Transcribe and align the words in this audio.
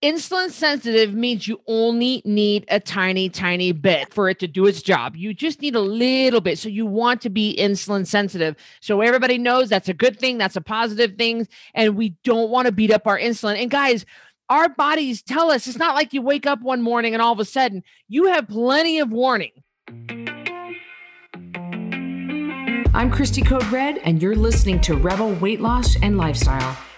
Insulin 0.00 0.50
sensitive 0.50 1.12
means 1.12 1.48
you 1.48 1.60
only 1.66 2.22
need 2.24 2.64
a 2.68 2.78
tiny, 2.78 3.28
tiny 3.28 3.72
bit 3.72 4.14
for 4.14 4.28
it 4.28 4.38
to 4.38 4.46
do 4.46 4.66
its 4.66 4.80
job. 4.80 5.16
You 5.16 5.34
just 5.34 5.60
need 5.60 5.74
a 5.74 5.80
little 5.80 6.40
bit. 6.40 6.56
So 6.60 6.68
you 6.68 6.86
want 6.86 7.20
to 7.22 7.30
be 7.30 7.56
insulin 7.58 8.06
sensitive. 8.06 8.54
So 8.80 9.00
everybody 9.00 9.38
knows 9.38 9.68
that's 9.68 9.88
a 9.88 9.94
good 9.94 10.20
thing, 10.20 10.38
that's 10.38 10.54
a 10.54 10.60
positive 10.60 11.16
thing. 11.16 11.48
And 11.74 11.96
we 11.96 12.10
don't 12.22 12.48
want 12.48 12.66
to 12.66 12.72
beat 12.72 12.92
up 12.92 13.08
our 13.08 13.18
insulin. 13.18 13.60
And 13.60 13.72
guys, 13.72 14.06
our 14.48 14.68
bodies 14.68 15.20
tell 15.20 15.50
us 15.50 15.66
it's 15.66 15.78
not 15.78 15.96
like 15.96 16.12
you 16.12 16.22
wake 16.22 16.46
up 16.46 16.60
one 16.62 16.80
morning 16.80 17.12
and 17.12 17.20
all 17.20 17.32
of 17.32 17.40
a 17.40 17.44
sudden 17.44 17.82
you 18.06 18.26
have 18.26 18.46
plenty 18.46 19.00
of 19.00 19.10
warning. 19.10 19.50
I'm 22.94 23.10
Christy 23.10 23.42
Code 23.42 23.66
Red, 23.66 23.98
and 23.98 24.22
you're 24.22 24.34
listening 24.36 24.80
to 24.82 24.96
Rebel 24.96 25.32
Weight 25.34 25.60
Loss 25.60 25.96
and 26.02 26.16
Lifestyle 26.16 26.76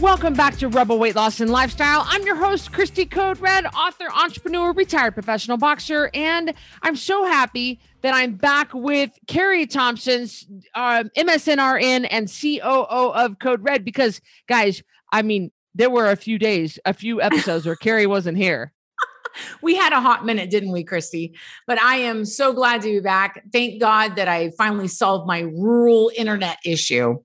Welcome 0.00 0.32
back 0.32 0.56
to 0.56 0.68
Rebel 0.68 0.98
Weight 0.98 1.14
Loss 1.14 1.40
and 1.40 1.50
Lifestyle. 1.50 2.06
I'm 2.06 2.24
your 2.24 2.36
host, 2.36 2.72
Christy 2.72 3.04
Code 3.04 3.38
Red, 3.38 3.66
author, 3.66 4.06
entrepreneur, 4.10 4.72
retired 4.72 5.12
professional 5.12 5.58
boxer, 5.58 6.10
and 6.14 6.54
I'm 6.80 6.96
so 6.96 7.26
happy 7.26 7.80
that 8.00 8.14
I'm 8.14 8.36
back 8.36 8.72
with 8.72 9.10
Carrie 9.26 9.66
Thompson's 9.66 10.46
um, 10.74 11.10
MSNRN 11.18 12.08
and 12.10 12.32
COO 12.32 13.12
of 13.12 13.38
Code 13.40 13.62
Red 13.62 13.84
because, 13.84 14.22
guys, 14.48 14.82
I 15.12 15.20
mean, 15.20 15.50
there 15.74 15.90
were 15.90 16.10
a 16.10 16.16
few 16.16 16.38
days, 16.38 16.78
a 16.86 16.94
few 16.94 17.20
episodes 17.20 17.66
where 17.66 17.76
Carrie 17.76 18.06
wasn't 18.06 18.38
here. 18.38 18.72
we 19.62 19.76
had 19.76 19.92
a 19.92 20.00
hot 20.00 20.24
minute, 20.24 20.48
didn't 20.48 20.72
we, 20.72 20.82
Christy? 20.82 21.34
But 21.66 21.78
I 21.78 21.96
am 21.96 22.24
so 22.24 22.54
glad 22.54 22.80
to 22.82 22.88
be 22.88 23.00
back. 23.00 23.44
Thank 23.52 23.78
God 23.78 24.16
that 24.16 24.28
I 24.28 24.48
finally 24.56 24.88
solved 24.88 25.26
my 25.26 25.40
rural 25.40 26.10
internet 26.16 26.56
issue. 26.64 27.18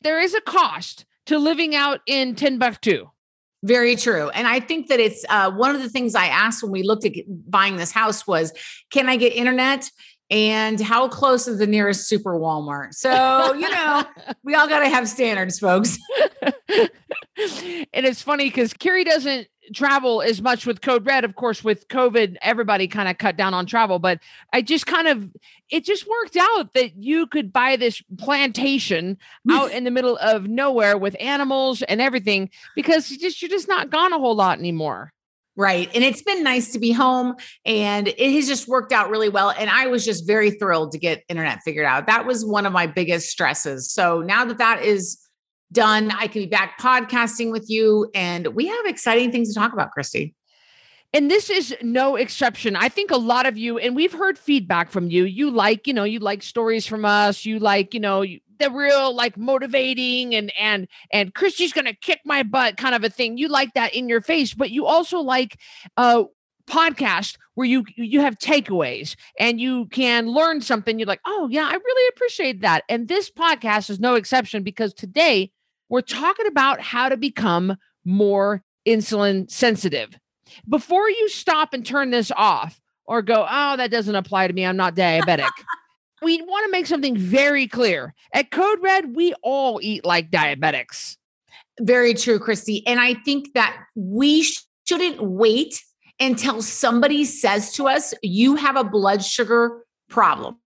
There 0.00 0.20
is 0.20 0.32
a 0.32 0.40
cost 0.40 1.04
to 1.28 1.38
living 1.38 1.74
out 1.74 2.00
in 2.06 2.34
Timbuktu. 2.34 3.06
Very 3.62 3.96
true. 3.96 4.30
And 4.30 4.46
I 4.46 4.60
think 4.60 4.88
that 4.88 4.98
it's 4.98 5.26
uh, 5.28 5.50
one 5.50 5.74
of 5.74 5.82
the 5.82 5.90
things 5.90 6.14
I 6.14 6.26
asked 6.26 6.62
when 6.62 6.72
we 6.72 6.82
looked 6.82 7.04
at 7.04 7.12
buying 7.28 7.76
this 7.76 7.90
house 7.90 8.26
was, 8.26 8.52
can 8.90 9.10
I 9.10 9.16
get 9.16 9.34
internet? 9.34 9.90
And 10.30 10.80
how 10.80 11.06
close 11.08 11.46
is 11.46 11.58
the 11.58 11.66
nearest 11.66 12.08
super 12.08 12.38
Walmart? 12.38 12.94
So, 12.94 13.52
you 13.52 13.68
know, 13.68 14.04
we 14.42 14.54
all 14.54 14.68
got 14.68 14.80
to 14.80 14.88
have 14.88 15.06
standards, 15.06 15.58
folks. 15.58 15.98
and 16.42 16.88
it's 17.36 18.22
funny 18.22 18.44
because 18.44 18.72
Carrie 18.72 19.04
doesn't 19.04 19.48
travel 19.74 20.22
as 20.22 20.40
much 20.40 20.66
with 20.66 20.80
Code 20.80 21.04
Red. 21.04 21.24
Of 21.24 21.34
course, 21.34 21.62
with 21.62 21.88
COVID, 21.88 22.36
everybody 22.40 22.88
kind 22.88 23.08
of 23.08 23.18
cut 23.18 23.36
down 23.36 23.52
on 23.52 23.66
travel, 23.66 23.98
but 23.98 24.20
I 24.52 24.62
just 24.62 24.86
kind 24.86 25.08
of, 25.08 25.30
it 25.70 25.84
just 25.84 26.06
worked 26.08 26.36
out 26.36 26.72
that 26.74 27.02
you 27.02 27.26
could 27.26 27.52
buy 27.52 27.76
this 27.76 28.02
plantation 28.18 29.18
out 29.50 29.70
in 29.72 29.84
the 29.84 29.90
middle 29.90 30.16
of 30.18 30.48
nowhere 30.48 30.96
with 30.96 31.16
animals 31.20 31.82
and 31.82 32.00
everything 32.00 32.50
because 32.74 33.10
you 33.10 33.18
just, 33.18 33.40
you're 33.42 33.50
just 33.50 33.68
not 33.68 33.90
gone 33.90 34.12
a 34.12 34.18
whole 34.18 34.34
lot 34.34 34.58
anymore. 34.58 35.12
Right. 35.56 35.90
And 35.92 36.04
it's 36.04 36.22
been 36.22 36.44
nice 36.44 36.70
to 36.72 36.78
be 36.78 36.92
home 36.92 37.34
and 37.64 38.06
it 38.06 38.32
has 38.34 38.46
just 38.46 38.68
worked 38.68 38.92
out 38.92 39.10
really 39.10 39.28
well. 39.28 39.50
And 39.50 39.68
I 39.68 39.88
was 39.88 40.04
just 40.04 40.24
very 40.24 40.52
thrilled 40.52 40.92
to 40.92 40.98
get 40.98 41.24
internet 41.28 41.62
figured 41.64 41.84
out. 41.84 42.06
That 42.06 42.26
was 42.26 42.44
one 42.44 42.64
of 42.64 42.72
my 42.72 42.86
biggest 42.86 43.28
stresses. 43.28 43.90
So 43.90 44.22
now 44.22 44.44
that 44.44 44.58
that 44.58 44.84
is 44.84 45.18
done. 45.72 46.10
I 46.10 46.26
can 46.26 46.42
be 46.42 46.46
back 46.46 46.80
podcasting 46.80 47.50
with 47.50 47.68
you. 47.68 48.10
And 48.14 48.48
we 48.48 48.66
have 48.66 48.86
exciting 48.86 49.32
things 49.32 49.48
to 49.48 49.54
talk 49.54 49.72
about, 49.72 49.90
Christy. 49.90 50.34
And 51.14 51.30
this 51.30 51.48
is 51.48 51.74
no 51.80 52.16
exception. 52.16 52.76
I 52.76 52.88
think 52.90 53.10
a 53.10 53.16
lot 53.16 53.46
of 53.46 53.56
you, 53.56 53.78
and 53.78 53.96
we've 53.96 54.12
heard 54.12 54.38
feedback 54.38 54.90
from 54.90 55.10
you. 55.10 55.24
You 55.24 55.50
like, 55.50 55.86
you 55.86 55.94
know, 55.94 56.04
you 56.04 56.18
like 56.18 56.42
stories 56.42 56.86
from 56.86 57.04
us. 57.04 57.46
You 57.46 57.58
like, 57.58 57.94
you 57.94 58.00
know, 58.00 58.24
the 58.58 58.70
real 58.70 59.14
like 59.14 59.36
motivating 59.38 60.34
and 60.34 60.52
and 60.58 60.88
and 61.12 61.32
Christy's 61.34 61.72
gonna 61.72 61.94
kick 61.94 62.20
my 62.24 62.42
butt 62.42 62.76
kind 62.76 62.94
of 62.94 63.04
a 63.04 63.08
thing. 63.10 63.38
You 63.38 63.48
like 63.48 63.72
that 63.74 63.94
in 63.94 64.08
your 64.08 64.20
face, 64.20 64.52
but 64.52 64.70
you 64.70 64.86
also 64.86 65.20
like 65.20 65.58
uh 65.96 66.24
podcast 66.68 67.36
where 67.54 67.66
you 67.66 67.84
you 67.96 68.20
have 68.20 68.38
takeaways 68.38 69.16
and 69.38 69.60
you 69.60 69.86
can 69.86 70.26
learn 70.28 70.60
something. 70.60 70.98
You're 70.98 71.06
like, 71.06 71.22
oh 71.26 71.48
yeah, 71.50 71.64
I 71.64 71.72
really 71.72 72.08
appreciate 72.14 72.60
that. 72.60 72.84
And 72.88 73.08
this 73.08 73.30
podcast 73.30 73.90
is 73.90 73.98
no 74.00 74.14
exception 74.14 74.62
because 74.62 74.92
today 74.92 75.52
we're 75.88 76.02
talking 76.02 76.46
about 76.46 76.80
how 76.80 77.08
to 77.08 77.16
become 77.16 77.76
more 78.04 78.62
insulin 78.86 79.50
sensitive. 79.50 80.18
Before 80.68 81.08
you 81.08 81.28
stop 81.28 81.72
and 81.72 81.84
turn 81.84 82.10
this 82.10 82.30
off 82.36 82.80
or 83.04 83.22
go, 83.22 83.46
oh, 83.48 83.76
that 83.76 83.90
doesn't 83.90 84.14
apply 84.14 84.46
to 84.46 84.52
me, 84.52 84.64
I'm 84.64 84.76
not 84.76 84.94
diabetic. 84.94 85.50
we 86.22 86.42
want 86.42 86.66
to 86.66 86.70
make 86.70 86.86
something 86.86 87.16
very 87.16 87.66
clear. 87.66 88.14
At 88.32 88.50
Code 88.50 88.82
Red, 88.82 89.14
we 89.16 89.34
all 89.42 89.80
eat 89.82 90.04
like 90.04 90.30
diabetics. 90.30 91.16
Very 91.80 92.14
true, 92.14 92.38
Christy. 92.38 92.86
And 92.86 93.00
I 93.00 93.14
think 93.14 93.54
that 93.54 93.76
we 93.94 94.46
shouldn't 94.86 95.22
wait 95.22 95.82
until 96.20 96.62
somebody 96.62 97.24
says 97.24 97.72
to 97.74 97.86
us, 97.86 98.12
you 98.22 98.56
have 98.56 98.76
a 98.76 98.84
blood 98.84 99.24
sugar 99.24 99.84
problem. 100.08 100.58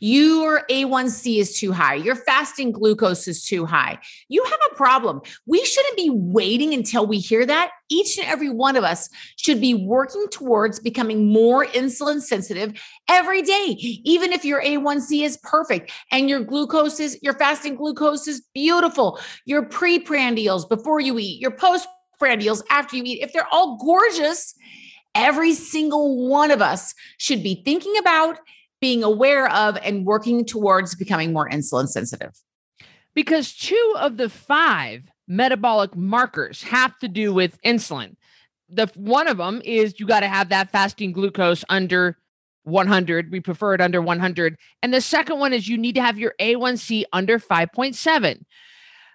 Your 0.00 0.62
A1C 0.70 1.38
is 1.38 1.58
too 1.58 1.72
high. 1.72 1.94
Your 1.94 2.14
fasting 2.14 2.72
glucose 2.72 3.26
is 3.26 3.44
too 3.44 3.64
high. 3.64 3.98
You 4.28 4.44
have 4.44 4.58
a 4.70 4.74
problem. 4.74 5.20
We 5.46 5.64
shouldn't 5.64 5.96
be 5.96 6.10
waiting 6.10 6.74
until 6.74 7.06
we 7.06 7.18
hear 7.18 7.46
that. 7.46 7.70
Each 7.88 8.18
and 8.18 8.26
every 8.26 8.50
one 8.50 8.76
of 8.76 8.84
us 8.84 9.08
should 9.36 9.60
be 9.60 9.74
working 9.74 10.26
towards 10.30 10.80
becoming 10.80 11.32
more 11.32 11.66
insulin 11.66 12.20
sensitive 12.20 12.80
every 13.08 13.42
day, 13.42 13.76
even 14.04 14.32
if 14.32 14.44
your 14.44 14.62
A1C 14.62 15.24
is 15.24 15.38
perfect 15.38 15.92
and 16.10 16.28
your 16.28 16.40
glucose 16.40 17.00
is, 17.00 17.18
your 17.22 17.34
fasting 17.34 17.74
glucose 17.74 18.26
is 18.28 18.42
beautiful. 18.54 19.18
Your 19.44 19.64
pre-prandials 19.64 20.66
before 20.66 21.00
you 21.00 21.18
eat, 21.18 21.40
your 21.40 21.50
post-prandials 21.50 22.62
after 22.70 22.96
you 22.96 23.02
eat, 23.04 23.22
if 23.22 23.32
they're 23.32 23.48
all 23.52 23.78
gorgeous, 23.78 24.54
every 25.14 25.52
single 25.52 26.28
one 26.28 26.50
of 26.50 26.62
us 26.62 26.94
should 27.18 27.42
be 27.42 27.62
thinking 27.64 27.96
about 27.98 28.38
being 28.82 29.04
aware 29.04 29.48
of 29.48 29.78
and 29.82 30.04
working 30.04 30.44
towards 30.44 30.96
becoming 30.96 31.32
more 31.32 31.48
insulin 31.48 31.88
sensitive? 31.88 32.32
Because 33.14 33.54
two 33.54 33.94
of 33.96 34.16
the 34.16 34.28
five 34.28 35.08
metabolic 35.28 35.94
markers 35.94 36.64
have 36.64 36.98
to 36.98 37.08
do 37.08 37.32
with 37.32 37.62
insulin. 37.62 38.16
The 38.68 38.90
one 38.96 39.28
of 39.28 39.36
them 39.36 39.62
is 39.64 40.00
you 40.00 40.06
got 40.06 40.20
to 40.20 40.28
have 40.28 40.48
that 40.48 40.72
fasting 40.72 41.12
glucose 41.12 41.64
under 41.68 42.18
100. 42.64 43.30
We 43.30 43.38
prefer 43.38 43.74
it 43.74 43.80
under 43.80 44.02
100. 44.02 44.56
And 44.82 44.92
the 44.92 45.00
second 45.00 45.38
one 45.38 45.52
is 45.52 45.68
you 45.68 45.78
need 45.78 45.94
to 45.94 46.02
have 46.02 46.18
your 46.18 46.34
A1C 46.40 47.04
under 47.12 47.38
5.7. 47.38 48.42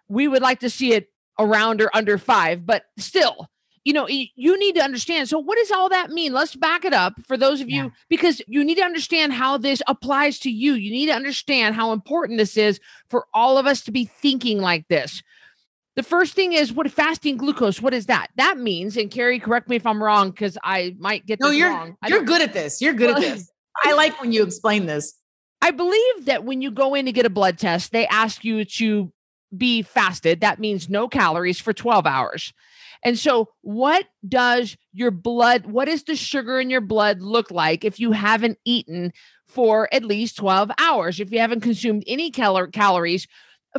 We 0.08 0.28
would 0.28 0.42
like 0.42 0.62
to 0.62 0.70
see 0.70 0.94
it 0.94 1.10
around 1.38 1.82
or 1.82 1.90
under 1.94 2.18
5, 2.18 2.66
but 2.66 2.86
still 2.98 3.50
you 3.88 3.94
know, 3.94 4.06
you 4.10 4.60
need 4.60 4.76
to 4.76 4.82
understand. 4.82 5.30
So, 5.30 5.40
what 5.40 5.58
does 5.58 5.72
all 5.72 5.88
that 5.88 6.10
mean? 6.10 6.34
Let's 6.34 6.58
back 6.58 6.84
it 6.84 6.92
up 6.92 7.14
for 7.26 7.38
those 7.38 7.62
of 7.62 7.70
you, 7.70 7.94
because 8.10 8.42
you 8.46 8.66
need 8.66 8.76
to 8.76 8.84
understand 8.84 9.32
how 9.32 9.58
this 9.58 9.82
applies 9.88 10.40
to 10.40 10.52
you. 10.52 10.74
You 10.74 10.92
need 10.92 11.06
to 11.06 11.14
understand 11.14 11.74
how 11.74 11.94
important 11.94 12.38
this 12.38 12.58
is 12.58 12.82
for 13.10 13.28
all 13.34 13.58
of 13.58 13.66
us 13.66 13.80
to 13.86 13.94
be 13.94 14.04
thinking 14.04 14.60
like 14.60 14.90
this. 14.90 15.24
The 15.96 16.04
first 16.04 16.34
thing 16.34 16.52
is 16.52 16.74
what 16.74 16.92
fasting 16.92 17.38
glucose. 17.38 17.82
What 17.82 17.94
is 17.94 18.08
that? 18.08 18.28
That 18.36 18.58
means, 18.58 18.98
and 18.98 19.10
Carrie, 19.10 19.40
correct 19.40 19.70
me 19.70 19.78
if 19.78 19.86
I'm 19.86 20.04
wrong, 20.04 20.32
because 20.32 20.58
I 20.66 20.94
might 21.00 21.26
get 21.26 21.40
no. 21.40 21.52
you're 21.52 21.70
wrong. 21.70 21.96
you're 22.10 22.24
good 22.24 22.42
at 22.42 22.52
this. 22.52 22.82
You're 22.82 22.92
good 22.92 23.12
at 23.12 23.22
this. 23.22 23.50
I 23.86 23.94
like 23.94 24.20
when 24.20 24.34
you 24.34 24.44
explain 24.44 24.86
this. 24.86 25.14
I 25.62 25.72
believe 25.72 26.26
that 26.26 26.44
when 26.44 26.62
you 26.62 26.72
go 26.72 26.94
in 26.94 27.06
to 27.06 27.14
get 27.14 27.26
a 27.26 27.30
blood 27.30 27.58
test, 27.58 27.94
they 27.94 28.06
ask 28.08 28.44
you 28.44 28.66
to 28.66 29.14
be 29.56 29.82
fasted. 29.82 30.42
That 30.42 30.60
means 30.60 30.90
no 30.90 31.08
calories 31.08 31.62
for 31.62 31.72
12 31.72 32.06
hours. 32.06 32.52
And 33.04 33.18
so, 33.18 33.50
what 33.62 34.06
does 34.28 34.78
your 34.94 35.12
blood, 35.12 35.66
what 35.66 35.86
does 35.86 36.04
the 36.04 36.16
sugar 36.16 36.60
in 36.60 36.70
your 36.70 36.82
blood 36.82 37.22
look 37.22 37.52
like 37.52 37.86
if 37.86 38.00
you 38.00 38.12
haven't 38.12 38.58
eaten 38.66 39.14
for 39.48 39.88
at 39.94 40.04
least 40.04 40.38
12 40.38 40.72
hours? 40.80 41.20
If 41.20 41.32
you 41.32 41.40
haven't 41.40 41.62
consumed 41.62 42.04
any 42.08 42.32
cal- 42.32 42.68
calories, 42.68 43.28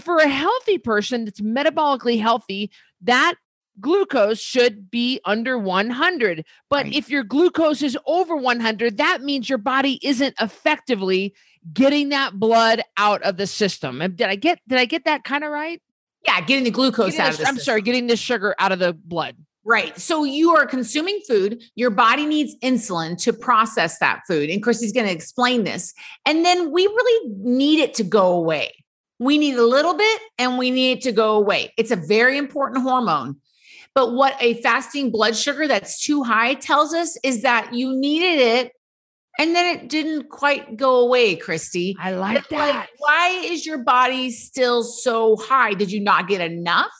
for 0.00 0.18
a 0.18 0.28
healthy 0.28 0.78
person 0.78 1.24
that's 1.24 1.40
metabolically 1.40 2.20
healthy, 2.20 2.70
that 3.02 3.34
glucose 3.80 4.40
should 4.40 4.90
be 4.90 5.20
under 5.24 5.58
100. 5.58 6.44
But 6.68 6.84
right. 6.84 6.94
if 6.94 7.08
your 7.10 7.24
glucose 7.24 7.82
is 7.82 7.98
over 8.06 8.36
100, 8.36 8.96
that 8.98 9.22
means 9.22 9.48
your 9.48 9.58
body 9.58 9.98
isn't 10.02 10.34
effectively 10.40 11.34
getting 11.72 12.10
that 12.10 12.34
blood 12.34 12.82
out 12.96 13.22
of 13.22 13.36
the 13.36 13.46
system. 13.46 13.98
Did 13.98 14.22
I 14.22 14.36
get 14.36 14.60
did 14.68 14.78
I 14.78 14.84
get 14.84 15.04
that 15.04 15.24
kind 15.24 15.44
of 15.44 15.50
right? 15.50 15.80
Yeah, 16.24 16.40
getting 16.40 16.64
the 16.64 16.70
glucose 16.70 17.12
getting 17.12 17.20
out 17.20 17.26
the, 17.26 17.30
of 17.30 17.38
the 17.38 17.46
I'm 17.48 17.54
system. 17.54 17.64
sorry, 17.64 17.82
getting 17.82 18.06
the 18.06 18.16
sugar 18.16 18.54
out 18.58 18.72
of 18.72 18.78
the 18.78 18.92
blood. 18.92 19.36
Right. 19.64 19.98
So 20.00 20.24
you 20.24 20.56
are 20.56 20.64
consuming 20.64 21.20
food. 21.28 21.62
Your 21.74 21.90
body 21.90 22.24
needs 22.24 22.56
insulin 22.62 23.18
to 23.22 23.34
process 23.34 23.98
that 23.98 24.22
food. 24.26 24.48
And 24.48 24.62
Christy's 24.62 24.92
going 24.92 25.06
to 25.06 25.12
explain 25.12 25.64
this. 25.64 25.92
And 26.24 26.42
then 26.42 26.72
we 26.72 26.86
really 26.86 27.34
need 27.36 27.80
it 27.80 27.92
to 27.94 28.04
go 28.04 28.32
away. 28.32 28.72
We 29.18 29.36
need 29.36 29.56
a 29.56 29.66
little 29.66 29.94
bit 29.94 30.22
and 30.38 30.56
we 30.56 30.70
need 30.70 30.92
it 30.92 31.00
to 31.02 31.12
go 31.12 31.36
away. 31.36 31.74
It's 31.76 31.90
a 31.90 31.96
very 31.96 32.38
important 32.38 32.82
hormone. 32.82 33.36
But 33.94 34.14
what 34.14 34.36
a 34.40 34.54
fasting 34.62 35.10
blood 35.10 35.36
sugar 35.36 35.66
that's 35.68 36.00
too 36.00 36.22
high 36.22 36.54
tells 36.54 36.94
us 36.94 37.18
is 37.22 37.42
that 37.42 37.74
you 37.74 37.94
needed 37.94 38.40
it 38.40 38.72
and 39.38 39.54
then 39.54 39.76
it 39.76 39.88
didn't 39.88 40.28
quite 40.28 40.76
go 40.76 40.98
away, 40.98 41.36
Christy. 41.36 41.96
I 42.00 42.10
like 42.12 42.38
It's 42.38 42.48
that. 42.48 42.74
Like, 42.74 42.88
why 42.98 43.28
is 43.44 43.64
your 43.64 43.78
body 43.78 44.30
still 44.30 44.82
so 44.82 45.36
high? 45.36 45.74
Did 45.74 45.92
you 45.92 46.00
not 46.00 46.28
get 46.28 46.40
enough? 46.40 46.92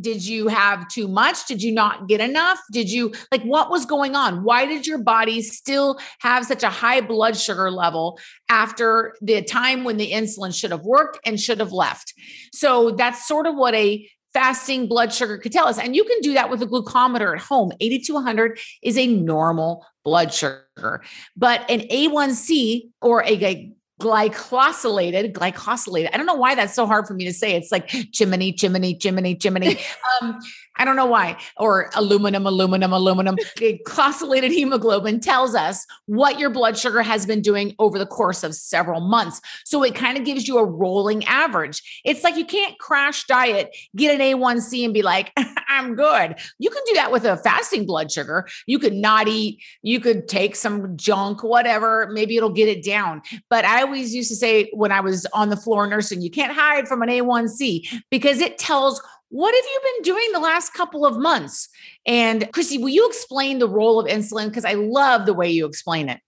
Did 0.00 0.24
you 0.24 0.48
have 0.48 0.88
too 0.88 1.06
much? 1.06 1.46
Did 1.46 1.62
you 1.62 1.72
not 1.72 2.08
get 2.08 2.20
enough? 2.20 2.58
Did 2.72 2.90
you 2.90 3.12
like 3.30 3.42
what 3.42 3.68
was 3.68 3.84
going 3.84 4.14
on? 4.14 4.42
Why 4.42 4.64
did 4.64 4.86
your 4.86 4.98
body 4.98 5.42
still 5.42 5.98
have 6.20 6.46
such 6.46 6.62
a 6.62 6.70
high 6.70 7.02
blood 7.02 7.36
sugar 7.36 7.70
level 7.70 8.18
after 8.48 9.14
the 9.20 9.42
time 9.42 9.84
when 9.84 9.98
the 9.98 10.12
insulin 10.12 10.54
should 10.54 10.70
have 10.70 10.84
worked 10.84 11.18
and 11.26 11.38
should 11.38 11.60
have 11.60 11.72
left? 11.72 12.14
So 12.54 12.92
that's 12.92 13.28
sort 13.28 13.46
of 13.46 13.54
what 13.54 13.74
a 13.74 14.08
fasting 14.32 14.86
blood 14.86 15.12
sugar 15.12 15.38
could 15.38 15.52
tell 15.52 15.66
us. 15.66 15.78
And 15.78 15.94
you 15.94 16.04
can 16.04 16.20
do 16.20 16.34
that 16.34 16.50
with 16.50 16.62
a 16.62 16.66
glucometer 16.66 17.34
at 17.34 17.40
home. 17.40 17.72
80 17.80 17.98
to 18.00 18.14
100 18.14 18.58
is 18.82 18.96
a 18.96 19.06
normal 19.06 19.84
blood 20.04 20.32
sugar. 20.32 21.02
But 21.36 21.70
an 21.70 21.80
A1C 21.80 22.90
or 23.00 23.22
a 23.24 23.72
glycosylated, 24.00 25.32
glycosylated. 25.32 26.10
I 26.12 26.16
don't 26.16 26.26
know 26.26 26.34
why 26.34 26.54
that's 26.54 26.74
so 26.74 26.86
hard 26.86 27.06
for 27.06 27.14
me 27.14 27.24
to 27.24 27.32
say. 27.32 27.54
It's 27.54 27.70
like 27.70 27.90
Jiminy, 27.90 28.54
Jiminy, 28.58 28.98
Jiminy, 29.00 29.38
Jiminy. 29.40 29.78
um, 30.22 30.38
I 30.76 30.84
don't 30.84 30.96
know 30.96 31.06
why. 31.06 31.36
Or 31.56 31.90
aluminum, 31.94 32.46
aluminum, 32.46 32.92
aluminum. 32.92 33.36
The 33.56 33.78
glycosylated 33.86 34.50
hemoglobin 34.50 35.20
tells 35.20 35.54
us 35.54 35.86
what 36.06 36.38
your 36.38 36.50
blood 36.50 36.78
sugar 36.78 37.02
has 37.02 37.26
been 37.26 37.42
doing 37.42 37.74
over 37.78 37.98
the 37.98 38.06
course 38.06 38.42
of 38.42 38.54
several 38.54 39.00
months. 39.00 39.40
So 39.64 39.82
it 39.82 39.94
kind 39.94 40.16
of 40.16 40.24
gives 40.24 40.48
you 40.48 40.58
a 40.58 40.64
rolling 40.64 41.24
average. 41.24 41.82
It's 42.04 42.24
like 42.24 42.36
you 42.36 42.44
can't 42.44 42.78
crash 42.78 43.24
diet, 43.26 43.76
get 43.96 44.14
an 44.14 44.20
A1C 44.20 44.84
and 44.84 44.94
be 44.94 45.02
like, 45.02 45.32
I'm 45.68 45.94
good. 45.94 46.36
You 46.58 46.70
can 46.70 46.82
do 46.86 46.94
that 46.94 47.12
with 47.12 47.24
a 47.24 47.36
fasting 47.36 47.86
blood 47.86 48.10
sugar. 48.10 48.46
You 48.66 48.78
could 48.78 48.94
not 48.94 49.28
eat, 49.28 49.60
you 49.82 50.00
could 50.00 50.28
take 50.28 50.56
some 50.56 50.96
junk, 50.96 51.42
whatever, 51.42 52.08
maybe 52.12 52.36
it'll 52.36 52.50
get 52.50 52.68
it 52.68 52.84
down. 52.84 53.22
But 53.48 53.64
I 53.64 53.82
always 53.82 54.14
used 54.14 54.28
to 54.30 54.36
say 54.36 54.70
when 54.72 54.92
I 54.92 55.00
was 55.00 55.26
on 55.32 55.50
the 55.50 55.56
floor 55.56 55.86
nursing, 55.86 56.22
you 56.22 56.30
can't 56.30 56.52
hide 56.52 56.88
from 56.88 57.02
an 57.02 57.08
A1C 57.08 58.02
because 58.10 58.40
it 58.40 58.58
tells 58.58 59.02
what 59.32 59.54
have 59.54 59.64
you 59.64 59.80
been 59.82 60.02
doing 60.02 60.32
the 60.32 60.40
last 60.40 60.74
couple 60.74 61.06
of 61.06 61.16
months? 61.16 61.70
And 62.06 62.52
Chrissy, 62.52 62.76
will 62.76 62.90
you 62.90 63.08
explain 63.08 63.60
the 63.60 63.68
role 63.68 63.98
of 63.98 64.06
insulin? 64.06 64.48
Because 64.48 64.66
I 64.66 64.74
love 64.74 65.24
the 65.24 65.32
way 65.32 65.48
you 65.48 65.64
explain 65.64 66.10
it. 66.10 66.20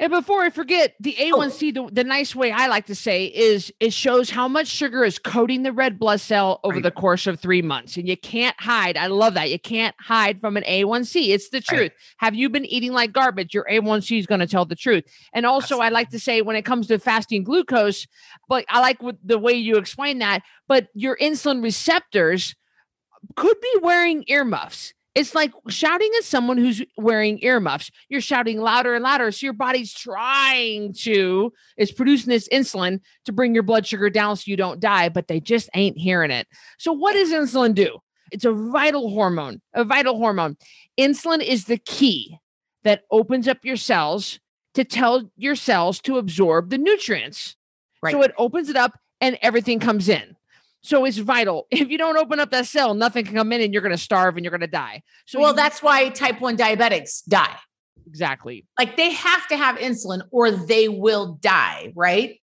And 0.00 0.10
before 0.10 0.42
I 0.42 0.50
forget, 0.50 0.94
the 0.98 1.14
Oh. 1.20 1.38
A1C, 1.38 1.72
the, 1.72 1.88
the 1.92 2.02
nice 2.02 2.34
way 2.34 2.50
I 2.50 2.66
like 2.66 2.86
to 2.86 2.96
say 2.96 3.26
is 3.26 3.72
it 3.78 3.92
shows 3.92 4.30
how 4.30 4.48
much 4.48 4.66
sugar 4.66 5.04
is 5.04 5.20
coating 5.20 5.62
the 5.62 5.72
red 5.72 6.00
blood 6.00 6.20
cell 6.20 6.58
over 6.64 6.74
Right. 6.74 6.82
the 6.82 6.90
course 6.90 7.28
of 7.28 7.38
three 7.38 7.62
months. 7.62 7.96
And 7.96 8.08
you 8.08 8.16
can't 8.16 8.58
hide. 8.60 8.96
I 8.96 9.06
love 9.06 9.34
that. 9.34 9.50
You 9.50 9.58
can't 9.60 9.94
hide 10.00 10.40
from 10.40 10.56
an 10.56 10.64
A1C. 10.64 11.28
It's 11.28 11.48
the 11.50 11.60
truth. 11.60 11.92
Have 12.18 12.34
you 12.34 12.48
been 12.50 12.64
eating 12.66 12.92
like 12.92 13.12
garbage? 13.12 13.54
Your 13.54 13.66
A1C 13.70 14.18
is 14.18 14.26
going 14.26 14.40
to 14.40 14.48
tell 14.48 14.64
the 14.64 14.74
truth. 14.74 15.04
And 15.32 15.46
also, 15.46 15.78
I 15.78 15.90
like 15.90 16.10
to 16.10 16.18
say 16.18 16.42
when 16.42 16.56
it 16.56 16.62
comes 16.64 16.88
to 16.88 16.98
fasting 16.98 17.44
glucose, 17.44 18.08
but 18.48 18.64
I 18.68 18.80
like 18.80 19.00
what, 19.00 19.16
the 19.22 19.38
way 19.38 19.52
you 19.52 19.76
explain 19.76 20.18
that, 20.18 20.42
but 20.66 20.88
your 20.94 21.16
insulin 21.18 21.62
receptors 21.62 22.56
could 23.36 23.60
be 23.60 23.74
wearing 23.80 24.24
earmuffs. 24.26 24.92
It's 25.14 25.34
like 25.34 25.52
shouting 25.68 26.10
at 26.18 26.24
someone 26.24 26.58
who's 26.58 26.82
wearing 26.96 27.38
earmuffs. 27.42 27.90
You're 28.08 28.20
shouting 28.20 28.60
louder 28.60 28.94
and 28.94 29.04
louder. 29.04 29.30
So 29.30 29.46
your 29.46 29.52
body's 29.52 29.92
trying 29.92 30.92
to, 31.02 31.52
is 31.76 31.92
producing 31.92 32.30
this 32.30 32.48
insulin 32.48 33.00
to 33.24 33.32
bring 33.32 33.54
your 33.54 33.62
blood 33.62 33.86
sugar 33.86 34.10
down 34.10 34.36
so 34.36 34.44
you 34.46 34.56
don't 34.56 34.80
die, 34.80 35.08
but 35.08 35.28
they 35.28 35.38
just 35.38 35.70
ain't 35.74 35.96
hearing 35.96 36.32
it. 36.32 36.48
So, 36.78 36.92
what 36.92 37.12
does 37.12 37.30
insulin 37.30 37.74
do? 37.74 37.98
It's 38.32 38.44
a 38.44 38.52
vital 38.52 39.10
hormone, 39.10 39.60
a 39.72 39.84
vital 39.84 40.18
hormone. 40.18 40.56
Insulin 40.98 41.40
is 41.40 41.66
the 41.66 41.78
key 41.78 42.38
that 42.82 43.02
opens 43.10 43.46
up 43.46 43.58
your 43.64 43.76
cells 43.76 44.40
to 44.74 44.84
tell 44.84 45.30
your 45.36 45.54
cells 45.54 46.00
to 46.00 46.18
absorb 46.18 46.70
the 46.70 46.78
nutrients. 46.78 47.56
So 48.12 48.22
it 48.22 48.34
opens 48.36 48.68
it 48.68 48.76
up 48.76 48.98
and 49.20 49.38
everything 49.40 49.78
comes 49.78 50.08
in. 50.08 50.36
So 50.84 51.04
it's 51.06 51.16
vital. 51.18 51.66
If 51.70 51.88
you 51.88 51.98
don't 51.98 52.16
open 52.16 52.38
up 52.38 52.50
that 52.50 52.66
cell, 52.66 52.94
nothing 52.94 53.24
can 53.24 53.34
come 53.34 53.52
in 53.52 53.60
and 53.60 53.72
you're 53.72 53.82
going 53.82 53.96
to 53.96 53.98
starve 53.98 54.36
and 54.36 54.44
you're 54.44 54.50
going 54.50 54.60
to 54.60 54.66
die. 54.66 55.02
So 55.26 55.40
well, 55.40 55.50
you- 55.50 55.56
that's 55.56 55.82
why 55.82 56.08
type 56.10 56.40
1 56.40 56.56
diabetics 56.56 57.24
die. 57.26 57.56
exactly 58.06 58.66
Like 58.78 58.96
they 58.96 59.10
have 59.12 59.48
to 59.48 59.56
have 59.56 59.76
insulin 59.78 60.22
or 60.30 60.50
they 60.50 60.88
will 60.88 61.34
die, 61.40 61.92
right? 61.96 62.38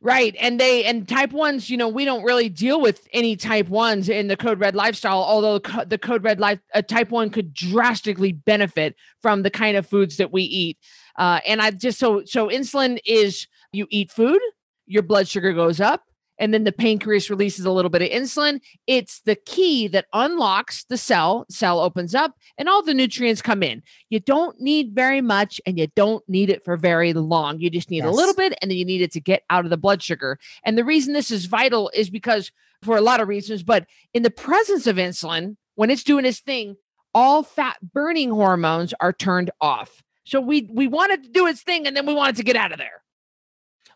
right. 0.00 0.34
And 0.40 0.58
they 0.60 0.84
and 0.84 1.06
type 1.08 1.32
ones, 1.32 1.68
you 1.68 1.76
know, 1.76 1.88
we 1.88 2.04
don't 2.04 2.22
really 2.24 2.48
deal 2.48 2.80
with 2.80 3.06
any 3.12 3.36
type 3.36 3.68
ones 3.68 4.08
in 4.08 4.28
the 4.28 4.36
Code 4.36 4.60
Red 4.60 4.74
lifestyle. 4.74 5.22
Although 5.22 5.58
the 5.84 5.98
Code 5.98 6.22
Red 6.24 6.40
life, 6.40 6.60
a 6.74 6.82
type 6.82 7.10
one 7.10 7.30
could 7.30 7.52
drastically 7.52 8.32
benefit 8.32 8.94
from 9.20 9.42
the 9.42 9.50
kind 9.50 9.76
of 9.76 9.86
foods 9.86 10.16
that 10.18 10.32
we 10.32 10.42
eat. 10.42 10.78
Uh, 11.18 11.40
and 11.46 11.60
I 11.60 11.70
just 11.70 11.98
so 11.98 12.22
so 12.24 12.48
insulin 12.48 12.98
is 13.04 13.46
you 13.72 13.86
eat 13.90 14.10
food, 14.10 14.40
your 14.86 15.02
blood 15.02 15.28
sugar 15.28 15.52
goes 15.52 15.80
up, 15.80 16.04
and 16.38 16.52
then 16.52 16.64
the 16.64 16.72
pancreas 16.72 17.30
releases 17.30 17.64
a 17.64 17.70
little 17.70 17.90
bit 17.90 18.02
of 18.02 18.08
insulin. 18.08 18.60
It's 18.86 19.20
the 19.20 19.36
key 19.36 19.88
that 19.88 20.06
unlocks 20.12 20.84
the 20.84 20.96
cell. 20.96 21.46
Cell 21.48 21.80
opens 21.80 22.14
up, 22.14 22.34
and 22.58 22.68
all 22.68 22.82
the 22.82 22.94
nutrients 22.94 23.42
come 23.42 23.62
in. 23.62 23.82
You 24.10 24.20
don't 24.20 24.60
need 24.60 24.94
very 24.94 25.20
much, 25.20 25.60
and 25.66 25.78
you 25.78 25.88
don't 25.96 26.26
need 26.28 26.50
it 26.50 26.64
for 26.64 26.76
very 26.76 27.12
long. 27.12 27.60
You 27.60 27.70
just 27.70 27.90
need 27.90 28.04
a 28.04 28.10
little 28.10 28.34
bit, 28.34 28.56
and 28.60 28.70
then 28.70 28.78
you 28.78 28.84
need 28.84 29.02
it 29.02 29.12
to 29.12 29.20
get 29.20 29.42
out 29.50 29.64
of 29.64 29.70
the 29.70 29.76
blood 29.76 30.02
sugar. 30.02 30.38
And 30.64 30.76
the 30.76 30.84
reason 30.84 31.12
this 31.12 31.30
is 31.30 31.46
vital 31.46 31.90
is 31.94 32.10
because 32.10 32.50
for 32.82 32.96
a 32.96 33.02
lot 33.02 33.20
of 33.20 33.28
reasons, 33.28 33.62
but 33.62 33.86
in 34.12 34.22
the 34.22 34.30
presence 34.30 34.86
of 34.86 34.96
insulin, 34.96 35.56
when 35.74 35.90
it's 35.90 36.04
doing 36.04 36.24
its 36.24 36.40
thing, 36.40 36.76
all 37.14 37.42
fat 37.42 37.76
burning 37.82 38.30
hormones 38.30 38.92
are 39.00 39.12
turned 39.12 39.50
off. 39.60 40.02
So 40.24 40.40
we 40.40 40.68
we 40.72 40.86
want 40.86 41.12
it 41.12 41.22
to 41.22 41.28
do 41.28 41.46
its 41.46 41.62
thing, 41.62 41.86
and 41.86 41.96
then 41.96 42.04
we 42.04 42.14
want 42.14 42.34
it 42.34 42.36
to 42.36 42.44
get 42.44 42.56
out 42.56 42.72
of 42.72 42.78
there. 42.78 43.02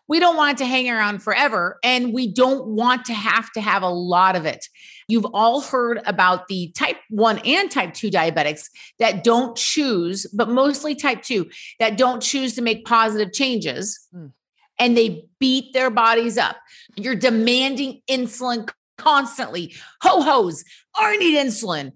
We 0.07 0.19
don't 0.19 0.35
want 0.35 0.53
it 0.53 0.63
to 0.63 0.65
hang 0.65 0.89
around 0.89 1.23
forever 1.23 1.79
and 1.83 2.13
we 2.13 2.27
don't 2.31 2.67
want 2.67 3.05
to 3.05 3.13
have 3.13 3.51
to 3.53 3.61
have 3.61 3.81
a 3.81 3.89
lot 3.89 4.35
of 4.35 4.45
it. 4.45 4.67
You've 5.07 5.27
all 5.33 5.61
heard 5.61 6.01
about 6.05 6.47
the 6.47 6.71
type 6.75 6.97
1 7.09 7.39
and 7.39 7.71
type 7.71 7.93
2 7.93 8.09
diabetics 8.11 8.65
that 8.99 9.23
don't 9.23 9.55
choose, 9.55 10.25
but 10.33 10.49
mostly 10.49 10.95
type 10.95 11.21
2 11.21 11.49
that 11.79 11.97
don't 11.97 12.21
choose 12.21 12.55
to 12.55 12.61
make 12.61 12.85
positive 12.85 13.31
changes 13.33 14.07
Mm. 14.13 14.31
and 14.79 14.97
they 14.97 15.23
beat 15.39 15.73
their 15.73 15.89
bodies 15.89 16.37
up. 16.37 16.57
You're 16.95 17.15
demanding 17.15 18.01
insulin 18.09 18.69
constantly. 19.01 19.73
Ho 20.03 20.21
hos, 20.21 20.63
I 20.95 21.17
need 21.17 21.37
insulin. 21.37 21.91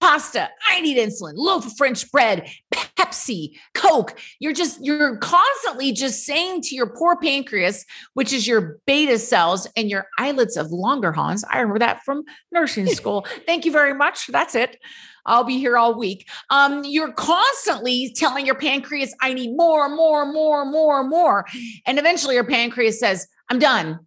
Pasta, 0.00 0.48
I 0.68 0.80
need 0.80 0.96
insulin. 0.96 1.32
Loaf 1.34 1.66
of 1.66 1.76
French 1.76 2.10
bread, 2.10 2.48
Pepsi, 2.72 3.58
Coke. 3.74 4.18
You're 4.38 4.52
just, 4.52 4.84
you're 4.84 5.16
constantly 5.18 5.92
just 5.92 6.24
saying 6.24 6.62
to 6.62 6.74
your 6.74 6.86
poor 6.86 7.16
pancreas, 7.16 7.84
which 8.14 8.32
is 8.32 8.46
your 8.46 8.78
beta 8.86 9.18
cells 9.18 9.66
and 9.76 9.90
your 9.90 10.06
islets 10.18 10.56
of 10.56 10.68
Langerhans. 10.68 11.42
I 11.50 11.60
remember 11.60 11.80
that 11.80 12.02
from 12.04 12.24
nursing 12.52 12.86
school. 12.94 13.26
Thank 13.46 13.64
you 13.64 13.72
very 13.72 13.94
much. 13.94 14.28
That's 14.28 14.54
it. 14.54 14.78
I'll 15.26 15.44
be 15.44 15.58
here 15.58 15.76
all 15.76 15.98
week. 15.98 16.28
Um, 16.50 16.84
you're 16.84 17.12
constantly 17.12 18.12
telling 18.14 18.46
your 18.46 18.54
pancreas, 18.54 19.14
I 19.20 19.34
need 19.34 19.56
more, 19.56 19.88
more, 19.88 20.24
more, 20.32 20.64
more, 20.64 21.02
more. 21.02 21.46
And 21.84 21.98
eventually 21.98 22.36
your 22.36 22.44
pancreas 22.44 23.00
says, 23.00 23.26
I'm 23.50 23.58
done. 23.58 24.06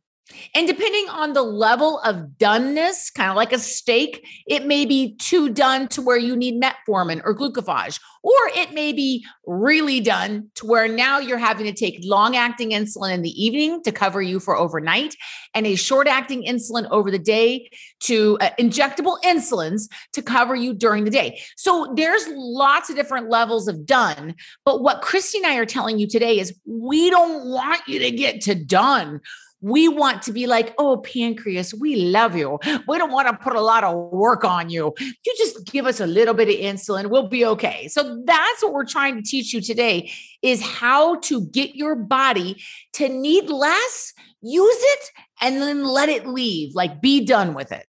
And 0.55 0.67
depending 0.67 1.09
on 1.09 1.33
the 1.33 1.41
level 1.41 2.00
of 2.00 2.38
doneness, 2.38 3.13
kind 3.13 3.29
of 3.29 3.36
like 3.36 3.53
a 3.53 3.59
steak, 3.59 4.25
it 4.48 4.65
may 4.65 4.86
be 4.86 5.15
too 5.15 5.50
done 5.50 5.88
to 5.89 6.01
where 6.01 6.17
you 6.17 6.36
need 6.36 6.62
metformin 6.62 7.21
or 7.24 7.36
glucophage, 7.36 8.00
or 8.24 8.33
it 8.55 8.74
may 8.74 8.93
be 8.93 9.25
really 9.45 10.00
done 10.01 10.50
to 10.55 10.65
where 10.65 10.88
now 10.88 11.19
you're 11.19 11.38
having 11.38 11.65
to 11.65 11.74
take 11.74 12.00
long 12.03 12.36
acting 12.36 12.71
insulin 12.71 13.13
in 13.13 13.21
the 13.21 13.43
evening 13.43 13.81
to 13.83 13.91
cover 13.91 14.21
you 14.21 14.39
for 14.39 14.55
overnight 14.55 15.15
and 15.53 15.65
a 15.65 15.75
short 15.75 16.07
acting 16.07 16.43
insulin 16.43 16.88
over 16.91 17.09
the 17.09 17.19
day 17.19 17.69
to 18.01 18.38
uh, 18.41 18.50
injectable 18.59 19.19
insulins 19.24 19.89
to 20.13 20.21
cover 20.21 20.55
you 20.55 20.74
during 20.74 21.05
the 21.05 21.12
day. 21.12 21.39
So 21.55 21.93
there's 21.95 22.25
lots 22.29 22.89
of 22.89 22.95
different 22.95 23.29
levels 23.29 23.67
of 23.67 23.86
done. 23.86 24.36
But 24.65 24.81
what 24.81 25.01
Christy 25.01 25.39
and 25.39 25.48
I 25.48 25.57
are 25.57 25.65
telling 25.65 26.00
you 26.00 26.07
today 26.07 26.39
is 26.39 26.57
we 26.65 27.09
don't 27.09 27.48
want 27.48 27.81
you 27.88 28.00
to 28.00 28.12
get 28.12 28.41
to 28.41 28.55
done. 28.55 29.21
We 29.61 29.87
want 29.87 30.21
to 30.23 30.33
be 30.33 30.47
like, 30.47 30.73
oh, 30.77 30.97
pancreas, 30.97 31.73
we 31.73 31.95
love 31.95 32.35
you. 32.35 32.59
We 32.87 32.97
don't 32.97 33.11
want 33.11 33.27
to 33.27 33.33
put 33.33 33.55
a 33.55 33.61
lot 33.61 33.83
of 33.83 34.11
work 34.11 34.43
on 34.43 34.69
you. 34.69 34.93
You 34.99 35.33
just 35.37 35.65
give 35.65 35.85
us 35.85 35.99
a 35.99 36.07
little 36.07 36.33
bit 36.33 36.49
of 36.49 36.55
insulin, 36.55 37.09
we'll 37.09 37.27
be 37.27 37.45
okay. 37.45 37.87
So 37.87 38.21
that's 38.25 38.63
what 38.63 38.73
we're 38.73 38.85
trying 38.85 39.15
to 39.17 39.21
teach 39.21 39.53
you 39.53 39.61
today 39.61 40.11
is 40.41 40.61
how 40.61 41.19
to 41.21 41.41
get 41.47 41.75
your 41.75 41.95
body 41.95 42.61
to 42.93 43.09
need 43.09 43.49
less, 43.49 44.13
use 44.41 44.77
it, 44.79 45.11
and 45.41 45.61
then 45.61 45.83
let 45.83 46.09
it 46.09 46.27
leave, 46.27 46.73
like 46.75 47.01
be 47.01 47.25
done 47.25 47.53
with 47.53 47.71
it. 47.71 47.85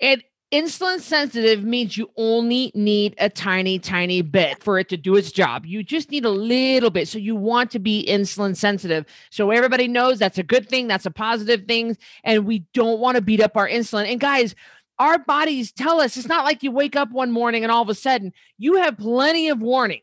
And 0.00 0.22
Insulin 0.56 1.00
sensitive 1.00 1.64
means 1.64 1.98
you 1.98 2.10
only 2.16 2.72
need 2.74 3.14
a 3.18 3.28
tiny, 3.28 3.78
tiny 3.78 4.22
bit 4.22 4.62
for 4.62 4.78
it 4.78 4.88
to 4.88 4.96
do 4.96 5.14
its 5.14 5.30
job. 5.30 5.66
You 5.66 5.82
just 5.82 6.10
need 6.10 6.24
a 6.24 6.30
little 6.30 6.88
bit. 6.88 7.08
So 7.08 7.18
you 7.18 7.36
want 7.36 7.70
to 7.72 7.78
be 7.78 8.06
insulin 8.08 8.56
sensitive. 8.56 9.04
So 9.28 9.50
everybody 9.50 9.86
knows 9.86 10.18
that's 10.18 10.38
a 10.38 10.42
good 10.42 10.66
thing, 10.66 10.88
that's 10.88 11.04
a 11.04 11.10
positive 11.10 11.66
thing. 11.66 11.98
And 12.24 12.46
we 12.46 12.60
don't 12.72 13.00
want 13.00 13.16
to 13.16 13.20
beat 13.20 13.42
up 13.42 13.54
our 13.54 13.68
insulin. 13.68 14.10
And 14.10 14.18
guys, 14.18 14.54
our 14.98 15.18
bodies 15.18 15.72
tell 15.72 16.00
us 16.00 16.16
it's 16.16 16.26
not 16.26 16.46
like 16.46 16.62
you 16.62 16.70
wake 16.70 16.96
up 16.96 17.10
one 17.10 17.32
morning 17.32 17.62
and 17.62 17.70
all 17.70 17.82
of 17.82 17.90
a 17.90 17.94
sudden 17.94 18.32
you 18.56 18.76
have 18.76 18.96
plenty 18.96 19.50
of 19.50 19.60
warning. 19.60 20.00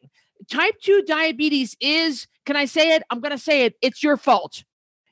Type 0.51 0.79
2 0.81 1.01
diabetes 1.07 1.75
is, 1.79 2.27
can 2.45 2.55
I 2.55 2.65
say 2.65 2.95
it? 2.95 3.01
I'm 3.09 3.21
going 3.21 3.31
to 3.31 3.39
say 3.39 3.65
it. 3.65 3.73
It's 3.81 4.03
your 4.03 4.17
fault. 4.17 4.65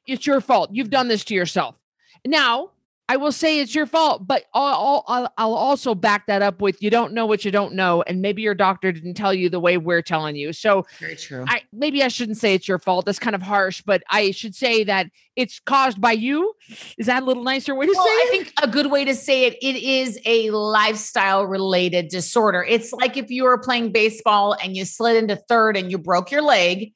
It's 0.05 0.27
your 0.27 0.39
fault. 0.39 0.69
You've 0.71 0.91
done 0.91 1.07
this 1.07 1.23
to 1.25 1.33
yourself. 1.33 1.79
Now, 2.23 2.73
I 3.11 3.17
will 3.17 3.33
say 3.33 3.59
it's 3.59 3.75
your 3.75 3.87
fault, 3.87 4.25
but 4.25 4.45
I'll, 4.53 5.03
I'll, 5.05 5.33
I'll, 5.37 5.53
also 5.53 5.93
back 5.93 6.27
that 6.27 6.41
up 6.41 6.61
with 6.61 6.81
you 6.81 6.89
don't 6.89 7.11
know 7.11 7.25
what 7.25 7.43
you 7.43 7.51
don't 7.51 7.73
know, 7.73 8.01
and 8.03 8.21
maybe 8.21 8.41
your 8.41 8.55
doctor 8.55 8.93
didn't 8.93 9.15
tell 9.15 9.33
you 9.33 9.49
the 9.49 9.59
way 9.59 9.77
we're 9.77 10.01
telling 10.01 10.37
you. 10.37 10.53
So, 10.53 10.85
very 10.97 11.17
true. 11.17 11.43
I 11.45 11.63
maybe 11.73 12.03
I 12.03 12.07
shouldn't 12.07 12.37
say 12.37 12.53
it's 12.53 12.69
your 12.69 12.79
fault. 12.79 13.05
That's 13.05 13.19
kind 13.19 13.35
of 13.35 13.41
harsh, 13.41 13.81
but 13.81 14.01
I 14.09 14.31
should 14.31 14.55
say 14.55 14.85
that 14.85 15.07
it's 15.35 15.59
caused 15.59 15.99
by 15.99 16.13
you. 16.13 16.53
Is 16.97 17.07
that 17.07 17.23
a 17.23 17.25
little 17.25 17.43
nicer 17.43 17.75
way 17.75 17.85
to 17.85 17.93
well, 17.93 18.05
say 18.05 18.11
it? 18.11 18.27
I 18.27 18.31
think 18.31 18.53
a 18.63 18.67
good 18.69 18.89
way 18.89 19.03
to 19.03 19.13
say 19.13 19.43
it. 19.43 19.57
It 19.61 19.75
is 19.75 20.17
a 20.23 20.49
lifestyle 20.51 21.45
related 21.45 22.07
disorder. 22.07 22.63
It's 22.63 22.93
like 22.93 23.17
if 23.17 23.29
you 23.29 23.43
were 23.43 23.57
playing 23.57 23.91
baseball 23.91 24.55
and 24.63 24.73
you 24.73 24.85
slid 24.85 25.17
into 25.17 25.35
third 25.35 25.75
and 25.75 25.91
you 25.91 25.97
broke 25.97 26.31
your 26.31 26.43
leg, 26.43 26.93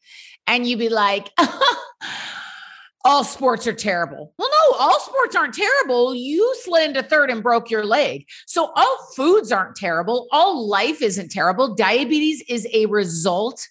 and 0.48 0.66
you'd 0.66 0.80
be 0.80 0.88
like. 0.88 1.30
all 3.06 3.24
sports 3.24 3.68
are 3.68 3.74
terrible. 3.74 4.34
Well, 4.38 4.50
no, 4.50 4.78
all 4.78 5.00
sports 5.00 5.36
aren't 5.36 5.54
terrible. 5.54 6.16
You 6.16 6.56
slid 6.64 6.90
into 6.90 7.04
third 7.04 7.30
and 7.30 7.44
broke 7.44 7.70
your 7.70 7.86
leg. 7.86 8.26
So 8.48 8.72
all 8.76 8.98
foods 9.16 9.52
aren't 9.52 9.76
terrible. 9.76 10.28
All 10.32 10.68
life 10.68 11.04
isn't 11.04 11.30
terrible. 11.30 11.76
Diabetes 11.76 12.44
is 12.50 12.68
a 12.74 12.88
result 12.88 13.68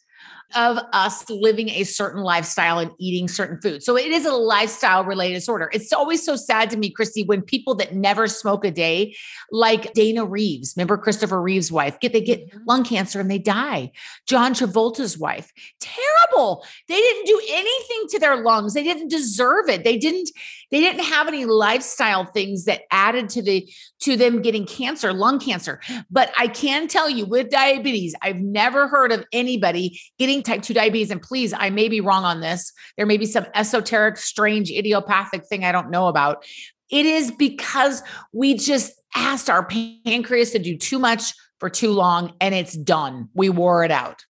of 0.55 0.79
us 0.93 1.29
living 1.29 1.69
a 1.71 1.85
certain 1.85 2.23
lifestyle 2.23 2.79
and 2.79 2.91
eating 2.99 3.29
certain 3.29 3.61
foods. 3.61 3.85
So 3.85 3.97
it 3.97 4.07
is 4.07 4.25
a 4.25 4.33
lifestyle 4.33 5.05
related 5.05 5.35
disorder. 5.35 5.71
It's 5.73 5.93
always 5.93 6.25
so 6.25 6.37
sad 6.37 6.71
to 6.71 6.77
me, 6.77 6.91
Christy, 6.91 7.25
when 7.25 7.43
people 7.43 7.75
that 7.77 7.95
never 7.95 8.27
smoke 8.29 8.65
a 8.65 8.71
day, 8.71 9.17
like 9.51 9.93
Dana 9.95 10.25
Reeves, 10.25 10.75
remember 10.77 10.97
Christopher 10.97 11.41
Reeves' 11.41 11.73
wife, 11.73 11.99
get 12.01 12.13
they 12.13 12.21
get 12.21 12.49
mm-hmm. 12.49 12.65
lung 12.67 12.85
cancer 12.85 13.21
and 13.21 13.31
they 13.31 13.39
die. 13.39 13.91
John 14.27 14.55
Travolta's 14.55 15.19
wife, 15.19 15.53
terrible. 15.81 16.65
They 16.89 17.01
didn't 17.01 17.27
do 17.27 17.41
anything 17.51 18.05
to 18.11 18.19
their 18.19 18.43
lungs. 18.43 18.75
They 18.75 18.85
didn't 18.85 19.09
deserve 19.09 19.69
it. 19.69 19.85
They 19.85 19.97
didn't 19.97 20.31
they 20.71 20.81
didn't 20.81 21.05
have 21.05 21.29
any 21.29 21.45
lifestyle 21.45 22.25
things 22.25 22.65
that 22.65 22.83
added 22.91 23.29
to 23.31 23.43
the 23.43 23.69
to 24.01 24.17
them 24.17 24.43
getting 24.43 24.67
cancer, 24.67 25.13
lung 25.13 25.39
cancer. 25.39 25.81
But 26.11 26.33
I 26.39 26.49
can 26.49 26.89
tell 26.89 27.09
you 27.09 27.27
with 27.27 27.51
diabetes, 27.51 28.15
I've 28.23 28.41
never 28.41 28.89
heard 28.89 29.13
of 29.13 29.25
anybody 29.33 30.01
getting 30.19 30.43
type 30.43 30.63
2 30.63 30.75
diabetes. 30.75 31.11
And 31.11 31.23
please, 31.23 31.53
I 31.53 31.71
may 31.71 31.89
be 31.89 32.01
wrong 32.01 32.25
on 32.25 32.41
this. 32.41 32.73
There 32.97 33.07
may 33.07 33.17
be 33.17 33.27
some 33.27 33.47
esoteric, 33.55 34.17
strange, 34.17 34.71
idiopathic 34.71 35.47
thing 35.47 35.65
I 35.65 35.73
don't 35.73 35.91
know 35.91 36.09
about. 36.09 36.45
It 36.91 37.07
is 37.07 37.31
because 37.31 38.03
we 38.33 38.55
just 38.55 38.93
asked 39.15 39.49
our 39.49 39.67
pancreas 39.67 40.51
to 40.53 40.59
do 40.59 40.77
too 40.77 40.99
much 40.99 41.33
for 41.61 41.71
too 41.71 41.93
long 41.93 42.35
and 42.41 42.55
it's 42.55 42.75
done. 42.75 43.29
We 43.35 43.49
wore 43.49 43.85
it 43.85 43.91
out. 43.91 44.25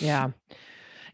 Yeah. 0.00 0.30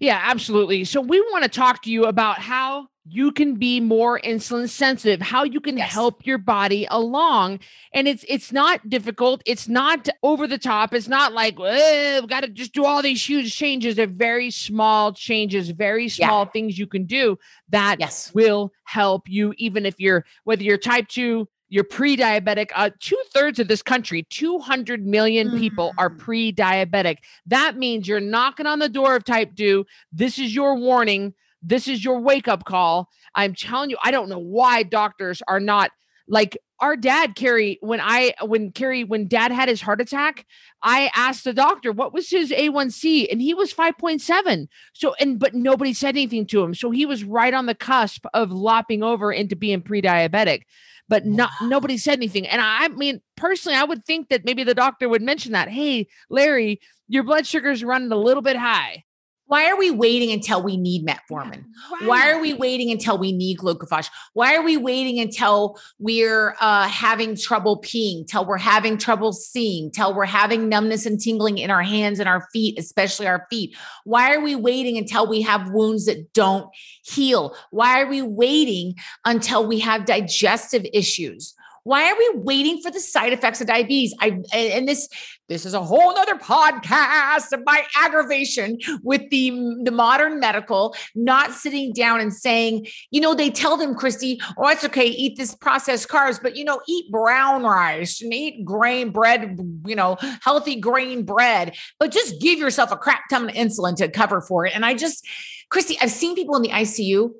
Yeah, 0.04 0.20
absolutely. 0.22 0.84
So 0.84 1.00
we 1.00 1.18
want 1.32 1.44
to 1.44 1.48
talk 1.48 1.82
to 1.84 1.90
you 1.90 2.04
about 2.04 2.38
how 2.38 2.88
you 3.06 3.32
can 3.32 3.54
be 3.54 3.80
more 3.80 4.18
insulin 4.20 4.66
sensitive 4.66 5.20
how 5.20 5.44
you 5.44 5.60
can 5.60 5.76
yes. 5.76 5.92
help 5.92 6.24
your 6.26 6.38
body 6.38 6.86
along 6.90 7.60
and 7.92 8.08
it's 8.08 8.24
it's 8.30 8.50
not 8.50 8.88
difficult 8.88 9.42
it's 9.44 9.68
not 9.68 10.08
over 10.22 10.46
the 10.46 10.56
top 10.56 10.94
it's 10.94 11.06
not 11.06 11.34
like 11.34 11.58
we've 11.58 12.26
got 12.26 12.40
to 12.40 12.48
just 12.48 12.72
do 12.72 12.82
all 12.82 13.02
these 13.02 13.28
huge 13.28 13.54
changes 13.54 13.96
they're 13.96 14.06
very 14.06 14.50
small 14.50 15.12
changes 15.12 15.68
very 15.68 16.08
small 16.08 16.44
yeah. 16.44 16.50
things 16.50 16.78
you 16.78 16.86
can 16.86 17.04
do 17.04 17.38
that 17.68 18.00
yes. 18.00 18.32
will 18.32 18.72
help 18.84 19.28
you 19.28 19.52
even 19.58 19.84
if 19.84 20.00
you're 20.00 20.24
whether 20.44 20.62
you're 20.62 20.78
type 20.78 21.06
2 21.08 21.46
you're 21.74 21.82
pre-diabetic 21.82 22.70
uh, 22.76 22.90
two-thirds 23.00 23.58
of 23.58 23.66
this 23.66 23.82
country 23.82 24.24
200 24.30 25.04
million 25.04 25.58
people 25.58 25.90
mm. 25.90 25.94
are 25.98 26.08
pre-diabetic. 26.08 27.18
That 27.46 27.76
means 27.76 28.06
you're 28.06 28.20
knocking 28.20 28.66
on 28.66 28.78
the 28.78 28.88
door 28.88 29.16
of 29.16 29.24
type 29.24 29.56
2 29.56 29.84
this 30.12 30.38
is 30.38 30.54
your 30.54 30.76
warning. 30.76 31.34
This 31.60 31.88
is 31.88 32.04
your 32.04 32.20
wake 32.20 32.46
up 32.46 32.64
call. 32.64 33.08
I'm 33.34 33.54
telling 33.54 33.90
you, 33.90 33.96
I 34.04 34.12
don't 34.12 34.28
know 34.28 34.38
why 34.38 34.84
doctors 34.84 35.42
are 35.48 35.58
not 35.58 35.90
like 36.28 36.56
our 36.78 36.94
dad 36.94 37.34
Carrie 37.34 37.78
when 37.80 38.00
I 38.00 38.34
when 38.42 38.70
Carrie 38.70 39.02
when 39.02 39.26
dad 39.26 39.50
had 39.50 39.68
his 39.68 39.82
heart 39.82 40.00
attack 40.00 40.46
I 40.82 41.10
asked 41.14 41.44
the 41.44 41.52
doctor 41.52 41.92
what 41.92 42.12
was 42.12 42.30
his 42.30 42.50
A1C 42.50 43.26
and 43.30 43.40
he 43.40 43.52
was 43.52 43.74
5.7 43.74 44.68
so 44.92 45.14
and 45.20 45.38
but 45.38 45.54
nobody 45.54 45.92
said 45.92 46.10
anything 46.10 46.46
to 46.46 46.62
him. 46.62 46.72
So 46.72 46.92
he 46.92 47.04
was 47.04 47.24
right 47.24 47.52
on 47.52 47.66
the 47.66 47.74
cusp 47.74 48.26
of 48.32 48.52
lopping 48.52 49.02
over 49.02 49.32
into 49.32 49.56
being 49.56 49.82
pre-diabetic 49.82 50.62
but 51.08 51.26
not 51.26 51.50
nobody 51.62 51.98
said 51.98 52.18
anything. 52.18 52.46
And 52.46 52.60
I 52.60 52.88
mean 52.88 53.20
personally 53.36 53.76
I 53.76 53.84
would 53.84 54.04
think 54.04 54.28
that 54.28 54.44
maybe 54.44 54.64
the 54.64 54.74
doctor 54.74 55.08
would 55.08 55.22
mention 55.22 55.52
that 55.52 55.68
hey 55.68 56.08
Larry 56.30 56.80
your 57.08 57.22
blood 57.22 57.46
sugar's 57.46 57.84
running 57.84 58.10
a 58.12 58.16
little 58.16 58.42
bit 58.42 58.56
high 58.56 59.04
why 59.46 59.70
are 59.70 59.76
we 59.76 59.90
waiting 59.90 60.32
until 60.32 60.62
we 60.62 60.76
need 60.76 61.06
metformin? 61.06 61.64
Right. 61.92 62.06
Why 62.06 62.30
are 62.30 62.40
we 62.40 62.54
waiting 62.54 62.90
until 62.90 63.18
we 63.18 63.30
need 63.32 63.58
glucophage? 63.58 64.08
Why 64.32 64.54
are 64.56 64.62
we 64.62 64.76
waiting 64.76 65.20
until 65.20 65.78
we're 65.98 66.56
uh, 66.60 66.88
having 66.88 67.36
trouble 67.36 67.80
peeing, 67.80 68.26
till 68.26 68.46
we're 68.46 68.56
having 68.56 68.96
trouble 68.96 69.32
seeing, 69.32 69.90
till 69.90 70.14
we're 70.14 70.24
having 70.24 70.68
numbness 70.68 71.04
and 71.04 71.20
tingling 71.20 71.58
in 71.58 71.70
our 71.70 71.82
hands 71.82 72.20
and 72.20 72.28
our 72.28 72.48
feet, 72.52 72.78
especially 72.78 73.26
our 73.26 73.46
feet? 73.50 73.76
Why 74.04 74.34
are 74.34 74.40
we 74.40 74.54
waiting 74.54 74.96
until 74.96 75.26
we 75.26 75.42
have 75.42 75.70
wounds 75.70 76.06
that 76.06 76.32
don't 76.32 76.68
heal? 77.04 77.54
Why 77.70 78.00
are 78.00 78.08
we 78.08 78.22
waiting 78.22 78.94
until 79.24 79.66
we 79.66 79.80
have 79.80 80.06
digestive 80.06 80.86
issues? 80.92 81.54
Why 81.84 82.10
are 82.10 82.16
we 82.16 82.30
waiting 82.36 82.80
for 82.82 82.90
the 82.90 83.00
side 83.00 83.32
effects 83.32 83.60
of 83.60 83.66
diabetes? 83.66 84.14
I 84.20 84.42
and 84.52 84.88
this 84.88 85.08
this 85.48 85.66
is 85.66 85.74
a 85.74 85.82
whole 85.82 86.16
other 86.18 86.36
podcast 86.36 87.52
of 87.52 87.60
my 87.66 87.84
aggravation 87.96 88.78
with 89.02 89.28
the, 89.30 89.50
the 89.82 89.90
modern 89.90 90.40
medical 90.40 90.96
not 91.14 91.52
sitting 91.52 91.92
down 91.92 92.20
and 92.20 92.32
saying, 92.32 92.86
you 93.10 93.20
know, 93.20 93.34
they 93.34 93.50
tell 93.50 93.76
them, 93.76 93.94
Christy, 93.94 94.40
oh, 94.56 94.68
it's 94.68 94.84
okay, 94.84 95.04
eat 95.04 95.36
this 95.36 95.54
processed 95.54 96.08
carbs, 96.08 96.40
but 96.42 96.56
you 96.56 96.64
know, 96.64 96.80
eat 96.88 97.12
brown 97.12 97.62
rice 97.62 98.22
and 98.22 98.32
eat 98.32 98.64
grain 98.64 99.10
bread, 99.10 99.58
you 99.86 99.94
know, 99.94 100.16
healthy 100.42 100.80
grain 100.80 101.24
bread, 101.24 101.76
but 101.98 102.10
just 102.10 102.40
give 102.40 102.58
yourself 102.58 102.90
a 102.90 102.96
crap 102.96 103.28
ton 103.28 103.50
of 103.50 103.54
insulin 103.54 103.96
to 103.96 104.08
cover 104.08 104.40
for 104.40 104.64
it. 104.64 104.74
And 104.74 104.84
I 104.84 104.94
just, 104.94 105.26
Christy, 105.68 105.98
I've 106.00 106.10
seen 106.10 106.34
people 106.34 106.56
in 106.56 106.62
the 106.62 106.70
ICU 106.70 107.30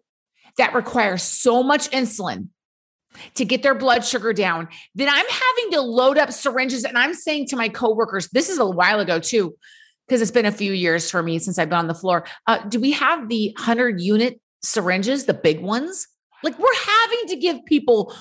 that 0.59 0.75
require 0.75 1.17
so 1.17 1.63
much 1.63 1.91
insulin 1.91 2.49
to 3.35 3.45
get 3.45 3.63
their 3.63 3.75
blood 3.75 4.05
sugar 4.05 4.33
down, 4.33 4.69
then 4.95 5.09
I'm 5.09 5.27
having 5.29 5.73
to 5.73 5.81
load 5.81 6.19
up 6.19 6.33
syringes. 6.33 6.85
And 6.85 6.99
I'm 6.99 7.15
saying 7.15 7.47
to 7.49 7.57
my 7.57 7.69
coworkers, 7.69 8.29
this 8.29 8.49
is 8.49 8.59
a 8.59 8.67
while 8.67 9.01
ago 9.01 9.19
too, 9.19 9.57
because 10.07 10.23
it's 10.23 10.31
been 10.31 10.47
a 10.47 10.53
few 10.53 10.73
years 10.73 11.11
for 11.11 11.23
me 11.23 11.39
since 11.39 11.59
I've 11.59 11.69
been 11.69 11.79
on 11.79 11.89
the 11.89 11.95
floor. 11.95 12.25
Uh, 12.47 12.59
do 12.69 12.81
we 12.81 12.93
have 12.93 13.29
the 13.29 13.53
100 13.57 14.01
unit 14.01 14.41
syringes, 14.63 15.27
the 15.27 15.35
big 15.35 15.61
ones? 15.61 16.07
Like 16.43 16.59
we're 16.59 16.75
having 16.75 17.29
to 17.29 17.37
give 17.37 17.65
people 17.65 18.15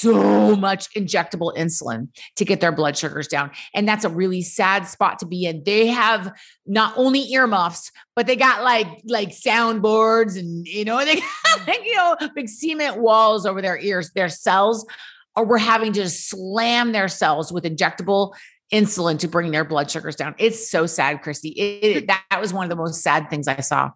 so 0.00 0.56
much 0.56 0.92
injectable 0.94 1.54
insulin 1.56 2.08
to 2.36 2.44
get 2.44 2.60
their 2.60 2.72
blood 2.72 2.96
sugars 2.96 3.28
down. 3.28 3.50
And 3.74 3.88
that's 3.88 4.04
a 4.04 4.08
really 4.08 4.42
sad 4.42 4.86
spot 4.86 5.18
to 5.20 5.26
be 5.26 5.44
in. 5.44 5.62
They 5.64 5.86
have 5.86 6.32
not 6.66 6.94
only 6.96 7.30
earmuffs, 7.32 7.90
but 8.16 8.26
they 8.26 8.36
got 8.36 8.62
like 8.62 8.88
like 9.04 9.30
soundboards 9.30 10.38
and 10.38 10.66
you 10.66 10.84
know, 10.84 10.98
they 11.04 11.16
got 11.16 11.24
mm. 11.24 11.66
like, 11.66 11.84
you 11.84 11.94
know, 11.94 12.16
big 12.34 12.48
cement 12.48 13.00
walls 13.00 13.46
over 13.46 13.60
their 13.62 13.78
ears. 13.78 14.10
Their 14.14 14.28
cells 14.28 14.86
or 15.36 15.44
we're 15.44 15.58
having 15.58 15.92
to 15.94 16.08
slam 16.08 16.92
their 16.92 17.08
cells 17.08 17.52
with 17.52 17.64
injectable 17.64 18.34
insulin 18.72 19.18
to 19.18 19.28
bring 19.28 19.50
their 19.50 19.64
blood 19.64 19.90
sugars 19.90 20.16
down. 20.16 20.34
It's 20.38 20.70
so 20.70 20.86
sad, 20.86 21.22
Christy. 21.22 21.48
It, 21.50 21.96
it, 21.96 22.06
that 22.08 22.40
was 22.40 22.52
one 22.52 22.64
of 22.64 22.70
the 22.70 22.76
most 22.76 23.02
sad 23.02 23.30
things 23.30 23.48
I 23.48 23.60
saw. 23.60 23.90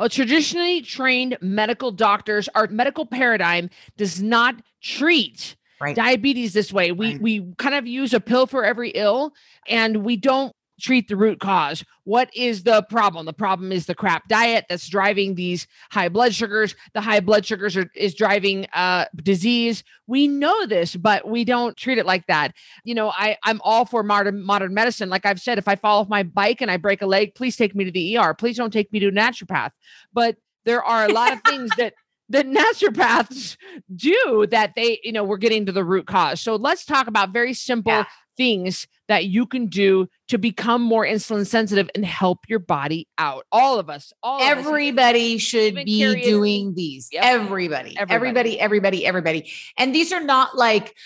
Well, 0.00 0.08
traditionally 0.08 0.80
trained 0.80 1.36
medical 1.42 1.92
doctors, 1.92 2.48
our 2.54 2.66
medical 2.68 3.04
paradigm 3.04 3.68
does 3.98 4.22
not 4.22 4.54
treat 4.80 5.56
right. 5.78 5.94
diabetes 5.94 6.54
this 6.54 6.72
way. 6.72 6.90
We 6.90 7.12
right. 7.12 7.20
we 7.20 7.52
kind 7.58 7.74
of 7.74 7.86
use 7.86 8.14
a 8.14 8.20
pill 8.20 8.46
for 8.46 8.64
every 8.64 8.92
ill, 8.92 9.34
and 9.68 9.98
we 9.98 10.16
don't 10.16 10.56
treat 10.80 11.08
the 11.08 11.16
root 11.16 11.40
cause. 11.40 11.84
What 12.04 12.34
is 12.34 12.64
the 12.64 12.82
problem? 12.90 13.26
The 13.26 13.32
problem 13.32 13.70
is 13.72 13.86
the 13.86 13.94
crap 13.94 14.28
diet 14.28 14.66
that's 14.68 14.88
driving 14.88 15.34
these 15.34 15.66
high 15.90 16.08
blood 16.08 16.34
sugars. 16.34 16.74
The 16.94 17.00
high 17.00 17.20
blood 17.20 17.46
sugars 17.46 17.76
are, 17.76 17.90
is 17.94 18.14
driving 18.14 18.66
uh, 18.72 19.06
disease. 19.16 19.84
We 20.06 20.26
know 20.26 20.66
this, 20.66 20.96
but 20.96 21.28
we 21.28 21.44
don't 21.44 21.76
treat 21.76 21.98
it 21.98 22.06
like 22.06 22.26
that. 22.26 22.54
You 22.84 22.94
know, 22.94 23.10
I 23.10 23.36
I'm 23.44 23.60
all 23.62 23.84
for 23.84 24.02
modern 24.02 24.42
modern 24.42 24.74
medicine. 24.74 25.08
Like 25.08 25.26
I've 25.26 25.40
said, 25.40 25.58
if 25.58 25.68
I 25.68 25.76
fall 25.76 26.00
off 26.00 26.08
my 26.08 26.22
bike 26.22 26.60
and 26.60 26.70
I 26.70 26.76
break 26.76 27.02
a 27.02 27.06
leg, 27.06 27.34
please 27.34 27.56
take 27.56 27.74
me 27.74 27.84
to 27.84 27.90
the 27.90 28.16
ER. 28.16 28.34
Please 28.34 28.56
don't 28.56 28.72
take 28.72 28.92
me 28.92 28.98
to 29.00 29.08
a 29.08 29.12
naturopath. 29.12 29.70
But 30.12 30.36
there 30.64 30.82
are 30.82 31.04
a 31.04 31.12
lot 31.12 31.32
of 31.32 31.40
things 31.46 31.70
that 31.76 31.94
the 32.28 32.44
naturopaths 32.44 33.56
do 33.94 34.46
that 34.50 34.74
they, 34.76 35.00
you 35.02 35.12
know, 35.12 35.24
we're 35.24 35.36
getting 35.36 35.66
to 35.66 35.72
the 35.72 35.84
root 35.84 36.06
cause. 36.06 36.40
So 36.40 36.54
let's 36.54 36.84
talk 36.84 37.08
about 37.08 37.32
very 37.32 37.52
simple 37.52 37.92
yeah. 37.92 38.04
Things 38.40 38.86
that 39.06 39.26
you 39.26 39.44
can 39.44 39.66
do 39.66 40.08
to 40.28 40.38
become 40.38 40.80
more 40.80 41.04
insulin 41.04 41.46
sensitive 41.46 41.90
and 41.94 42.06
help 42.06 42.38
your 42.48 42.58
body 42.58 43.06
out. 43.18 43.44
All 43.52 43.78
of 43.78 43.90
us, 43.90 44.14
all 44.22 44.40
everybody 44.40 45.34
us, 45.34 45.42
should 45.42 45.74
be 45.74 46.22
doing 46.22 46.72
these. 46.72 47.10
Yep. 47.12 47.22
Everybody, 47.22 47.98
everybody, 47.98 48.58
everybody, 48.58 48.58
everybody, 48.58 49.06
everybody. 49.06 49.52
And 49.76 49.94
these 49.94 50.10
are 50.10 50.24
not 50.24 50.56
like 50.56 50.96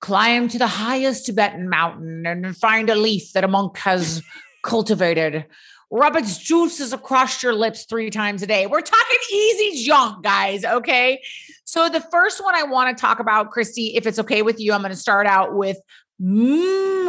climb 0.00 0.48
to 0.48 0.58
the 0.58 0.66
highest 0.66 1.26
Tibetan 1.26 1.68
mountain 1.68 2.26
and 2.26 2.56
find 2.56 2.90
a 2.90 2.96
leaf 2.96 3.34
that 3.34 3.44
a 3.44 3.48
monk 3.48 3.78
has 3.78 4.20
cultivated 4.64 5.46
rub 5.90 6.16
its 6.16 6.38
juices 6.38 6.92
across 6.92 7.42
your 7.42 7.52
lips 7.52 7.84
three 7.84 8.10
times 8.10 8.42
a 8.42 8.46
day. 8.46 8.66
We're 8.66 8.80
talking 8.80 9.18
easy 9.32 9.84
junk, 9.84 10.22
guys. 10.22 10.64
Okay. 10.64 11.20
So, 11.64 11.88
the 11.88 12.00
first 12.00 12.42
one 12.42 12.54
I 12.54 12.62
want 12.62 12.96
to 12.96 13.00
talk 13.00 13.20
about, 13.20 13.50
Christy, 13.50 13.96
if 13.96 14.06
it's 14.06 14.18
okay 14.18 14.42
with 14.42 14.60
you, 14.60 14.72
I'm 14.72 14.80
going 14.80 14.92
to 14.92 14.96
start 14.96 15.26
out 15.26 15.54
with 15.54 15.78
movement. 16.20 17.08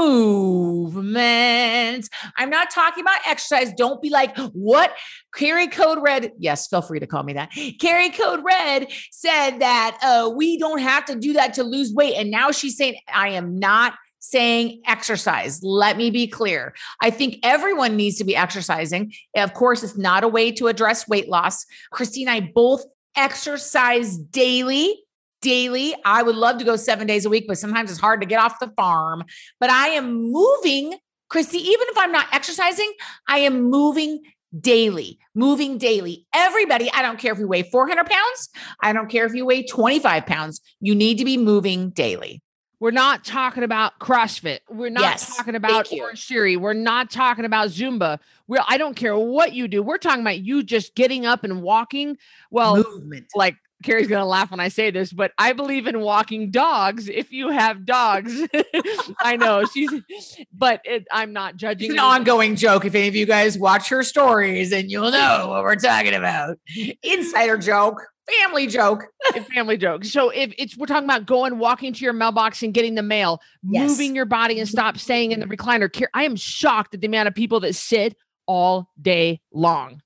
I'm 2.38 2.50
not 2.50 2.72
talking 2.72 3.04
about 3.04 3.20
exercise. 3.28 3.74
Don't 3.74 4.02
be 4.02 4.10
like, 4.10 4.36
what? 4.54 4.96
Carrie 5.36 5.68
Code 5.68 6.02
Red. 6.02 6.32
Yes, 6.40 6.68
feel 6.68 6.82
free 6.82 7.00
to 7.00 7.08
call 7.08 7.24
me 7.24 7.34
that. 7.34 7.52
Carrie 7.80 8.10
Code 8.10 8.42
Red 8.44 8.88
said 9.12 9.60
that 9.60 9.98
uh, 10.02 10.32
we 10.34 10.58
don't 10.58 10.80
have 10.80 11.06
to 11.06 11.16
do 11.16 11.34
that 11.34 11.54
to 11.56 11.64
lose 11.64 11.94
weight. 11.94 12.16
And 12.16 12.32
now 12.32 12.52
she's 12.52 12.78
saying, 12.78 12.96
I 13.14 13.30
am 13.30 13.60
not 13.60 13.94
saying 14.20 14.82
exercise. 14.86 15.62
Let 15.64 15.98
me 15.98 16.10
be 16.12 16.28
clear. 16.28 16.74
I 17.02 17.10
think 17.10 17.40
everyone 17.44 17.96
needs 17.98 18.18
to 18.18 18.24
be 18.24 18.36
exercising. 18.36 19.14
Of 19.36 19.54
course, 19.54 19.84
it's 19.84 19.98
not 19.98 20.24
a 20.24 20.28
way 20.28 20.52
to 20.54 20.68
address 20.68 21.08
weight 21.08 21.28
loss. 21.28 21.66
Christy 21.92 22.24
and 22.24 22.30
I 22.30 22.40
both 22.54 22.86
exercise 23.16 24.18
daily. 24.18 25.04
Daily. 25.42 25.96
I 26.06 26.24
would 26.24 26.36
love 26.36 26.58
to 26.60 26.64
go 26.64 26.76
seven 26.76 27.08
days 27.08 27.26
a 27.26 27.30
week, 27.30 27.46
but 27.48 27.58
sometimes 27.58 27.92
it's 27.92 28.00
hard 28.00 28.22
to 28.22 28.28
get 28.28 28.40
off 28.40 28.60
the 28.60 28.72
farm. 28.78 29.24
But 29.60 29.70
I 29.70 29.90
am 29.90 30.32
moving, 30.32 30.94
Christy, 31.30 31.58
even 31.58 31.88
if 31.90 31.98
I'm 31.98 32.12
not 32.12 32.28
exercising, 32.32 32.92
I 33.28 33.40
am 33.40 33.64
moving 33.64 34.22
daily, 34.60 35.20
moving 35.34 35.78
daily. 35.78 36.26
Everybody, 36.34 36.92
I 36.94 37.02
don't 37.02 37.18
care 37.18 37.34
if 37.34 37.40
you 37.40 37.48
weigh 37.48 37.64
400 37.64 38.06
pounds, 38.06 38.50
I 38.82 38.94
don't 38.94 39.10
care 39.10 39.26
if 39.26 39.34
you 39.34 39.46
weigh 39.46 39.64
25 39.64 40.26
pounds, 40.26 40.62
you 40.80 40.94
need 40.94 41.18
to 41.18 41.26
be 41.26 41.38
moving 41.38 41.90
daily. 41.90 42.42
We're 42.82 42.90
not 42.90 43.24
talking 43.24 43.62
about 43.62 44.00
CrossFit. 44.00 44.62
We're 44.68 44.90
not 44.90 45.02
yes, 45.02 45.38
talking 45.38 45.54
about 45.54 45.88
Siri. 46.16 46.58
We're 46.58 46.74
not 46.74 47.12
talking 47.12 47.46
about 47.46 47.70
Zumba. 47.70 48.18
We're, 48.48 48.64
I 48.68 48.80
don't 48.80 48.96
care 48.96 49.16
what 49.16 49.54
you 49.54 49.68
do. 49.68 49.84
We're 49.84 50.00
talking 50.00 50.22
about 50.22 50.40
you 50.40 50.64
just 50.64 50.96
getting 50.96 51.28
up 51.28 51.44
and 51.44 51.62
walking. 51.62 52.18
Well, 52.50 52.78
movement. 52.78 53.28
Like 53.36 53.58
Carrie's 53.82 54.08
gonna 54.08 54.26
laugh 54.26 54.52
when 54.52 54.60
I 54.60 54.70
say 54.70 54.92
this, 54.92 55.12
but 55.12 55.32
I 55.38 55.54
believe 55.54 55.88
in 55.88 56.00
walking 56.02 56.52
dogs. 56.52 57.08
If 57.08 57.32
you 57.32 57.50
have 57.50 57.86
dogs, 57.86 58.48
I 59.20 59.36
know 59.36 59.66
she's, 59.66 59.90
but 60.54 60.82
it, 60.84 61.06
I'm 61.12 61.34
not 61.34 61.58
judging. 61.58 61.92
It's 61.92 61.94
an 61.94 62.00
ongoing 62.00 62.56
joke. 62.56 62.86
If 62.86 62.96
any 62.96 63.08
of 63.08 63.16
you 63.16 63.26
guys 63.26 63.58
watch 63.58 63.90
her 63.90 64.04
stories, 64.04 64.72
and 64.72 64.92
you'll 64.92 65.12
know 65.12 65.48
what 65.50 65.64
we're 65.64 65.76
talking 65.76 66.14
about. 66.14 66.58
Insider 67.04 67.58
joke 67.58 68.02
family 68.44 68.68
joke. 68.68 69.08
family 69.54 69.78
joke. 69.78 70.06
So 70.06 70.30
if 70.30 70.54
it's 70.58 70.78
we're 70.78 70.86
talking 70.86 71.06
about 71.06 71.26
going 71.26 71.58
walking 71.60 71.94
to 71.94 72.04
your 72.04 72.14
mailbox 72.14 72.64
and 72.64 72.74
getting 72.74 72.96
the 72.96 73.04
mail, 73.04 73.42
yes. 73.64 73.90
moving 73.90 74.16
your 74.16 74.26
body 74.26 74.60
and 74.60 74.68
stop 74.68 74.98
staying 74.98 75.32
in 75.32 75.40
the 75.40 75.46
recliner. 75.46 75.90
I 76.14 76.24
am 76.24 76.36
shocked 76.36 76.94
at 76.94 77.02
the 77.02 77.08
amount 77.08 77.28
of 77.28 77.36
people 77.36 77.60
that 77.62 77.76
sit 77.76 78.16
all 78.46 78.90
day 79.02 79.42
long. 79.52 80.02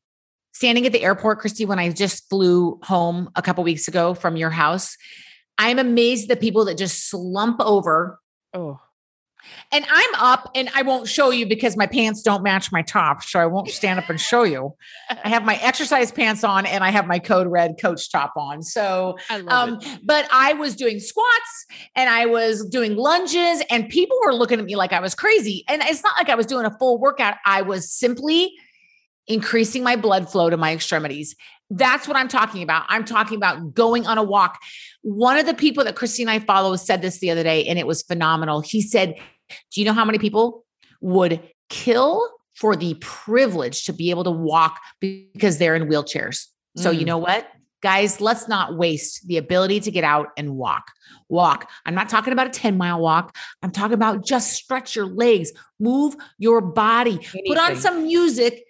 Standing 0.55 0.85
at 0.85 0.93
the 0.93 1.03
airport, 1.03 1.39
Christy, 1.39 1.65
when 1.65 1.79
I 1.79 1.91
just 1.91 2.29
flew 2.29 2.79
home 2.81 3.29
a 3.35 3.41
couple 3.41 3.63
weeks 3.63 3.87
ago 3.87 4.13
from 4.13 4.37
your 4.37 4.49
house, 4.49 4.97
I'm 5.57 5.79
amazed 5.79 6.29
the 6.29 6.35
people 6.35 6.65
that 6.65 6.77
just 6.77 7.09
slump 7.09 7.59
over. 7.59 8.19
Oh 8.53 8.79
and 9.71 9.85
I'm 9.89 10.15
up 10.15 10.51
and 10.55 10.69
I 10.75 10.81
won't 10.81 11.07
show 11.07 11.29
you 11.31 11.45
because 11.45 11.75
my 11.75 11.87
pants 11.87 12.21
don't 12.21 12.43
match 12.43 12.71
my 12.71 12.81
top. 12.81 13.23
So 13.23 13.39
I 13.39 13.45
won't 13.45 13.69
stand 13.69 13.99
up 13.99 14.09
and 14.09 14.19
show 14.19 14.43
you. 14.43 14.75
I 15.09 15.29
have 15.29 15.43
my 15.43 15.55
exercise 15.61 16.11
pants 16.11 16.43
on 16.43 16.65
and 16.65 16.83
I 16.83 16.91
have 16.91 17.07
my 17.07 17.19
code 17.19 17.47
red 17.47 17.75
coach 17.81 18.11
top 18.11 18.33
on. 18.35 18.63
So, 18.63 19.17
I 19.29 19.39
um, 19.47 19.79
but 20.03 20.27
I 20.31 20.53
was 20.53 20.75
doing 20.75 20.99
squats 20.99 21.65
and 21.95 22.09
I 22.09 22.25
was 22.25 22.65
doing 22.65 22.95
lunges 22.95 23.63
and 23.69 23.89
people 23.89 24.17
were 24.25 24.33
looking 24.33 24.59
at 24.59 24.65
me 24.65 24.75
like 24.75 24.93
I 24.93 24.99
was 24.99 25.15
crazy. 25.15 25.63
And 25.67 25.81
it's 25.83 26.03
not 26.03 26.13
like 26.17 26.29
I 26.29 26.35
was 26.35 26.45
doing 26.45 26.65
a 26.65 26.77
full 26.77 26.99
workout. 26.99 27.35
I 27.45 27.61
was 27.61 27.91
simply 27.91 28.53
increasing 29.27 29.83
my 29.83 29.95
blood 29.95 30.31
flow 30.31 30.49
to 30.49 30.57
my 30.57 30.73
extremities. 30.73 31.35
That's 31.69 32.07
what 32.07 32.15
I'm 32.15 32.27
talking 32.27 32.61
about. 32.61 32.85
I'm 32.89 33.05
talking 33.05 33.37
about 33.37 33.73
going 33.73 34.05
on 34.05 34.17
a 34.17 34.23
walk. 34.23 34.59
One 35.01 35.37
of 35.37 35.45
the 35.45 35.53
people 35.53 35.83
that 35.83 35.95
Christine 35.95 36.29
and 36.29 36.41
I 36.41 36.45
follow 36.45 36.75
said 36.75 37.01
this 37.01 37.19
the 37.19 37.31
other 37.31 37.43
day, 37.43 37.65
and 37.65 37.79
it 37.79 37.87
was 37.87 38.03
phenomenal. 38.03 38.61
He 38.61 38.81
said, 38.81 39.15
do 39.71 39.81
you 39.81 39.85
know 39.85 39.93
how 39.93 40.05
many 40.05 40.19
people 40.19 40.63
would 41.01 41.41
kill 41.69 42.29
for 42.55 42.75
the 42.75 42.95
privilege 43.01 43.85
to 43.85 43.93
be 43.93 44.09
able 44.11 44.23
to 44.23 44.31
walk 44.31 44.79
because 45.01 45.57
they're 45.57 45.75
in 45.75 45.87
wheelchairs? 45.87 46.47
So, 46.77 46.93
mm. 46.93 46.99
you 46.99 47.05
know 47.05 47.17
what? 47.17 47.47
Guys, 47.81 48.19
let's 48.19 48.47
not 48.47 48.77
waste 48.77 49.27
the 49.27 49.37
ability 49.37 49.79
to 49.81 49.91
get 49.91 50.03
out 50.03 50.29
and 50.37 50.55
walk. 50.55 50.91
Walk. 51.29 51.69
I'm 51.85 51.93
not 51.93 52.09
talking 52.09 52.33
about 52.33 52.47
a 52.47 52.51
10 52.51 52.77
mile 52.77 52.99
walk. 52.99 53.35
I'm 53.61 53.71
talking 53.71 53.93
about 53.93 54.25
just 54.25 54.53
stretch 54.53 54.95
your 54.95 55.05
legs, 55.05 55.51
move 55.79 56.15
your 56.39 56.61
body, 56.61 57.11
Anything. 57.11 57.43
put 57.47 57.57
on 57.57 57.75
some 57.75 58.03
music 58.03 58.64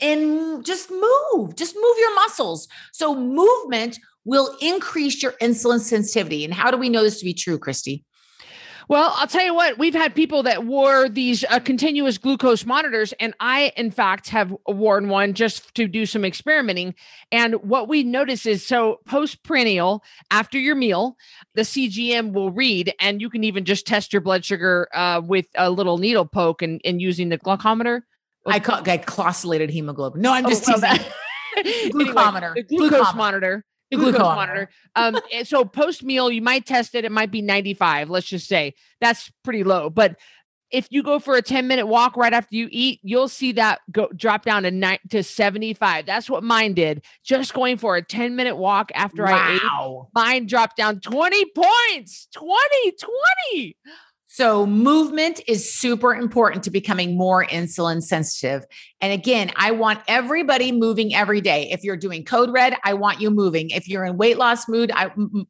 and 0.00 0.64
just 0.64 0.90
move. 0.90 1.56
Just 1.56 1.74
move 1.74 1.96
your 1.98 2.14
muscles. 2.14 2.68
So, 2.92 3.14
movement 3.14 3.98
will 4.24 4.54
increase 4.60 5.22
your 5.22 5.32
insulin 5.40 5.80
sensitivity. 5.80 6.44
And 6.44 6.52
how 6.52 6.70
do 6.70 6.76
we 6.76 6.88
know 6.88 7.02
this 7.02 7.18
to 7.20 7.24
be 7.24 7.34
true, 7.34 7.58
Christy? 7.58 8.04
Well, 8.88 9.12
I'll 9.16 9.26
tell 9.26 9.44
you 9.44 9.54
what, 9.54 9.76
we've 9.76 9.94
had 9.94 10.14
people 10.14 10.42
that 10.44 10.64
wore 10.64 11.10
these 11.10 11.44
uh, 11.44 11.60
continuous 11.60 12.16
glucose 12.16 12.64
monitors, 12.64 13.12
and 13.20 13.34
I, 13.38 13.70
in 13.76 13.90
fact, 13.90 14.30
have 14.30 14.56
worn 14.66 15.10
one 15.10 15.34
just 15.34 15.74
to 15.74 15.86
do 15.86 16.06
some 16.06 16.24
experimenting. 16.24 16.94
And 17.30 17.56
what 17.56 17.86
we 17.86 18.02
notice 18.02 18.46
is 18.46 18.66
so 18.66 19.00
postprandial, 19.06 20.02
after 20.30 20.58
your 20.58 20.74
meal, 20.74 21.18
the 21.54 21.62
CGM 21.62 22.32
will 22.32 22.50
read, 22.50 22.94
and 22.98 23.20
you 23.20 23.28
can 23.28 23.44
even 23.44 23.66
just 23.66 23.86
test 23.86 24.10
your 24.10 24.22
blood 24.22 24.42
sugar 24.42 24.88
uh, 24.94 25.20
with 25.22 25.44
a 25.54 25.70
little 25.70 25.98
needle 25.98 26.24
poke 26.24 26.62
and, 26.62 26.80
and 26.82 27.02
using 27.02 27.28
the 27.28 27.36
glucometer. 27.36 28.00
I 28.48 28.60
call 28.60 28.76
I 28.76 28.98
closylated 28.98 29.70
hemoglobin. 29.70 30.20
No, 30.20 30.32
I'm 30.32 30.48
just 30.48 30.68
oh, 30.68 30.74
well, 30.80 30.96
teasing. 30.96 31.12
glucometer. 31.92 32.54
Anyway, 32.56 32.66
the 32.68 32.76
glucose 32.76 33.14
monitor 33.14 33.64
glucose, 33.92 34.12
glucose 34.12 34.36
monitor. 34.36 34.70
um, 34.96 35.18
so 35.44 35.64
post 35.64 36.02
meal, 36.02 36.30
you 36.30 36.42
might 36.42 36.66
test 36.66 36.94
it. 36.94 37.04
It 37.04 37.12
might 37.12 37.30
be 37.30 37.42
95. 37.42 38.10
Let's 38.10 38.26
just 38.26 38.48
say 38.48 38.74
that's 39.00 39.30
pretty 39.42 39.64
low. 39.64 39.90
But 39.90 40.16
if 40.70 40.86
you 40.90 41.02
go 41.02 41.18
for 41.18 41.34
a 41.34 41.42
10 41.42 41.66
minute 41.66 41.86
walk 41.86 42.16
right 42.16 42.32
after 42.32 42.54
you 42.54 42.68
eat, 42.70 43.00
you'll 43.02 43.28
see 43.28 43.52
that 43.52 43.80
go 43.90 44.08
drop 44.14 44.44
down 44.44 44.64
to 44.64 44.70
nine 44.70 44.98
to 45.10 45.22
75. 45.22 46.04
That's 46.04 46.28
what 46.28 46.44
mine 46.44 46.74
did. 46.74 47.04
Just 47.24 47.54
going 47.54 47.78
for 47.78 47.96
a 47.96 48.02
10 48.02 48.36
minute 48.36 48.56
walk 48.56 48.90
after 48.94 49.24
wow. 49.24 49.32
I 49.32 49.54
ate, 49.54 50.08
mine 50.14 50.46
dropped 50.46 50.76
down 50.76 51.00
20 51.00 51.46
points. 51.54 52.28
20, 52.34 52.92
20. 53.52 53.76
So, 54.30 54.66
movement 54.66 55.40
is 55.48 55.74
super 55.74 56.14
important 56.14 56.62
to 56.64 56.70
becoming 56.70 57.16
more 57.16 57.46
insulin 57.46 58.02
sensitive. 58.02 58.66
And 59.00 59.10
again, 59.10 59.50
I 59.56 59.70
want 59.70 60.00
everybody 60.06 60.70
moving 60.70 61.14
every 61.14 61.40
day. 61.40 61.70
If 61.70 61.82
you're 61.82 61.96
doing 61.96 62.26
code 62.26 62.52
red, 62.52 62.76
I 62.84 62.92
want 62.92 63.22
you 63.22 63.30
moving. 63.30 63.70
If 63.70 63.88
you're 63.88 64.04
in 64.04 64.18
weight 64.18 64.36
loss 64.36 64.68
mood, 64.68 64.92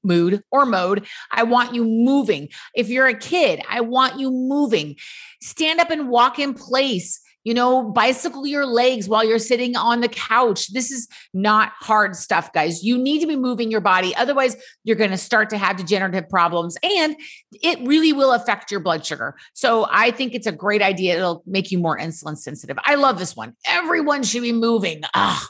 mood 0.05 0.45
or 0.53 0.65
mode, 0.65 1.09
I 1.33 1.43
want 1.43 1.75
you 1.75 1.85
moving. 1.85 2.51
If 2.73 2.89
you're 2.89 3.09
a 3.09 3.19
kid, 3.19 3.63
I 3.69 3.81
want 3.81 4.21
you 4.21 4.31
moving. 4.31 4.95
Stand 5.43 5.81
up 5.81 5.91
and 5.91 6.09
walk 6.09 6.39
in 6.39 6.55
place 6.55 7.21
you 7.49 7.55
know, 7.55 7.83
bicycle 7.83 8.47
your 8.47 8.67
legs 8.67 9.09
while 9.09 9.25
you're 9.25 9.39
sitting 9.39 9.75
on 9.75 10.03
the 10.03 10.09
couch. 10.09 10.71
This 10.75 10.91
is 10.91 11.09
not 11.33 11.73
hard 11.81 12.15
stuff, 12.15 12.53
guys. 12.53 12.85
You 12.85 12.99
need 12.99 13.21
to 13.21 13.27
be 13.27 13.37
moving 13.37 13.71
your 13.71 13.81
body. 13.81 14.15
Otherwise, 14.17 14.55
you're 14.85 14.97
going 14.97 15.13
to 15.13 15.17
start 15.17 15.49
to 15.49 15.57
have 15.57 15.79
degenerative 15.79 16.29
problems 16.29 16.77
and 16.83 17.17
it 17.63 17.79
really 17.89 18.13
will 18.13 18.33
affect 18.33 18.71
your 18.71 18.81
blood 18.81 19.07
sugar. 19.07 19.35
So 19.55 19.87
I 19.91 20.11
think 20.11 20.35
it's 20.35 20.47
a 20.47 20.53
great 20.53 20.83
idea. 20.83 21.17
It'll 21.17 21.43
make 21.47 21.71
you 21.71 21.79
more 21.79 21.99
insulin 21.99 22.37
sensitive. 22.37 22.79
I 22.85 22.97
love 22.97 23.19
this 23.19 23.35
one. 23.35 23.57
Everyone 23.65 24.25
should 24.25 24.43
be 24.43 24.53
moving. 24.53 25.01
Ugh. 25.15 25.43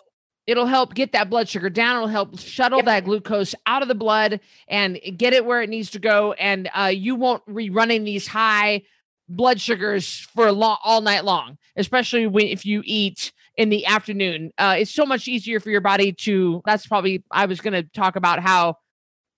It'll 0.47 0.67
help 0.67 0.95
get 0.95 1.11
that 1.13 1.29
blood 1.29 1.49
sugar 1.49 1.69
down. 1.69 1.97
It'll 1.97 2.07
help 2.07 2.39
shuttle 2.39 2.79
yep. 2.79 2.87
that 2.87 3.05
glucose 3.07 3.57
out 3.67 3.83
of 3.83 3.89
the 3.89 3.97
blood 3.97 4.39
and 4.69 5.01
get 5.17 5.33
it 5.33 5.45
where 5.45 5.63
it 5.63 5.69
needs 5.69 5.91
to 5.91 5.99
go. 5.99 6.35
And 6.35 6.71
uh, 6.73 6.93
you 6.95 7.17
won't 7.17 7.43
be 7.53 7.71
running 7.71 8.05
these 8.05 8.29
high 8.29 8.83
blood 9.29 9.61
sugars 9.61 10.27
for 10.35 10.47
a 10.47 10.53
long, 10.53 10.79
all 10.83 11.01
night 11.01 11.25
long, 11.25 11.59
especially 11.77 12.27
when 12.27 12.47
if 12.47 12.64
you 12.64 12.83
eat 12.85 13.33
in 13.57 13.69
the 13.69 13.87
afternoon. 13.87 14.53
Uh, 14.57 14.77
it's 14.79 14.95
so 14.95 15.05
much 15.05 15.29
easier 15.29 15.61
for 15.61 15.71
your 15.71 15.81
body 15.81 16.12
to. 16.12 16.62
That's 16.64 16.87
probably 16.87 17.23
I 17.31 17.47
was 17.47 17.61
going 17.61 17.75
to 17.75 17.83
talk 17.83 18.17
about 18.17 18.41
how 18.41 18.77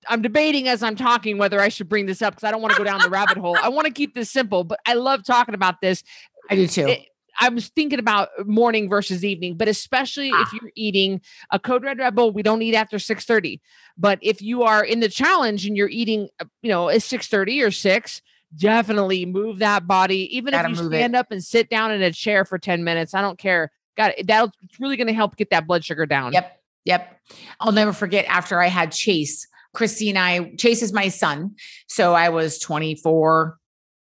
I'm 0.09 0.23
debating 0.23 0.69
as 0.69 0.83
I'm 0.83 0.97
talking 0.97 1.39
whether 1.39 1.61
I 1.61 1.69
should 1.69 1.89
bring 1.89 2.07
this 2.07 2.23
up 2.23 2.35
because 2.35 2.47
I 2.47 2.51
don't 2.51 2.63
want 2.63 2.73
to 2.73 2.79
go 2.79 2.85
down 2.85 3.01
the 3.01 3.11
rabbit 3.11 3.39
hole. 3.39 3.57
I 3.61 3.69
want 3.69 3.87
to 3.87 3.93
keep 3.93 4.15
this 4.15 4.31
simple, 4.31 4.65
but 4.65 4.79
I 4.87 4.95
love 4.95 5.25
talking 5.25 5.55
about 5.55 5.81
this. 5.81 6.03
I 6.49 6.55
do 6.55 6.67
too. 6.67 6.87
It, 6.87 7.01
I 7.41 7.49
was 7.49 7.69
thinking 7.69 7.99
about 7.99 8.29
morning 8.47 8.89
versus 8.89 9.25
evening, 9.25 9.57
but 9.57 9.69
especially 9.69 10.31
Ah. 10.35 10.43
if 10.43 10.53
you're 10.53 10.73
eating 10.75 11.21
a 11.51 11.59
Code 11.59 11.83
Red 11.85 11.99
Rebel, 11.99 12.33
we 12.33 12.43
don't 12.43 12.61
eat 12.61 12.75
after 12.75 12.99
6:30. 12.99 13.61
But 13.97 14.19
if 14.21 14.43
you 14.43 14.63
are 14.63 14.85
in 14.85 15.01
the 15.01 15.09
challenge 15.09 15.67
and 15.67 15.77
you're 15.77 15.89
eating, 15.89 16.29
uh, 16.41 16.45
you 16.63 16.71
know, 16.71 16.89
at 16.91 17.03
6:30 17.03 17.63
or 17.63 17.71
6, 17.71 18.21
definitely 18.57 19.27
move 19.27 19.59
that 19.61 19.87
body. 19.87 20.37
Even 20.37 20.53
Gotta 20.53 20.71
if 20.71 20.77
you 20.77 20.83
move 20.85 20.93
it. 20.93 20.97
stand 20.97 21.17
up 21.17 21.31
and 21.31 21.43
sit 21.43 21.71
down 21.71 21.93
in 21.93 22.03
a 22.03 22.13
chair 22.13 22.45
for 22.45 22.59
10 22.59 22.85
minutes, 22.85 23.15
I 23.15 23.23
don't 23.23 23.39
care. 23.39 23.71
Got 23.97 24.19
it. 24.19 24.27
That'll 24.27 24.53
it's 24.63 24.81
really 24.81 24.97
going 24.97 25.07
to 25.07 25.13
help 25.13 25.37
get 25.37 25.51
that 25.51 25.67
blood 25.67 25.85
sugar 25.85 26.07
down. 26.07 26.33
Yep. 26.33 26.61
Yep. 26.85 27.21
I'll 27.61 27.73
never 27.73 27.93
forget 27.93 28.25
after 28.27 28.61
I 28.61 28.69
had 28.69 28.93
Chase, 28.93 29.47
Christy 29.75 30.09
and 30.09 30.19
I, 30.19 30.55
Chase 30.57 30.83
is 30.83 30.93
my 30.93 31.09
son. 31.09 31.55
So 31.89 32.15
I 32.15 32.31
was 32.31 32.59
24, 32.59 33.59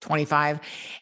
25. 0.01 0.59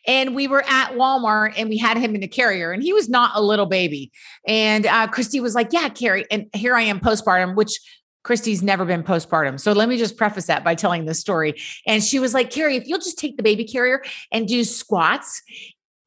And 0.07 0.35
we 0.35 0.47
were 0.47 0.63
at 0.67 0.93
Walmart 0.93 1.53
and 1.57 1.69
we 1.69 1.77
had 1.77 1.97
him 1.97 2.15
in 2.15 2.21
the 2.21 2.27
carrier 2.27 2.71
and 2.71 2.81
he 2.81 2.93
was 2.93 3.09
not 3.09 3.31
a 3.35 3.41
little 3.41 3.65
baby. 3.65 4.11
And 4.47 4.85
uh, 4.85 5.07
Christy 5.07 5.39
was 5.39 5.55
like, 5.55 5.71
Yeah, 5.71 5.89
Carrie. 5.89 6.25
And 6.31 6.47
here 6.53 6.75
I 6.75 6.81
am 6.81 6.99
postpartum, 6.99 7.55
which 7.55 7.79
Christy's 8.23 8.61
never 8.61 8.85
been 8.85 9.03
postpartum. 9.03 9.59
So 9.59 9.71
let 9.73 9.89
me 9.89 9.97
just 9.97 10.17
preface 10.17 10.45
that 10.45 10.63
by 10.63 10.75
telling 10.75 11.05
this 11.05 11.19
story. 11.19 11.55
And 11.87 12.03
she 12.03 12.19
was 12.19 12.33
like, 12.33 12.51
Carrie, 12.51 12.75
if 12.75 12.87
you'll 12.87 12.99
just 12.99 13.17
take 13.17 13.37
the 13.37 13.43
baby 13.43 13.63
carrier 13.63 14.03
and 14.31 14.47
do 14.47 14.63
squats 14.63 15.41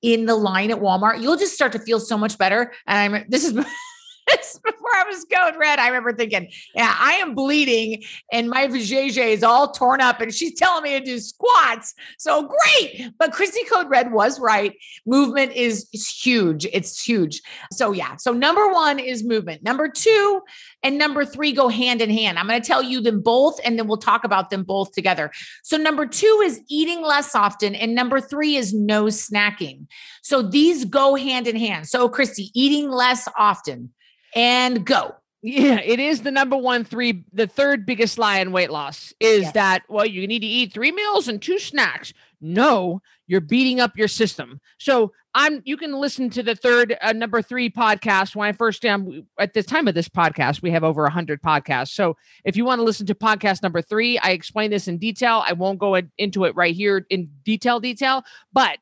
in 0.03 0.27
the 0.27 0.35
line 0.35 0.71
at 0.71 0.79
Walmart, 0.79 1.21
you'll 1.21 1.37
just 1.37 1.55
start 1.55 1.73
to 1.73 1.79
feel 1.79 1.99
so 1.99 2.19
much 2.19 2.39
better. 2.39 2.73
And 2.87 3.15
I'm 3.15 3.25
this 3.29 3.45
is 3.45 3.53
before 4.65 4.91
I 4.95 5.05
was 5.09 5.25
code 5.25 5.55
red. 5.59 5.79
I 5.79 5.89
remember 5.89 6.13
thinking, 6.13 6.49
yeah, 6.75 6.95
I 6.99 7.15
am 7.15 7.35
bleeding 7.35 8.03
and 8.33 8.49
my 8.49 8.67
vajayjay 8.67 9.29
is 9.29 9.43
all 9.43 9.73
torn 9.73 10.01
up 10.01 10.21
and 10.21 10.33
she's 10.33 10.55
telling 10.55 10.85
me 10.85 10.99
to 10.99 11.05
do 11.05 11.19
squats. 11.19 11.95
So 12.19 12.49
great. 12.49 13.13
But 13.19 13.33
Christy 13.33 13.65
Code 13.65 13.89
Red 13.89 14.13
was 14.13 14.41
right. 14.41 14.75
Movement 15.07 15.53
is 15.53 15.89
huge. 15.93 16.67
It's 16.73 17.03
huge. 17.03 17.43
So 17.73 17.93
yeah. 17.93 18.17
So 18.17 18.33
number 18.33 18.73
one 18.73 18.99
is 18.99 19.25
movement. 19.25 19.63
Number 19.63 19.89
two 19.89 20.41
and 20.83 20.99
number 20.99 21.25
three 21.25 21.53
go 21.53 21.69
hand 21.69 22.01
in 22.01 22.11
hand. 22.11 22.39
I'm 22.39 22.47
going 22.47 22.61
to 22.61 22.67
tell 22.67 22.83
you 22.83 23.01
them 23.01 23.21
both 23.21 23.59
and 23.65 23.79
then 23.79 23.87
we'll 23.87 23.99
talk 23.99 24.25
about 24.25 24.51
them 24.51 24.63
both 24.63 24.93
together. 24.93 25.31
So 25.63 25.77
number 25.77 26.07
two 26.07 26.43
is 26.45 26.61
eating 26.69 27.03
less 27.03 27.35
often. 27.35 27.75
And 27.75 27.95
number 27.95 28.21
three 28.21 28.57
is 28.57 28.73
no 28.73 29.05
snacking. 29.05 29.87
So 30.23 30.43
these 30.43 30.85
go 30.85 31.15
hand 31.15 31.47
in 31.47 31.57
hand. 31.57 31.89
So 31.89 32.09
Christy, 32.09 32.51
eating 32.55 32.91
less 32.91 33.29
often 33.37 33.91
and 34.35 34.85
go. 34.85 35.15
Yeah, 35.47 35.79
it 35.81 36.01
is 36.01 36.23
the 36.23 36.31
number 36.31 36.57
one 36.57 36.85
three, 36.85 37.25
the 37.33 37.47
third 37.47 37.85
biggest 37.85 38.19
lie 38.19 38.39
in 38.39 38.51
weight 38.51 38.71
loss 38.71 39.13
is 39.21 39.43
Yes. 39.43 39.53
that, 39.53 39.83
well, 39.91 40.07
you 40.07 40.27
need 40.27 40.41
to 40.41 40.47
eat 40.47 40.73
three 40.73 40.91
meals 40.91 41.29
and 41.29 41.41
two 41.41 41.59
snacks. 41.59 42.15
No, 42.41 43.03
you're 43.27 43.43
beating 43.43 43.79
up 43.79 43.93
your 43.95 44.09
system. 44.09 44.59
So 44.79 45.13
I'm, 45.35 45.61
you 45.67 45.77
can 45.77 45.93
listen 45.93 46.31
to 46.31 46.43
the 46.43 46.55
third, 46.55 46.97
uh, 47.03 47.13
number 47.13 47.43
three 47.43 47.69
podcast. 47.69 48.35
When 48.35 48.49
I 48.49 48.53
first, 48.53 48.87
um, 48.87 49.27
at 49.39 49.53
the 49.53 49.63
time 49.63 49.87
of 49.87 49.95
this 49.95 50.09
podcast, 50.09 50.63
we 50.63 50.71
have 50.71 50.83
over 50.85 51.05
a 51.05 51.11
hundred 51.11 51.43
podcasts. 51.43 51.89
So 51.93 52.17
if 52.47 52.57
you 52.57 52.65
want 52.65 52.79
to 52.79 52.83
listen 52.85 53.05
to 53.07 53.15
podcast 53.15 53.63
number 53.63 53.83
three, 53.83 54.17
I 54.19 54.31
explain 54.31 54.71
this 54.71 54.89
in 54.89 54.97
detail. 54.97 55.43
I 55.47 55.53
won't 55.53 55.79
go 55.79 56.01
into 56.17 56.45
it 56.45 56.55
right 56.57 56.75
here 56.75 57.05
in 57.11 57.29
detail, 57.45 57.81
detail, 57.81 58.23
but 58.51 58.79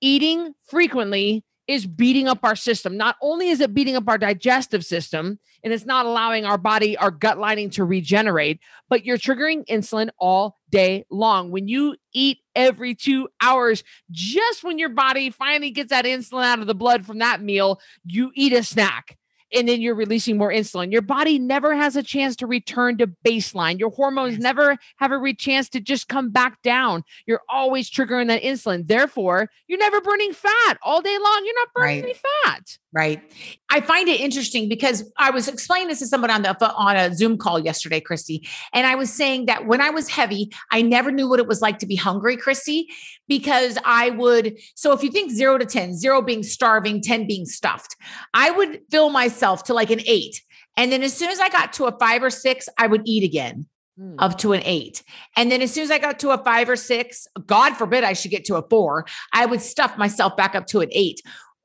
eating 0.00 0.54
frequently 0.68 1.42
is 1.68 1.86
beating 1.86 2.28
up 2.28 2.40
our 2.42 2.56
system. 2.56 2.96
Not 2.96 3.16
only 3.20 3.48
is 3.48 3.60
it 3.60 3.74
beating 3.74 3.96
up 3.96 4.08
our 4.08 4.18
digestive 4.18 4.84
system 4.84 5.38
and 5.64 5.72
it's 5.72 5.84
not 5.84 6.06
allowing 6.06 6.44
our 6.44 6.58
body, 6.58 6.96
our 6.96 7.10
gut 7.10 7.38
lining 7.38 7.70
to 7.70 7.84
regenerate, 7.84 8.60
but 8.88 9.04
you're 9.04 9.18
triggering 9.18 9.66
insulin 9.66 10.10
all 10.18 10.58
day 10.70 11.04
long. 11.10 11.50
When 11.50 11.66
you 11.66 11.96
eat 12.12 12.38
every 12.54 12.94
two 12.94 13.28
hours, 13.40 13.82
just 14.10 14.62
when 14.62 14.78
your 14.78 14.90
body 14.90 15.30
finally 15.30 15.70
gets 15.70 15.90
that 15.90 16.04
insulin 16.04 16.44
out 16.44 16.60
of 16.60 16.66
the 16.66 16.74
blood 16.74 17.04
from 17.04 17.18
that 17.18 17.42
meal, 17.42 17.80
you 18.04 18.30
eat 18.34 18.52
a 18.52 18.62
snack. 18.62 19.18
And 19.54 19.68
then 19.68 19.80
you're 19.80 19.94
releasing 19.94 20.36
more 20.36 20.50
insulin. 20.50 20.90
Your 20.90 21.02
body 21.02 21.38
never 21.38 21.74
has 21.76 21.94
a 21.94 22.02
chance 22.02 22.34
to 22.36 22.46
return 22.46 22.98
to 22.98 23.06
baseline. 23.24 23.78
Your 23.78 23.90
hormones 23.90 24.38
never 24.38 24.76
have 24.96 25.12
a 25.12 25.18
re- 25.18 25.34
chance 25.34 25.68
to 25.70 25.80
just 25.80 26.08
come 26.08 26.30
back 26.30 26.60
down. 26.62 27.04
You're 27.26 27.42
always 27.48 27.88
triggering 27.90 28.26
that 28.28 28.42
insulin. 28.42 28.86
Therefore, 28.88 29.48
you're 29.68 29.78
never 29.78 30.00
burning 30.00 30.32
fat 30.32 30.78
all 30.82 31.00
day 31.00 31.16
long. 31.16 31.42
You're 31.44 31.54
not 31.60 31.68
burning 31.74 32.02
Right. 32.02 32.04
any 32.04 32.14
fat. 32.44 32.78
Right. 32.92 33.22
I 33.70 33.82
find 33.82 34.08
it 34.08 34.20
interesting 34.20 34.68
because 34.70 35.12
I 35.18 35.30
was 35.30 35.48
explaining 35.48 35.88
this 35.88 35.98
to 35.98 36.06
someone 36.06 36.30
on 36.30 36.42
the 36.42 36.56
on 36.74 36.96
a 36.96 37.14
Zoom 37.14 37.36
call 37.36 37.58
yesterday, 37.58 38.00
Christy, 38.00 38.46
and 38.72 38.86
I 38.86 38.94
was 38.94 39.12
saying 39.12 39.46
that 39.46 39.66
when 39.66 39.82
I 39.82 39.90
was 39.90 40.08
heavy, 40.08 40.50
I 40.72 40.80
never 40.80 41.10
knew 41.12 41.28
what 41.28 41.38
it 41.38 41.46
was 41.46 41.60
like 41.60 41.78
to 41.80 41.86
be 41.86 41.94
hungry, 41.96 42.38
Christy, 42.38 42.88
because 43.28 43.76
I 43.84 44.10
would. 44.10 44.56
So 44.76 44.92
if 44.92 45.02
you 45.02 45.10
think 45.10 45.30
zero 45.30 45.58
to 45.58 45.66
10, 45.66 45.94
zero 45.94 46.22
being 46.22 46.42
starving, 46.42 47.02
10 47.02 47.26
being 47.26 47.44
stuffed, 47.44 47.96
I 48.32 48.50
would 48.50 48.80
fill 48.90 49.10
myself 49.10 49.35
to 49.40 49.74
like 49.74 49.90
an 49.90 50.00
eight. 50.06 50.42
And 50.76 50.92
then 50.92 51.02
as 51.02 51.14
soon 51.14 51.30
as 51.30 51.40
I 51.40 51.48
got 51.48 51.72
to 51.74 51.86
a 51.86 51.98
five 51.98 52.22
or 52.22 52.30
six, 52.30 52.68
I 52.78 52.86
would 52.86 53.02
eat 53.04 53.24
again. 53.24 53.66
Hmm. 53.98 54.16
up 54.18 54.36
to 54.38 54.52
an 54.52 54.60
eight. 54.66 55.02
And 55.38 55.50
then 55.50 55.62
as 55.62 55.72
soon 55.72 55.84
as 55.84 55.90
I 55.90 55.98
got 55.98 56.18
to 56.18 56.28
a 56.28 56.44
five 56.44 56.68
or 56.68 56.76
six, 56.76 57.26
God 57.46 57.78
forbid 57.78 58.04
I 58.04 58.12
should 58.12 58.30
get 58.30 58.44
to 58.44 58.56
a 58.56 58.68
four, 58.68 59.06
I 59.32 59.46
would 59.46 59.62
stuff 59.62 59.96
myself 59.96 60.36
back 60.36 60.54
up 60.54 60.66
to 60.66 60.80
an 60.80 60.90
eight. 60.92 61.22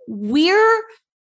We're 0.08 0.82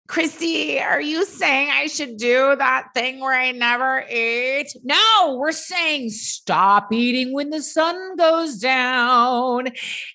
Christy, 0.07 0.79
are 0.79 1.01
you 1.01 1.25
saying 1.25 1.71
I 1.71 1.87
should 1.87 2.17
do 2.17 2.55
that 2.55 2.89
thing 2.93 3.19
where 3.19 3.33
I 3.33 3.51
never 3.51 4.05
eat? 4.07 4.67
No, 4.83 5.35
we're 5.39 5.51
saying 5.51 6.11
stop 6.11 6.93
eating 6.93 7.33
when 7.33 7.49
the 7.49 7.63
sun 7.63 8.15
goes 8.15 8.59
down 8.59 9.69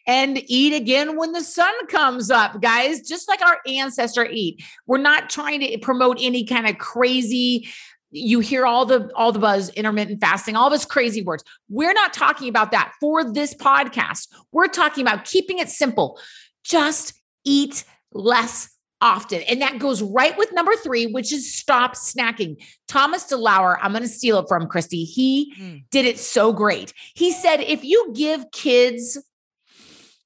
and 0.07 0.41
eat 0.47 0.75
again 0.75 1.19
when 1.19 1.33
the 1.33 1.43
sun 1.43 1.75
comes 1.89 2.31
up, 2.31 2.61
guys, 2.63 3.01
just 3.01 3.29
like 3.29 3.43
our 3.43 3.59
ancestor 3.67 4.25
eat. 4.25 4.63
We're 4.87 4.99
not 4.99 5.29
trying 5.29 5.59
to 5.61 5.79
promote 5.79 6.19
any 6.21 6.45
kind 6.45 6.69
of 6.69 6.79
crazy 6.79 7.69
you 8.13 8.41
hear 8.41 8.67
all 8.67 8.87
the 8.87 9.09
all 9.15 9.31
the 9.31 9.39
buzz 9.39 9.69
intermittent 9.71 10.21
fasting 10.21 10.57
all 10.57 10.69
this 10.69 10.85
crazy 10.85 11.23
words 11.23 11.45
we're 11.69 11.93
not 11.93 12.13
talking 12.13 12.49
about 12.49 12.73
that 12.73 12.93
for 13.01 13.23
this 13.23 13.55
podcast 13.55 14.27
we're 14.51 14.67
talking 14.67 15.03
about 15.07 15.25
keeping 15.25 15.61
it 15.61 15.69
simple 15.69 16.19
just 16.65 17.13
eat 17.45 17.85
less 18.13 18.69
often. 19.01 19.43
And 19.43 19.63
that 19.63 19.79
goes 19.79 20.03
right 20.03 20.37
with 20.37 20.53
number 20.53 20.75
three 20.77 21.07
which 21.07 21.33
is 21.33 21.55
stop 21.55 21.95
snacking. 21.95 22.57
Thomas 22.89 23.25
delauer 23.25 23.79
i'm 23.83 23.93
going 23.93 24.03
to 24.03 24.09
steal 24.09 24.39
it 24.39 24.47
from 24.49 24.67
christy. 24.67 25.05
He 25.05 25.53
Mm. 25.59 25.85
did 25.91 26.05
it 26.07 26.19
so 26.19 26.53
great. 26.53 26.93
He 27.15 27.33
said 27.33 27.61
if 27.61 27.85
you 27.85 28.13
give 28.15 28.45
kids 28.53 29.19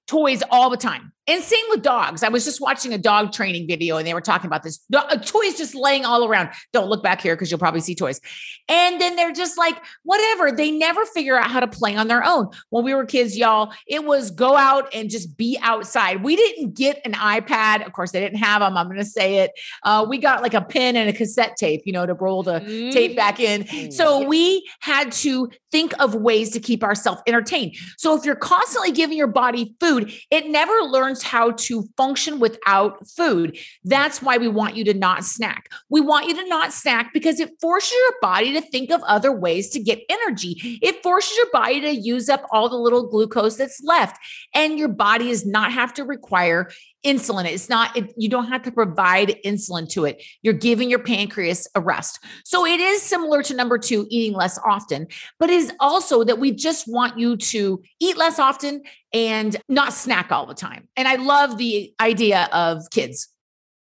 toys 0.06 0.42
all 0.50 0.70
the 0.70 0.76
time. 0.76 1.12
And 1.26 1.42
same 1.42 1.64
with 1.70 1.82
dogs. 1.82 2.22
I 2.22 2.28
was 2.28 2.44
just 2.44 2.60
watching 2.60 2.92
a 2.92 2.98
dog 2.98 3.32
training 3.32 3.66
video 3.66 3.96
and 3.96 4.06
they 4.06 4.12
were 4.12 4.20
talking 4.20 4.46
about 4.46 4.62
this. 4.62 4.84
Do- 4.90 4.98
uh, 4.98 5.16
toys 5.16 5.56
just 5.56 5.74
laying 5.74 6.04
all 6.04 6.26
around. 6.26 6.50
Don't 6.74 6.90
look 6.90 7.02
back 7.02 7.22
here 7.22 7.34
because 7.34 7.50
you'll 7.50 7.58
probably 7.58 7.80
see 7.80 7.94
toys. 7.94 8.20
And 8.68 9.00
then 9.00 9.16
they're 9.16 9.32
just 9.32 9.56
like, 9.56 9.74
whatever. 10.02 10.52
They 10.52 10.70
never 10.70 11.06
figure 11.06 11.38
out 11.38 11.50
how 11.50 11.60
to 11.60 11.66
play 11.66 11.96
on 11.96 12.08
their 12.08 12.22
own. 12.22 12.50
When 12.68 12.84
we 12.84 12.92
were 12.92 13.06
kids, 13.06 13.38
y'all, 13.38 13.72
it 13.86 14.04
was 14.04 14.30
go 14.32 14.54
out 14.54 14.94
and 14.94 15.08
just 15.08 15.38
be 15.38 15.58
outside. 15.62 16.22
We 16.22 16.36
didn't 16.36 16.74
get 16.74 17.00
an 17.06 17.14
iPad. 17.14 17.86
Of 17.86 17.94
course, 17.94 18.10
they 18.10 18.20
didn't 18.20 18.40
have 18.40 18.60
them. 18.60 18.76
I'm 18.76 18.88
going 18.88 18.98
to 18.98 19.04
say 19.04 19.38
it. 19.38 19.52
Uh, 19.82 20.04
we 20.06 20.18
got 20.18 20.42
like 20.42 20.52
a 20.52 20.60
pen 20.60 20.94
and 20.94 21.08
a 21.08 21.12
cassette 21.14 21.56
tape, 21.56 21.84
you 21.86 21.92
know, 21.94 22.04
to 22.04 22.12
roll 22.12 22.42
the 22.42 22.60
tape 22.92 23.16
back 23.16 23.40
in. 23.40 23.90
So 23.92 24.26
we 24.26 24.68
had 24.80 25.10
to 25.12 25.50
think 25.74 25.92
of 25.98 26.14
ways 26.14 26.50
to 26.50 26.60
keep 26.60 26.84
ourselves 26.84 27.20
entertained. 27.26 27.74
So 27.98 28.16
if 28.16 28.24
you're 28.24 28.36
constantly 28.36 28.92
giving 28.92 29.18
your 29.18 29.26
body 29.26 29.74
food, 29.80 30.12
it 30.30 30.46
never 30.46 30.72
learns 30.82 31.24
how 31.24 31.50
to 31.50 31.82
function 31.96 32.38
without 32.38 33.08
food. 33.08 33.58
That's 33.82 34.22
why 34.22 34.36
we 34.36 34.46
want 34.46 34.76
you 34.76 34.84
to 34.84 34.94
not 34.94 35.24
snack. 35.24 35.68
We 35.90 36.00
want 36.00 36.28
you 36.28 36.36
to 36.36 36.48
not 36.48 36.72
snack 36.72 37.12
because 37.12 37.40
it 37.40 37.50
forces 37.60 37.90
your 37.90 38.12
body 38.22 38.52
to 38.52 38.60
think 38.60 38.92
of 38.92 39.02
other 39.02 39.32
ways 39.32 39.68
to 39.70 39.80
get 39.80 39.98
energy. 40.08 40.78
It 40.80 41.02
forces 41.02 41.36
your 41.36 41.50
body 41.52 41.80
to 41.80 41.90
use 41.90 42.28
up 42.28 42.44
all 42.52 42.68
the 42.68 42.76
little 42.76 43.08
glucose 43.08 43.56
that's 43.56 43.82
left. 43.82 44.16
And 44.54 44.78
your 44.78 44.86
body 44.86 45.26
does 45.30 45.44
not 45.44 45.72
have 45.72 45.92
to 45.94 46.04
require 46.04 46.70
insulin. 47.04 47.44
It's 47.44 47.68
not, 47.68 47.96
it, 47.96 48.12
you 48.16 48.28
don't 48.28 48.48
have 48.48 48.62
to 48.62 48.72
provide 48.72 49.36
insulin 49.44 49.88
to 49.90 50.04
it. 50.04 50.22
You're 50.42 50.54
giving 50.54 50.90
your 50.90 50.98
pancreas 50.98 51.68
a 51.74 51.80
rest. 51.80 52.18
So 52.44 52.64
it 52.66 52.80
is 52.80 53.02
similar 53.02 53.42
to 53.44 53.54
number 53.54 53.78
two, 53.78 54.06
eating 54.10 54.36
less 54.36 54.58
often, 54.64 55.06
but 55.38 55.50
it 55.50 55.56
is 55.56 55.72
also 55.80 56.24
that 56.24 56.38
we 56.38 56.50
just 56.52 56.88
want 56.88 57.18
you 57.18 57.36
to 57.36 57.82
eat 58.00 58.16
less 58.16 58.38
often 58.38 58.82
and 59.12 59.56
not 59.68 59.92
snack 59.92 60.32
all 60.32 60.46
the 60.46 60.54
time. 60.54 60.88
And 60.96 61.06
I 61.06 61.16
love 61.16 61.58
the 61.58 61.92
idea 62.00 62.48
of 62.52 62.82
kids. 62.90 63.28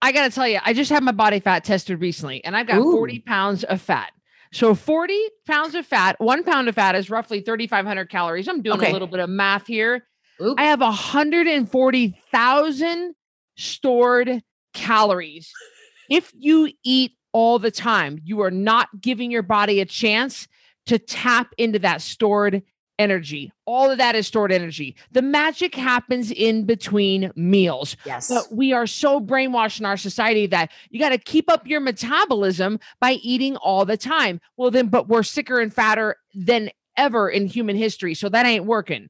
I 0.01 0.11
got 0.11 0.25
to 0.25 0.35
tell 0.35 0.49
you, 0.49 0.59
I 0.65 0.73
just 0.73 0.91
had 0.91 1.03
my 1.03 1.13
body 1.13 1.39
fat 1.39 1.63
tested 1.65 2.01
recently 2.01 2.45
and 2.45 2.57
I've 2.57 2.67
got 2.67 2.79
Ooh. 2.79 2.93
40 2.93 3.21
pounds 3.21 3.63
of 3.65 3.81
fat. 3.81 4.13
So 4.53 4.75
40 4.75 5.19
pounds 5.47 5.75
of 5.75 5.87
fat, 5.87 6.21
one 6.21 6.45
pound 6.45 6.69
of 6.69 6.75
fat 6.75 6.95
is 6.95 7.09
roughly 7.09 7.41
3,500 7.41 8.11
calories. 8.11 8.49
I'm 8.49 8.61
doing 8.61 8.79
Okay. 8.79 8.91
a 8.91 8.93
little 8.93 9.09
bit 9.09 9.21
of 9.21 9.31
math 9.31 9.67
here. 9.67 10.07
Oop. 10.41 10.59
I 10.59 10.65
have 10.65 10.81
140,000 10.81 13.15
stored 13.57 14.43
calories. 14.73 15.53
If 16.09 16.33
you 16.37 16.71
eat 16.85 17.13
all 17.33 17.59
the 17.59 17.71
time, 17.71 18.21
you 18.25 18.41
are 18.41 18.51
not 18.51 18.89
giving 19.01 19.31
your 19.31 19.43
body 19.43 19.81
a 19.81 19.85
chance 19.85 20.49
to 20.87 20.99
tap 20.99 21.55
into 21.59 21.79
that 21.81 22.03
stored 22.03 22.63
energy. 22.99 23.53
All 23.65 23.91
of 23.91 23.99
that 23.99 24.15
is 24.15 24.27
stored 24.27 24.53
energy. 24.53 24.97
The 25.13 25.23
magic 25.23 25.75
happens 25.75 26.31
in 26.31 26.65
between 26.65 27.33
meals. 27.35 27.97
Yes. 28.05 28.29
But 28.29 28.53
we 28.53 28.73
are 28.73 28.87
so 28.87 29.21
brainwashed 29.21 29.81
in 29.81 29.87
our 29.87 29.97
society 29.97 30.47
that 30.49 30.71
you 30.91 31.01
got 31.01 31.11
to 31.11 31.19
keep 31.19 31.51
up 31.51 31.67
your 31.67 31.81
metabolism 31.81 32.79
by 33.01 33.13
eating 33.15 33.57
all 33.57 33.85
the 33.85 33.97
time. 33.97 34.41
Well, 34.57 34.71
then, 34.71 34.89
but 34.89 35.09
we're 35.09 35.23
sicker 35.23 35.61
and 35.61 35.73
fatter 35.73 36.17
than 36.35 36.71
ever 36.97 37.29
in 37.29 37.47
human 37.47 37.77
history. 37.77 38.15
So 38.15 38.29
that 38.29 38.47
ain't 38.47 38.67
working. 38.67 39.09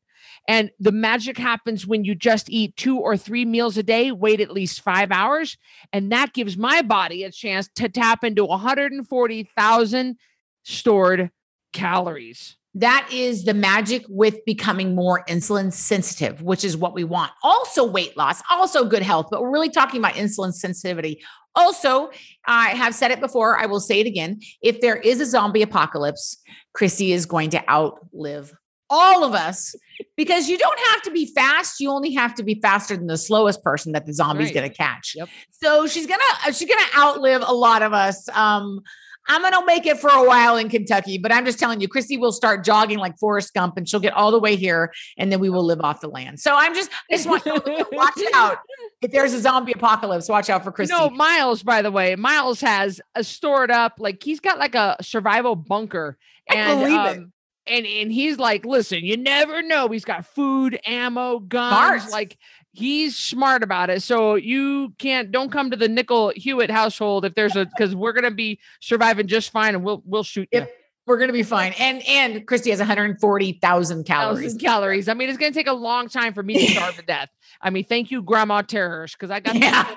And 0.49 0.71
the 0.81 0.93
magic 0.93 1.39
happens 1.39 1.87
when 1.87 2.05
you 2.05 2.15
just 2.15 2.51
eat 2.51 2.77
two 2.77 2.99
or 2.99 3.17
three 3.17 3.45
meals 3.45 3.77
a 3.77 3.83
day, 3.83 4.11
wait 4.11 4.41
at 4.41 4.51
least 4.51 4.81
five 4.81 5.13
hours. 5.13 5.57
And 5.93 6.11
that 6.11 6.33
gives 6.33 6.57
my 6.57 6.83
body 6.83 7.23
a 7.23 7.31
chance 7.31 7.69
to 7.77 7.89
tap 7.89 8.25
into 8.25 8.45
140,000 8.45 10.17
stored 10.65 11.31
calories. 11.73 12.57
That 12.75 13.07
is 13.13 13.45
the 13.45 13.53
magic 13.53 14.05
with 14.09 14.43
becoming 14.47 14.95
more 14.95 15.25
insulin 15.29 15.73
sensitive, 15.73 16.41
which 16.41 16.65
is 16.65 16.75
what 16.77 16.95
we 16.95 17.05
want. 17.05 17.31
Also, 17.43 17.85
weight 17.85 18.17
loss, 18.17 18.43
also 18.51 18.87
good 18.87 19.03
health, 19.03 19.27
but 19.31 19.43
we're 19.43 19.53
really 19.53 19.69
talking 19.69 20.01
about 20.01 20.15
insulin 20.15 20.55
sensitivity. 20.55 21.23
Also, 21.55 22.11
I 22.47 22.71
have 22.71 22.95
said 22.95 23.11
it 23.11 23.21
before, 23.21 23.59
I 23.59 23.67
will 23.67 23.81
say 23.81 24.01
it 24.01 24.07
again. 24.07 24.41
If 24.63 24.81
there 24.81 24.97
is 24.97 25.21
a 25.21 25.27
zombie 25.27 25.61
apocalypse, 25.61 26.39
Christy 26.73 27.13
is 27.13 27.27
going 27.27 27.51
to 27.51 27.71
outlive 27.71 28.55
all 28.95 29.25
of 29.25 29.33
us 29.35 29.75
because 30.19 30.49
you 30.51 30.59
don't 30.59 30.79
have 30.93 31.01
to 31.03 31.11
be 31.11 31.25
fast 31.35 31.81
you 31.81 31.89
only 31.91 32.13
have 32.13 32.35
to 32.35 32.43
be 32.43 32.61
faster 32.61 32.95
than 32.97 33.07
the 33.07 33.17
slowest 33.17 33.63
person 33.65 33.93
that 33.93 34.05
the 34.05 34.13
zombie's 34.13 34.49
Right. 34.49 34.55
going 34.55 34.71
to 34.71 34.77
catch 34.77 35.15
Yep. 35.17 35.29
so 35.51 35.87
she's 35.87 36.07
gonna 36.07 36.23
uh, 36.47 36.53
she's 36.53 36.69
gonna 36.69 36.87
outlive 36.99 37.43
a 37.47 37.55
lot 37.55 37.81
of 37.83 37.93
us 37.93 38.29
um 38.31 38.81
i'm 39.29 39.41
gonna 39.41 39.65
make 39.65 39.87
it 39.87 39.99
for 39.99 40.11
a 40.11 40.25
while 40.27 40.57
in 40.57 40.69
kentucky 40.69 41.17
but 41.17 41.33
i'm 41.33 41.45
just 41.47 41.59
telling 41.59 41.81
you 41.81 41.89
christy 41.89 42.17
will 42.19 42.33
start 42.33 42.65
jogging 42.65 42.99
like 42.99 43.17
forrest 43.19 43.55
gump 43.55 43.77
and 43.79 43.89
she'll 43.89 44.01
get 44.01 44.13
all 44.13 44.31
the 44.31 44.39
way 44.41 44.57
here 44.57 44.93
and 45.17 45.31
then 45.33 45.39
we 45.41 45.49
will 45.49 45.65
live 45.65 45.81
off 45.81 46.01
the 46.01 46.09
land 46.09 46.39
so 46.41 46.55
i'm 46.55 46.75
just 46.75 46.91
i 47.11 47.15
just 47.17 47.27
want 47.29 47.45
you 47.47 47.59
to 47.61 47.87
watch 47.93 48.19
out 48.35 48.59
if 49.01 49.11
there's 49.13 49.33
a 49.33 49.41
zombie 49.41 49.73
apocalypse 49.73 50.29
watch 50.29 50.51
out 50.51 50.63
for 50.65 50.71
christy 50.73 50.95
No, 50.95 51.09
Miles, 51.09 51.63
by 51.63 51.81
the 51.83 51.91
way, 51.91 52.15
Miles 52.17 52.61
has 52.61 53.01
a 53.15 53.25
stored 53.25 53.71
up, 53.71 53.95
like 53.99 54.23
he's 54.23 54.39
got 54.41 54.59
like 54.59 54.75
a 54.77 54.97
survival 55.03 55.57
bunker. 55.57 56.17
I 56.51 56.55
And 56.55 56.81
believe 56.81 57.17
it. 57.23 57.29
And 57.67 57.87
and 57.87 58.13
he's 58.13 58.39
like, 58.39 58.65
listen, 58.65 59.05
you 59.05 59.17
never 59.17 59.63
know. 59.63 59.89
He's 59.89 60.05
got 60.05 60.27
food, 60.27 60.79
ammo, 60.87 61.39
guns. 61.39 62.03
Smart. 62.03 62.13
Like 62.13 62.39
he's 62.73 63.17
smart 63.17 63.63
about 63.63 63.91
it. 63.91 64.03
So 64.03 64.35
you 64.35 64.95
can't 64.99 65.31
don't 65.31 65.53
come 65.53 65.71
to 65.71 65.77
the 65.77 65.89
Nickel 65.89 66.33
Hewitt 66.35 66.71
household 66.71 67.25
if 67.25 67.35
there's 67.35 67.57
a 67.57 67.67
because 67.67 67.95
we're 67.95 68.13
gonna 68.13 68.31
be 68.31 68.59
surviving 68.81 69.27
just 69.27 69.51
fine 69.51 69.75
and 69.75 69.85
we'll 69.85 70.03
we'll 70.05 70.23
shoot 70.23 70.49
you. 70.53 70.61
Yep. 70.61 70.71
we're 71.07 71.19
gonna 71.19 71.33
be 71.33 71.43
fine 71.43 71.75
and 71.79 72.03
and 72.09 72.47
christy 72.47 72.71
has 72.71 72.79
140000 72.79 74.05
calories 74.05 74.55
calories. 74.55 75.09
I 75.09 75.15
mean, 75.15 75.29
it's 75.29 75.39
gonna 75.39 75.53
take 75.53 75.67
a 75.67 75.73
long 75.73 76.09
time 76.09 76.33
for 76.33 76.43
me 76.43 76.67
to 76.67 76.73
starve 76.73 76.97
to 76.97 77.03
death. 77.07 77.29
I 77.61 77.71
mean, 77.71 77.85
thank 77.85 78.11
you, 78.11 78.23
Grandma 78.23 78.63
Terrors, 78.63 79.13
because 79.13 79.31
I 79.31 79.41
got 79.41 79.55
Yeah. 79.55 79.95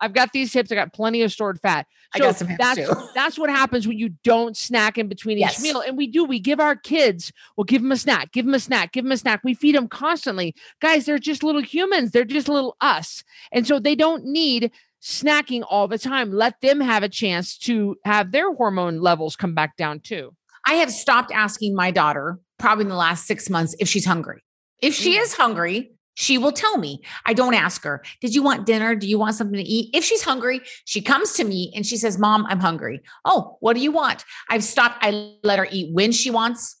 I've 0.00 0.12
got 0.12 0.32
these 0.32 0.52
hips. 0.52 0.72
I 0.72 0.74
got 0.76 0.92
plenty 0.92 1.22
of 1.22 1.30
stored 1.32 1.60
fat. 1.60 1.86
I 2.14 2.18
So 2.18 2.24
got 2.24 2.36
some 2.36 2.48
hips 2.48 2.58
that's 2.58 2.78
too. 2.78 3.08
that's 3.14 3.38
what 3.38 3.50
happens 3.50 3.86
when 3.86 3.98
you 3.98 4.10
don't 4.24 4.56
snack 4.56 4.98
in 4.98 5.08
between 5.08 5.38
Yes. 5.38 5.58
each 5.58 5.62
meal. 5.62 5.82
And 5.86 5.96
we 5.96 6.06
do. 6.06 6.24
We 6.24 6.40
give 6.40 6.58
our 6.60 6.74
kids. 6.76 7.32
We'll 7.56 7.64
give 7.64 7.82
them 7.82 7.92
a 7.92 7.96
snack. 7.96 8.32
Give 8.32 8.44
them 8.44 8.54
a 8.54 8.60
snack. 8.60 8.92
Give 8.92 9.04
them 9.04 9.12
a 9.12 9.16
snack. 9.16 9.40
We 9.44 9.54
feed 9.54 9.74
them 9.74 9.88
constantly, 9.88 10.54
guys. 10.80 11.06
They're 11.06 11.18
just 11.18 11.42
little 11.42 11.62
humans. 11.62 12.10
They're 12.12 12.24
just 12.24 12.48
little 12.48 12.76
us, 12.80 13.22
and 13.52 13.66
so 13.66 13.78
they 13.78 13.94
don't 13.94 14.24
need 14.24 14.72
snacking 15.02 15.62
all 15.68 15.88
the 15.88 15.98
time. 15.98 16.32
Let 16.32 16.60
them 16.60 16.80
have 16.80 17.02
a 17.02 17.08
chance 17.08 17.56
to 17.58 17.96
have 18.04 18.32
their 18.32 18.52
hormone 18.54 19.00
levels 19.00 19.36
come 19.36 19.54
back 19.54 19.76
down 19.76 20.00
too. 20.00 20.34
I 20.66 20.74
have 20.74 20.90
stopped 20.90 21.32
asking 21.32 21.74
my 21.74 21.90
daughter 21.90 22.38
probably 22.58 22.84
in 22.84 22.88
the 22.90 22.94
last 22.96 23.26
six 23.26 23.48
months 23.48 23.74
if 23.80 23.88
she's 23.88 24.04
hungry. 24.04 24.42
If 24.82 24.94
she 24.94 25.16
Mm. 25.16 25.22
is 25.22 25.34
hungry, 25.34 25.92
she 26.14 26.38
will 26.38 26.52
tell 26.52 26.76
me. 26.76 27.02
I 27.24 27.32
don't 27.32 27.54
ask 27.54 27.82
her, 27.84 28.02
Did 28.20 28.34
you 28.34 28.42
want 28.42 28.66
dinner? 28.66 28.94
Do 28.94 29.06
you 29.06 29.18
want 29.18 29.34
something 29.34 29.56
to 29.56 29.62
eat? 29.62 29.90
If 29.94 30.04
she's 30.04 30.22
hungry, 30.22 30.60
she 30.84 31.00
comes 31.00 31.32
to 31.34 31.44
me 31.44 31.72
and 31.74 31.86
she 31.86 31.96
says, 31.96 32.18
Mom, 32.18 32.46
I'm 32.46 32.60
hungry. 32.60 33.00
Oh, 33.24 33.56
what 33.60 33.74
do 33.74 33.80
you 33.80 33.92
want? 33.92 34.24
I've 34.48 34.64
stopped. 34.64 34.98
I 35.02 35.34
let 35.42 35.58
her 35.58 35.68
eat 35.70 35.92
when 35.94 36.12
she 36.12 36.30
wants. 36.30 36.76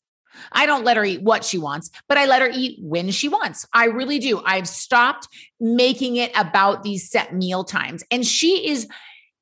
I 0.52 0.66
don't 0.66 0.84
let 0.84 0.96
her 0.96 1.04
eat 1.04 1.22
what 1.22 1.44
she 1.44 1.58
wants, 1.58 1.90
but 2.08 2.16
I 2.18 2.26
let 2.26 2.42
her 2.42 2.50
eat 2.52 2.78
when 2.82 3.10
she 3.10 3.28
wants. 3.28 3.66
I 3.72 3.86
really 3.86 4.18
do. 4.18 4.40
I've 4.44 4.68
stopped 4.68 5.28
making 5.58 6.16
it 6.16 6.30
about 6.36 6.82
these 6.82 7.10
set 7.10 7.34
meal 7.34 7.64
times. 7.64 8.04
And 8.10 8.26
she 8.26 8.68
is 8.68 8.88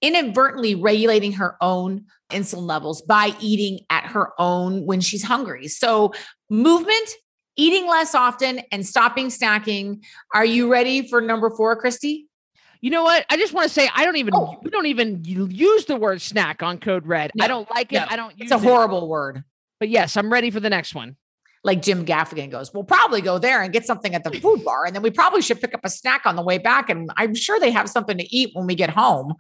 inadvertently 0.01 0.75
regulating 0.75 1.33
her 1.33 1.57
own 1.61 2.07
insulin 2.31 2.67
levels 2.67 3.03
by 3.03 3.33
eating 3.41 3.81
at 3.91 4.05
her 4.07 4.33
own 4.39 4.87
when 4.87 5.01
she's 5.01 5.25
hungry. 5.25 5.69
So, 5.69 6.13
movement, 6.51 7.11
eating 7.59 7.87
less 7.87 8.15
often, 8.15 8.61
and 8.73 8.87
stopping 8.87 9.27
snacking. 9.27 10.03
Are 10.35 10.45
you 10.47 10.73
ready 10.73 11.07
for 11.07 11.21
number 11.21 11.51
four, 11.51 11.77
Christy? 11.77 12.27
You 12.81 12.91
know 12.91 13.03
what? 13.03 13.27
I 13.29 13.37
just 13.37 13.53
want 13.53 13.67
to 13.69 13.75
say 13.75 13.91
I 13.95 14.05
don't 14.05 14.17
even 14.17 14.33
Oh. 14.35 14.57
we 14.63 14.71
don't 14.71 14.87
even 14.87 15.23
use 15.25 15.85
the 15.87 15.97
word 15.97 16.23
snack 16.23 16.63
on 16.63 16.79
Code 16.79 17.07
Red. 17.07 17.33
I 17.41 17.49
don't 17.49 17.69
like 17.71 17.93
it. 17.93 17.97
no. 17.97 18.07
I 18.09 18.17
don't 18.17 18.33
It's 18.39 18.53
a 18.53 18.55
it. 18.55 18.63
horrible 18.63 19.09
word. 19.09 19.43
But 19.81 19.89
yes, 19.89 20.17
I'm 20.17 20.33
ready 20.33 20.51
for 20.51 20.61
the 20.61 20.71
next 20.71 20.95
one. 20.95 21.17
Like 21.65 21.83
Jim 21.83 22.07
Gaffigan 22.07 22.51
goes, 22.53 22.73
we'll 22.73 22.85
probably 22.85 23.21
go 23.21 23.39
there 23.41 23.63
and 23.63 23.73
get 23.73 23.85
something 23.85 24.15
at 24.15 24.23
the 24.23 24.31
food 24.41 24.65
bar. 24.65 24.85
And 24.87 24.95
then 24.95 25.03
we 25.03 25.11
probably 25.11 25.43
should 25.43 25.61
pick 25.61 25.75
up 25.75 25.81
a 25.85 25.91
snack 25.91 26.23
on 26.25 26.37
the 26.37 26.43
way 26.43 26.59
back. 26.59 26.89
And 26.89 27.11
I'm 27.17 27.35
sure 27.35 27.59
they 27.59 27.73
have 27.73 27.91
something 27.91 28.17
to 28.17 28.35
eat 28.35 28.51
when 28.55 28.67
we 28.69 28.77
get 28.77 28.91
home. 28.91 29.35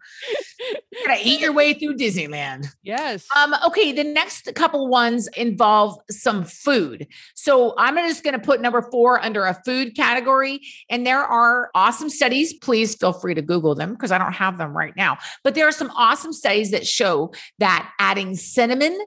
To 1.07 1.17
eat 1.23 1.41
your 1.41 1.53
way 1.53 1.75
through 1.75 1.97
Disneyland. 1.97 2.67
Yes. 2.83 3.27
Um, 3.37 3.55
okay, 3.67 3.93
the 3.93 4.05
next 4.05 4.53
couple 4.55 4.89
ones 4.89 5.29
involve 5.37 5.97
some 6.11 6.45
food. 6.45 7.07
So 7.35 7.75
I'm 7.79 7.95
just 7.97 8.25
going 8.25 8.35
to 8.35 8.41
put 8.41 8.61
number 8.61 8.83
four 8.83 9.25
under 9.25 9.45
a 9.45 9.55
food 9.65 9.95
category. 9.95 10.61
And 10.91 11.07
there 11.07 11.23
are 11.23 11.71
awesome 11.75 12.11
studies. 12.11 12.53
Please 12.53 12.95
feel 12.97 13.13
free 13.13 13.35
to 13.35 13.43
Google 13.43 13.75
them 13.75 13.93
because 13.93 14.11
I 14.11 14.19
don't 14.19 14.33
have 14.33 14.59
them 14.59 14.77
right 14.77 14.95
now. 14.97 15.19
But 15.45 15.55
there 15.55 15.69
are 15.69 15.73
some 15.73 15.91
awesome 15.97 16.33
studies 16.33 16.73
that 16.73 16.87
show 16.87 17.33
that 17.59 17.91
adding 17.99 18.35
cinnamon 18.35 18.99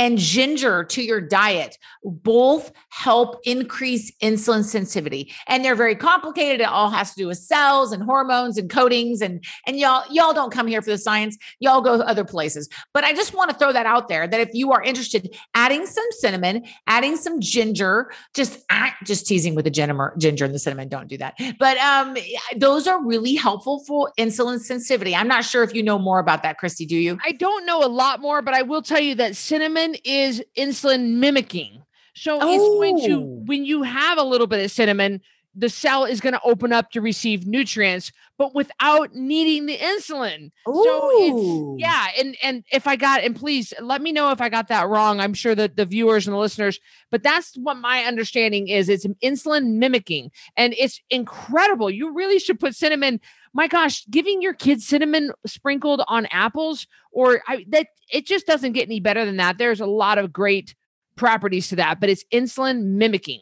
and 0.00 0.16
ginger 0.16 0.82
to 0.82 1.02
your 1.02 1.20
diet 1.20 1.76
both 2.02 2.72
help 2.88 3.38
increase 3.44 4.10
insulin 4.22 4.64
sensitivity. 4.64 5.30
And 5.46 5.62
they're 5.62 5.76
very 5.76 5.94
complicated. 5.94 6.62
It 6.62 6.68
all 6.68 6.88
has 6.88 7.10
to 7.10 7.16
do 7.16 7.26
with 7.26 7.36
cells 7.36 7.92
and 7.92 8.02
hormones 8.02 8.56
and 8.56 8.70
coatings. 8.70 9.20
And 9.20 9.44
and 9.66 9.78
y'all 9.78 10.02
y'all 10.10 10.32
don't 10.32 10.50
come 10.50 10.66
here 10.66 10.80
for 10.80 10.88
the 10.88 10.96
science. 10.96 11.36
Y'all 11.58 11.82
go 11.82 12.00
other 12.00 12.24
places. 12.24 12.70
But 12.94 13.04
i 13.04 13.12
just 13.12 13.34
want 13.34 13.50
to 13.50 13.56
throw 13.58 13.72
that 13.72 13.84
out 13.84 14.08
there 14.08 14.26
that 14.26 14.40
if 14.40 14.48
you 14.54 14.72
are 14.72 14.82
interested 14.82 15.36
adding 15.54 15.84
some 15.84 16.06
cinnamon 16.12 16.64
adding 16.86 17.16
some 17.16 17.38
ginger 17.38 18.10
just 18.34 18.64
ah, 18.70 18.96
just 19.04 19.26
teasing 19.26 19.54
with 19.54 19.66
the 19.66 19.70
ginger 19.70 20.14
ginger 20.16 20.46
and 20.46 20.54
the 20.54 20.58
cinnamon 20.58 20.88
don't 20.88 21.08
do 21.08 21.18
that. 21.18 21.34
But 21.58 21.76
um 21.76 22.16
those 22.56 22.86
are 22.86 23.04
really 23.04 23.34
helpful 23.34 23.84
for 23.86 24.12
insulin 24.18 24.60
sensitivity. 24.60 25.14
I'm 25.14 25.28
not 25.28 25.44
sure 25.44 25.62
if 25.62 25.74
you 25.74 25.82
know 25.82 25.98
more 25.98 26.20
about 26.20 26.42
that 26.42 26.56
christy 26.56 26.86
do 26.86 26.96
you? 26.96 27.18
I 27.22 27.32
don't 27.32 27.66
know 27.66 27.84
a 27.84 27.88
lot 27.88 28.22
more, 28.22 28.40
but 28.40 28.54
I 28.54 28.62
will 28.62 28.80
tell 28.80 29.00
you 29.00 29.14
that 29.16 29.36
cinnamon 29.36 29.89
is 30.04 30.42
insulin 30.56 31.14
mimicking. 31.14 31.82
So 32.14 32.36
it's 32.42 32.62
going 32.62 33.00
to, 33.08 33.20
Oh. 33.20 33.42
when 33.46 33.64
you 33.64 33.82
have 33.82 34.18
a 34.18 34.22
little 34.22 34.46
bit 34.46 34.64
of 34.64 34.70
cinnamon, 34.70 35.20
the 35.54 35.68
cell 35.68 36.04
is 36.04 36.20
going 36.20 36.32
to 36.34 36.40
open 36.44 36.72
up 36.72 36.92
to 36.92 37.00
receive 37.00 37.44
nutrients, 37.44 38.12
but 38.38 38.54
without 38.54 39.14
needing 39.14 39.66
the 39.66 39.76
insulin. 39.76 40.52
So 40.64 41.10
it's 41.12 41.80
yeah, 41.82 42.06
and 42.18 42.36
and 42.40 42.62
if 42.70 42.86
I 42.86 42.94
got 42.94 43.22
and 43.24 43.34
please 43.34 43.74
let 43.80 44.00
me 44.00 44.12
know 44.12 44.30
if 44.30 44.40
I 44.40 44.48
got 44.48 44.68
that 44.68 44.88
wrong. 44.88 45.18
I'm 45.18 45.34
sure 45.34 45.56
that 45.56 45.76
the 45.76 45.84
viewers 45.86 46.28
and 46.28 46.34
the 46.34 46.38
listeners, 46.38 46.78
but 47.10 47.24
that's 47.24 47.56
what 47.56 47.76
my 47.78 48.04
understanding 48.04 48.68
is. 48.68 48.88
It's 48.88 49.06
insulin 49.24 49.74
mimicking, 49.74 50.30
and 50.56 50.72
it's 50.78 51.00
incredible. 51.10 51.90
You 51.90 52.12
really 52.14 52.38
should 52.38 52.60
put 52.60 52.76
cinnamon. 52.76 53.20
My 53.52 53.66
gosh, 53.66 54.06
giving 54.08 54.42
your 54.42 54.54
kids 54.54 54.86
cinnamon 54.86 55.32
sprinkled 55.46 56.02
on 56.06 56.26
apples, 56.26 56.86
or 57.10 57.42
I, 57.48 57.64
that 57.70 57.88
it 58.12 58.26
just 58.26 58.46
doesn't 58.46 58.72
get 58.72 58.86
any 58.86 59.00
better 59.00 59.24
than 59.24 59.38
that. 59.38 59.58
There's 59.58 59.80
a 59.80 59.86
lot 59.86 60.18
of 60.18 60.32
great 60.32 60.74
properties 61.16 61.68
to 61.68 61.76
that, 61.76 62.00
but 62.00 62.08
it's 62.08 62.24
insulin 62.32 62.82
mimicking. 62.94 63.40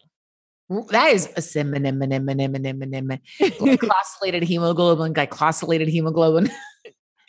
That 0.91 1.13
is 1.13 1.31
a 1.37 1.43
cinnamon, 1.43 1.85
glycosylated 3.41 4.43
hemoglobin, 4.43 5.15
glycosylated 5.15 5.89
hemoglobin. 5.89 6.51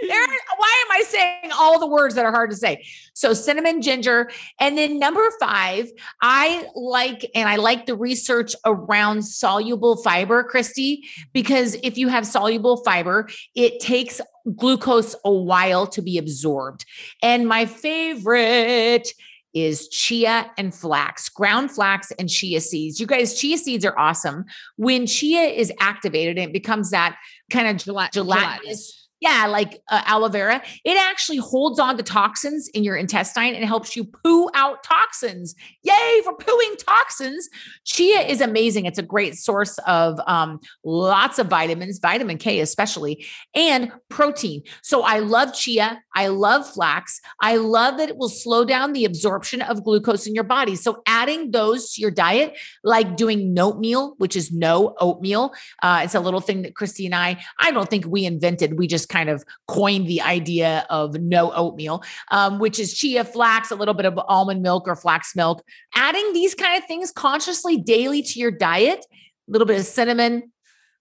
There, 0.02 0.28
why 0.58 0.86
am 0.86 0.92
I 0.92 1.04
saying 1.08 1.52
all 1.54 1.80
the 1.80 1.88
words 1.88 2.16
that 2.16 2.26
are 2.26 2.32
hard 2.32 2.52
to 2.52 2.56
say? 2.56 2.86
So 3.14 3.34
cinnamon, 3.34 3.82
ginger, 3.82 4.30
and 4.60 4.78
then 4.78 4.98
number 4.98 5.30
five, 5.40 5.92
I 6.22 6.68
like 6.76 7.30
and 7.36 7.50
I 7.50 7.58
like 7.58 7.86
the 7.86 7.96
research 7.96 8.56
around 8.66 9.24
soluble 9.24 9.98
fiber, 9.98 10.44
Christy, 10.44 11.08
because 11.34 11.76
if 11.84 11.98
you 11.98 12.08
have 12.08 12.26
soluble 12.26 12.78
fiber, 12.84 13.28
it 13.56 13.80
takes 13.80 14.22
glucose 14.56 15.16
a 15.26 15.32
while 15.32 15.86
to 15.88 16.02
be 16.02 16.18
absorbed. 16.18 16.86
And 17.22 17.48
my 17.48 17.66
favorite 17.66 19.10
is 19.54 19.90
chia 19.90 20.50
and 20.58 20.74
flax, 20.74 21.28
ground 21.28 21.72
flax 21.72 22.12
and 22.12 22.30
chia 22.30 22.62
seeds. 22.62 23.00
You 23.00 23.08
guys, 23.08 23.38
chia 23.38 23.58
seeds 23.58 23.84
are 23.84 23.98
awesome. 23.98 24.46
When 24.78 25.08
chia 25.08 25.42
is 25.42 25.74
activated, 25.80 26.38
it 26.38 26.54
becomes 26.54 26.92
that 26.92 27.18
kind 27.50 27.68
of 27.68 27.78
Gelat- 27.78 28.12
gelatinous 28.12 29.09
yeah, 29.20 29.48
like 29.48 29.82
uh, 29.90 30.02
aloe 30.06 30.30
vera, 30.30 30.62
it 30.86 30.98
actually 30.98 31.38
holds 31.38 31.80
on 31.80 31.98
to 31.98 32.04
toxins 32.04 32.70
in 32.70 32.84
your 32.84 32.96
intestine 32.96 33.54
and 33.54 33.66
helps 33.66 33.96
you 33.96 34.06
poo 34.06 34.50
out 34.56 34.84
toxins. 34.84 35.56
Yay 35.84 36.22
for 36.24 36.36
pooing 36.38 36.78
toxins. 36.86 37.50
Chia 37.84 38.22
is 38.22 38.40
amazing. 38.40 38.86
It's 38.86 39.00
a 39.00 39.04
great 39.04 39.36
source 39.36 39.78
of 39.80 40.20
um, 40.26 40.60
lots 40.84 41.38
of 41.38 41.48
vitamins, 41.48 42.00
vitamin 42.00 42.38
K 42.38 42.62
especially, 42.62 43.26
and 43.54 43.92
protein. 44.08 44.64
So 44.82 45.04
I 45.04 45.20
love 45.20 45.54
chia. 45.54 46.02
I 46.16 46.28
love 46.28 46.70
flax. 46.70 47.20
I 47.42 47.58
love 47.58 47.98
that 47.98 48.10
it 48.10 48.18
will 48.18 48.30
slow 48.30 48.64
down 48.64 48.94
the 48.94 49.06
absorption 49.06 49.62
of 49.62 49.84
glucose 49.84 50.28
in 50.28 50.36
your 50.36 50.44
body. 50.46 50.76
So 50.76 51.02
adding 51.06 51.52
those 51.52 51.94
to 51.94 52.02
your 52.02 52.12
diet, 52.12 52.58
like 52.84 53.18
doing 53.18 53.54
note 53.54 53.80
meal, 53.80 54.16
which 54.18 54.36
is 54.36 54.52
no 54.52 54.96
oatmeal, 55.00 55.54
uh, 55.84 56.02
it's 56.04 56.16
a 56.16 56.20
little 56.20 56.42
thing 56.42 56.62
that 56.62 56.76
Christy 56.76 57.06
and 57.06 57.16
I, 57.16 57.44
I 57.60 57.72
don't 57.72 57.90
think 57.90 58.06
we 58.06 58.26
invented. 58.26 58.78
We 58.78 58.88
just 58.88 59.09
kind 59.10 59.30
of 59.30 59.44
coined 59.68 60.08
the 60.08 60.22
idea 60.22 60.86
of 60.90 61.16
no 61.16 61.52
oatmeal, 61.54 62.04
um, 62.32 62.60
which 62.60 62.80
is 62.80 62.94
chia 62.94 63.24
flax, 63.24 63.72
a 63.72 63.76
little 63.76 63.94
bit 63.94 64.06
of 64.06 64.18
almond 64.28 64.62
milk 64.62 64.88
or 64.88 64.96
flax 64.96 65.36
milk. 65.36 65.64
Adding 65.96 66.34
these 66.34 66.56
kind 66.56 66.78
of 66.82 66.88
things 66.88 67.12
consciously 67.12 67.78
daily 67.78 68.22
to 68.22 68.40
your 68.40 68.52
diet, 68.52 69.06
a 69.48 69.52
little 69.52 69.66
bit 69.68 69.80
of 69.80 69.86
cinnamon, 69.86 70.52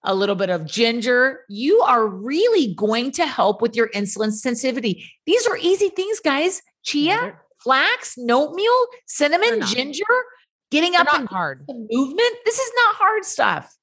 a 0.05 0.15
little 0.15 0.35
bit 0.35 0.49
of 0.51 0.65
ginger, 0.67 1.41
you 1.49 1.81
are 1.81 2.07
really 2.07 2.75
going 2.75 3.11
to 3.13 3.27
help 3.27 3.61
with 3.61 3.77
your 3.77 3.89
insulin 3.91 4.33
sensitivity. 4.33 5.05
These 5.27 5.47
are 5.47 5.57
easy 5.59 5.91
things, 5.91 6.21
guys. 6.21 6.63
Chia, 6.85 7.37
flax, 7.63 8.17
note 8.17 8.55
meal, 8.55 8.87
cinnamon, 9.07 9.61
ginger, 9.67 10.05
getting 10.71 10.93
They're 10.93 11.03
up 11.03 11.15
and 11.15 11.29
hard. 11.29 11.65
movement. 11.69 12.37
This 12.45 12.59
is 12.59 12.73
not 12.77 12.95
hard 12.97 13.25
stuff. 13.25 13.78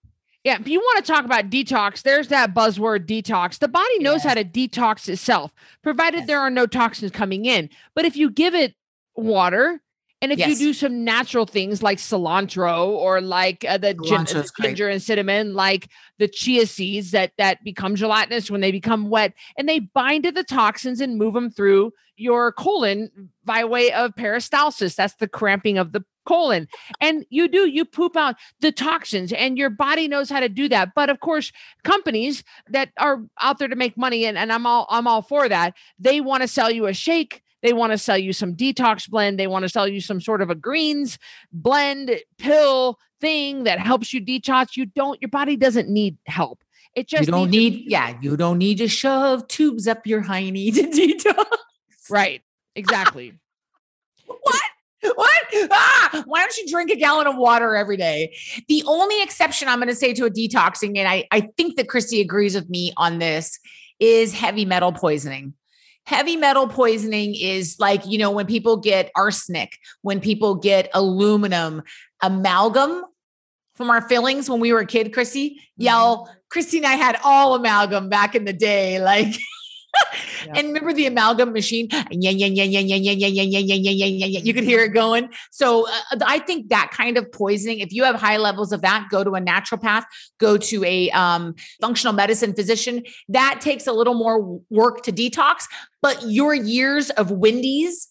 Yeah, 0.45 0.59
if 0.59 0.67
you 0.67 0.79
want 0.79 1.03
to 1.03 1.11
talk 1.11 1.25
about 1.25 1.49
detox, 1.49 2.03
there's 2.03 2.27
that 2.27 2.53
buzzword 2.53 3.07
detox. 3.07 3.57
The 3.57 3.67
body 3.67 3.97
knows 3.97 4.21
how 4.21 4.35
to 4.35 4.43
detox 4.45 5.09
itself, 5.09 5.55
provided 5.81 6.19
Yes. 6.19 6.27
there 6.27 6.39
are 6.39 6.51
no 6.51 6.67
toxins 6.67 7.11
coming 7.11 7.45
in. 7.45 7.67
But 7.95 8.05
if 8.05 8.15
you 8.15 8.29
give 8.29 8.53
it 8.53 8.75
water, 9.15 9.81
and 10.21 10.31
if 10.31 10.39
Yes. 10.39 10.49
you 10.49 10.55
do 10.67 10.73
some 10.73 11.03
natural 11.03 11.45
things 11.45 11.83
like 11.83 11.97
cilantro 11.97 12.87
or 12.87 13.21
like 13.21 13.65
uh, 13.67 13.77
the, 13.77 13.93
gin- 13.93 14.25
Cilantro's 14.25 14.51
the 14.51 14.51
great. 14.61 14.67
ginger 14.69 14.89
and 14.89 15.01
cinnamon, 15.01 15.53
like 15.53 15.89
the 16.19 16.27
chia 16.27 16.65
seeds 16.65 17.11
that 17.11 17.33
that 17.37 17.63
become 17.63 17.95
gelatinous 17.95 18.49
when 18.49 18.61
they 18.61 18.71
become 18.71 19.09
wet, 19.09 19.33
and 19.57 19.67
they 19.69 19.79
bind 19.79 20.23
to 20.23 20.31
the 20.31 20.43
toxins 20.43 21.01
and 21.01 21.17
move 21.17 21.33
them 21.33 21.49
through 21.49 21.91
your 22.17 22.51
colon 22.53 23.29
by 23.43 23.65
way 23.65 23.91
of 23.91 24.15
peristalsis. 24.15 24.95
That's 24.95 25.15
the 25.15 25.27
cramping 25.27 25.77
of 25.77 25.91
the 25.91 26.03
colon. 26.25 26.67
And 27.01 27.25
you 27.29 27.47
do, 27.47 27.67
you 27.67 27.83
poop 27.85 28.15
out 28.17 28.35
the 28.61 28.71
toxins, 28.71 29.31
and 29.33 29.57
your 29.57 29.69
body 29.69 30.07
knows 30.07 30.29
how 30.29 30.39
to 30.39 30.49
do 30.49 30.67
that. 30.69 30.93
But 30.95 31.09
of 31.09 31.19
course, 31.19 31.51
companies 31.83 32.43
that 32.69 32.89
are 32.97 33.21
out 33.41 33.59
there 33.59 33.67
to 33.67 33.75
make 33.75 33.97
money, 33.97 34.25
and, 34.25 34.37
and 34.37 34.51
I'm 34.51 34.65
all 34.65 34.87
I'm 34.89 35.07
all 35.07 35.21
for 35.21 35.47
that, 35.49 35.73
they 35.99 36.21
want 36.21 36.41
to 36.41 36.47
sell 36.47 36.71
you 36.71 36.85
a 36.87 36.93
shake. 36.93 37.41
They 37.65 37.73
want 37.73 37.93
to 37.93 37.97
sell 37.97 38.17
you 38.17 38.31
some 38.31 38.53
detox 38.55 39.09
blend. 39.09 39.39
They 39.39 39.47
want 39.47 39.63
to 39.63 39.69
sell 39.69 39.87
you 39.87 39.99
some 39.99 40.21
sort 40.21 40.43
of 40.43 40.51
a 40.51 40.55
greens 40.55 41.17
blend 41.51 42.11
pill 42.37 42.99
thing 43.19 43.63
that 43.63 43.79
helps 43.79 44.13
you 44.13 44.21
detox. 44.23 44.77
You 44.77 44.85
don't, 44.85 45.19
your 45.19 45.29
body 45.29 45.55
doesn't 45.57 45.89
need 45.89 46.17
help. 46.27 46.63
It 46.93 47.07
just 47.07 47.25
you 47.25 47.31
don't 47.31 47.49
needs- 47.49 47.77
need, 47.77 47.91
yeah, 47.91 48.17
you 48.21 48.37
don't 48.37 48.59
need 48.59 48.77
to 48.77 48.87
shove 48.87 49.47
tubes 49.47 49.87
up 49.87 50.05
your 50.05 50.21
hiney 50.21 50.71
to 50.75 50.83
detox. 51.33 51.45
right. 52.09 52.43
Exactly. 52.75 53.33
What? 54.27 54.61
What? 55.15 55.41
Ah, 55.71 56.23
why 56.25 56.41
don't 56.41 56.57
you 56.57 56.67
drink 56.67 56.91
a 56.91 56.95
gallon 56.95 57.25
of 57.25 57.35
water 57.35 57.75
every 57.75 57.97
day? 57.97 58.35
The 58.67 58.83
only 58.85 59.21
exception 59.23 59.67
I'm 59.67 59.79
going 59.79 59.87
to 59.89 59.95
say 59.95 60.13
to 60.13 60.25
a 60.25 60.29
detoxing, 60.29 60.97
and 60.97 61.07
I, 61.07 61.25
I 61.31 61.49
think 61.57 61.77
that 61.77 61.89
Christy 61.89 62.21
agrees 62.21 62.53
with 62.53 62.69
me 62.69 62.93
on 62.97 63.19
this, 63.19 63.59
is 63.99 64.33
heavy 64.33 64.65
metal 64.65 64.91
poisoning. 64.91 65.53
Heavy 66.05 66.35
metal 66.35 66.67
poisoning 66.67 67.35
is 67.35 67.77
like, 67.79 68.05
you 68.05 68.17
know, 68.17 68.31
when 68.31 68.45
people 68.45 68.77
get 68.77 69.11
arsenic, 69.15 69.77
when 70.01 70.19
people 70.19 70.55
get 70.55 70.89
aluminum, 70.93 71.81
amalgam 72.21 73.03
from 73.75 73.89
our 73.89 74.01
fillings 74.01 74.49
when 74.49 74.59
we 74.59 74.71
were 74.71 74.79
a 74.79 74.85
kid, 74.85 75.13
Christy. 75.13 75.51
Mm-hmm. 75.51 75.83
Y'all, 75.83 76.29
Christy 76.49 76.77
and 76.77 76.85
I 76.85 76.93
had 76.93 77.19
all 77.23 77.55
amalgam 77.55 78.09
back 78.09 78.35
in 78.35 78.45
the 78.45 78.53
day. 78.53 79.01
Like, 79.01 79.35
and 80.55 80.67
remember 80.67 80.93
the 80.93 81.05
amalgam 81.05 81.53
machine? 81.53 81.87
Yeah, 81.91 82.29
yeah, 82.31 82.47
yeah, 82.47 82.63
yeah, 82.63 82.79
yeah, 82.79 82.95
yeah, 82.95 83.11
yeah, 83.17 83.27
yeah, 83.27 83.47
yeah, 83.47 83.57
yeah, 83.57 83.67
yeah, 83.67 83.87
yeah, 83.87 84.05
yeah, 84.05 84.25
yeah. 84.25 84.39
You 84.39 84.53
could 84.53 84.63
hear 84.63 84.83
it 84.83 84.89
going. 84.89 85.29
So 85.51 85.87
uh, 85.87 86.17
I 86.25 86.39
think 86.39 86.69
that 86.69 86.91
kind 86.91 87.17
of 87.17 87.31
poisoning, 87.31 87.79
if 87.79 87.91
you 87.91 88.03
have 88.03 88.15
high 88.15 88.37
levels 88.37 88.71
of 88.71 88.81
that, 88.81 89.07
go 89.09 89.23
to 89.23 89.31
a 89.31 89.41
naturopath, 89.41 90.03
go 90.39 90.57
to 90.57 90.83
a 90.83 91.09
um, 91.11 91.55
functional 91.81 92.13
medicine 92.13 92.53
physician. 92.53 93.03
That 93.29 93.59
takes 93.61 93.87
a 93.87 93.93
little 93.93 94.15
more 94.15 94.61
work 94.69 95.03
to 95.03 95.11
detox, 95.11 95.65
but 96.01 96.21
your 96.27 96.53
years 96.53 97.09
of 97.11 97.31
Wendy's, 97.31 98.07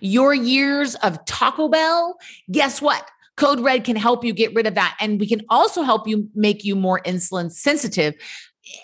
your 0.00 0.32
years 0.34 0.94
of 0.96 1.24
Taco 1.24 1.68
Bell, 1.68 2.16
guess 2.50 2.80
what? 2.80 3.08
Code 3.36 3.60
Red 3.60 3.84
can 3.84 3.96
help 3.96 4.24
you 4.24 4.32
get 4.32 4.54
rid 4.54 4.66
of 4.66 4.74
that. 4.74 4.96
And 5.00 5.18
we 5.18 5.26
can 5.26 5.40
also 5.48 5.82
help 5.82 6.06
you 6.06 6.28
make 6.34 6.64
you 6.64 6.76
more 6.76 7.00
insulin 7.06 7.50
sensitive. 7.50 8.14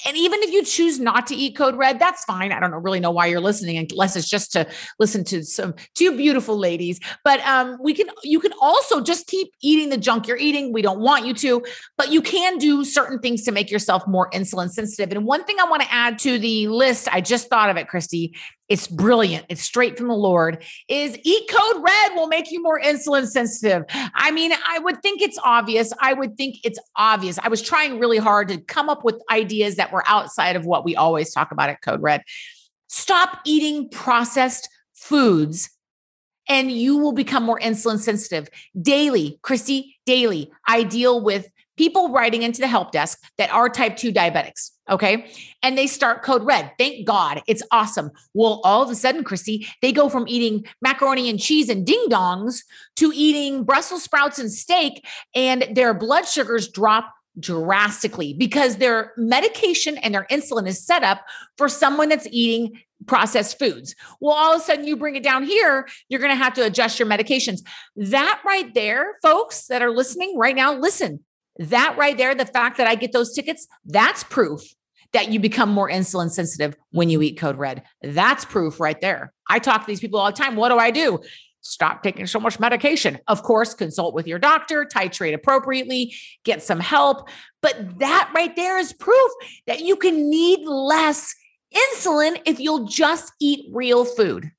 And 0.06 0.16
even 0.16 0.42
if 0.42 0.50
you 0.50 0.64
choose 0.64 0.98
not 0.98 1.26
to 1.28 1.36
eat 1.36 1.56
Code 1.56 1.76
Red, 1.76 1.98
that's 1.98 2.24
fine. 2.24 2.52
I 2.52 2.58
don't 2.58 2.70
know, 2.70 2.78
really 2.78 3.00
know 3.00 3.10
why 3.10 3.26
you're 3.26 3.40
listening, 3.40 3.78
unless 3.78 4.16
it's 4.16 4.28
just 4.28 4.52
to 4.52 4.66
listen 4.98 5.24
to 5.24 5.44
some 5.44 5.74
two 5.94 6.16
beautiful 6.16 6.58
ladies. 6.58 6.98
But 7.24 7.40
um, 7.40 7.78
we 7.80 7.94
can 7.94 8.08
you 8.24 8.40
can 8.40 8.52
also 8.60 9.00
just 9.00 9.26
keep 9.26 9.48
eating 9.62 9.90
the 9.90 9.96
junk 9.96 10.26
you're 10.26 10.36
eating. 10.36 10.72
We 10.72 10.82
don't 10.82 11.00
want 11.00 11.26
you 11.26 11.34
to, 11.34 11.64
but 11.96 12.10
you 12.10 12.22
can 12.22 12.58
do 12.58 12.84
certain 12.84 13.20
things 13.20 13.44
to 13.44 13.52
make 13.52 13.70
yourself 13.70 14.06
more 14.06 14.30
insulin 14.30 14.70
sensitive. 14.70 15.12
And 15.12 15.24
one 15.24 15.44
thing 15.44 15.56
I 15.60 15.64
want 15.64 15.82
to 15.82 15.92
add 15.92 16.18
to 16.20 16.38
the 16.38 16.68
list, 16.68 17.08
I 17.12 17.20
just 17.20 17.48
thought 17.48 17.70
of 17.70 17.76
it, 17.76 17.88
Christy. 17.88 18.34
It's 18.68 18.86
brilliant. 18.86 19.46
It's 19.48 19.62
straight 19.62 19.96
from 19.96 20.08
the 20.08 20.14
Lord. 20.14 20.62
Is 20.88 21.18
eat 21.22 21.48
code 21.48 21.82
red 21.82 22.14
will 22.14 22.28
make 22.28 22.50
you 22.50 22.62
more 22.62 22.80
insulin 22.80 23.26
sensitive. 23.26 23.84
I 23.88 24.30
mean, 24.30 24.52
I 24.66 24.78
would 24.78 25.00
think 25.02 25.22
it's 25.22 25.38
obvious. 25.42 25.92
I 26.00 26.12
would 26.12 26.36
think 26.36 26.56
it's 26.64 26.78
obvious. 26.96 27.38
I 27.38 27.48
was 27.48 27.62
trying 27.62 27.98
really 27.98 28.18
hard 28.18 28.48
to 28.48 28.58
come 28.58 28.88
up 28.88 29.04
with 29.04 29.16
ideas 29.30 29.76
that 29.76 29.92
were 29.92 30.04
outside 30.06 30.56
of 30.56 30.66
what 30.66 30.84
we 30.84 30.96
always 30.96 31.32
talk 31.32 31.50
about 31.50 31.70
at 31.70 31.80
Code 31.82 32.02
Red. 32.02 32.22
Stop 32.88 33.40
eating 33.44 33.88
processed 33.88 34.68
foods 34.94 35.70
and 36.48 36.72
you 36.72 36.96
will 36.98 37.12
become 37.12 37.42
more 37.42 37.60
insulin 37.60 37.98
sensitive 37.98 38.48
daily. 38.80 39.38
Christy, 39.42 39.96
daily. 40.06 40.50
I 40.66 40.82
deal 40.82 41.22
with 41.22 41.48
people 41.78 42.10
writing 42.10 42.42
into 42.42 42.60
the 42.60 42.66
help 42.66 42.92
desk 42.92 43.18
that 43.38 43.50
are 43.50 43.68
type 43.68 43.96
2 43.96 44.12
diabetics. 44.12 44.72
Okay. 44.90 45.30
And 45.62 45.78
they 45.78 45.86
start 45.86 46.22
code 46.22 46.44
red. 46.44 46.72
Thank 46.78 47.06
God. 47.06 47.42
It's 47.46 47.62
awesome. 47.70 48.10
Well, 48.34 48.60
all 48.64 48.82
of 48.82 48.90
a 48.90 48.94
sudden, 48.94 49.24
Christy, 49.24 49.66
they 49.80 49.92
go 49.92 50.08
from 50.08 50.26
eating 50.28 50.66
macaroni 50.82 51.30
and 51.30 51.38
cheese 51.40 51.68
and 51.68 51.86
ding 51.86 52.06
dongs 52.08 52.62
to 52.96 53.12
eating 53.14 53.64
Brussels 53.64 54.02
sprouts 54.02 54.38
and 54.38 54.52
steak, 54.52 55.06
and 55.34 55.66
their 55.72 55.94
blood 55.94 56.26
sugars 56.26 56.68
drop 56.68 57.14
drastically 57.38 58.34
because 58.34 58.78
their 58.78 59.12
medication 59.16 59.96
and 59.98 60.12
their 60.12 60.26
insulin 60.30 60.66
is 60.66 60.84
set 60.84 61.04
up 61.04 61.24
for 61.56 61.68
someone 61.68 62.08
that's 62.08 62.26
eating 62.32 62.80
processed 63.06 63.60
foods. 63.60 63.94
Well, 64.20 64.34
all 64.34 64.56
of 64.56 64.60
a 64.60 64.64
sudden 64.64 64.86
you 64.86 64.96
bring 64.96 65.14
it 65.14 65.22
down 65.22 65.44
here, 65.44 65.86
you're 66.08 66.20
going 66.20 66.32
to 66.32 66.42
have 66.42 66.54
to 66.54 66.64
adjust 66.64 66.98
your 66.98 67.06
medications. 67.06 67.60
That 67.94 68.40
right 68.44 68.74
there, 68.74 69.18
folks 69.22 69.66
that 69.66 69.82
are 69.82 69.92
listening 69.92 70.36
right 70.36 70.56
now, 70.56 70.74
listen, 70.74 71.20
that 71.58 71.96
right 71.98 72.16
there, 72.16 72.34
the 72.34 72.46
fact 72.46 72.78
that 72.78 72.86
I 72.86 72.94
get 72.94 73.12
those 73.12 73.34
tickets, 73.34 73.66
that's 73.84 74.24
proof 74.24 74.62
that 75.12 75.30
you 75.30 75.40
become 75.40 75.70
more 75.70 75.90
insulin 75.90 76.30
sensitive 76.30 76.76
when 76.90 77.08
you 77.08 77.22
eat 77.22 77.38
code 77.38 77.56
red. 77.56 77.82
That's 78.02 78.44
proof 78.44 78.78
right 78.78 79.00
there. 79.00 79.32
I 79.48 79.58
talk 79.58 79.82
to 79.82 79.86
these 79.86 80.00
people 80.00 80.20
all 80.20 80.26
the 80.26 80.36
time. 80.36 80.56
What 80.56 80.68
do 80.68 80.76
I 80.76 80.90
do? 80.90 81.20
Stop 81.60 82.02
taking 82.02 82.26
so 82.26 82.38
much 82.38 82.60
medication. 82.60 83.18
Of 83.26 83.42
course, 83.42 83.74
consult 83.74 84.14
with 84.14 84.26
your 84.26 84.38
doctor, 84.38 84.84
titrate 84.84 85.34
appropriately, 85.34 86.14
get 86.44 86.62
some 86.62 86.80
help. 86.80 87.28
But 87.62 87.98
that 87.98 88.30
right 88.34 88.54
there 88.54 88.78
is 88.78 88.92
proof 88.92 89.32
that 89.66 89.80
you 89.80 89.96
can 89.96 90.30
need 90.30 90.66
less 90.66 91.34
insulin 91.74 92.40
if 92.46 92.60
you'll 92.60 92.86
just 92.86 93.32
eat 93.40 93.66
real 93.72 94.04
food. 94.04 94.50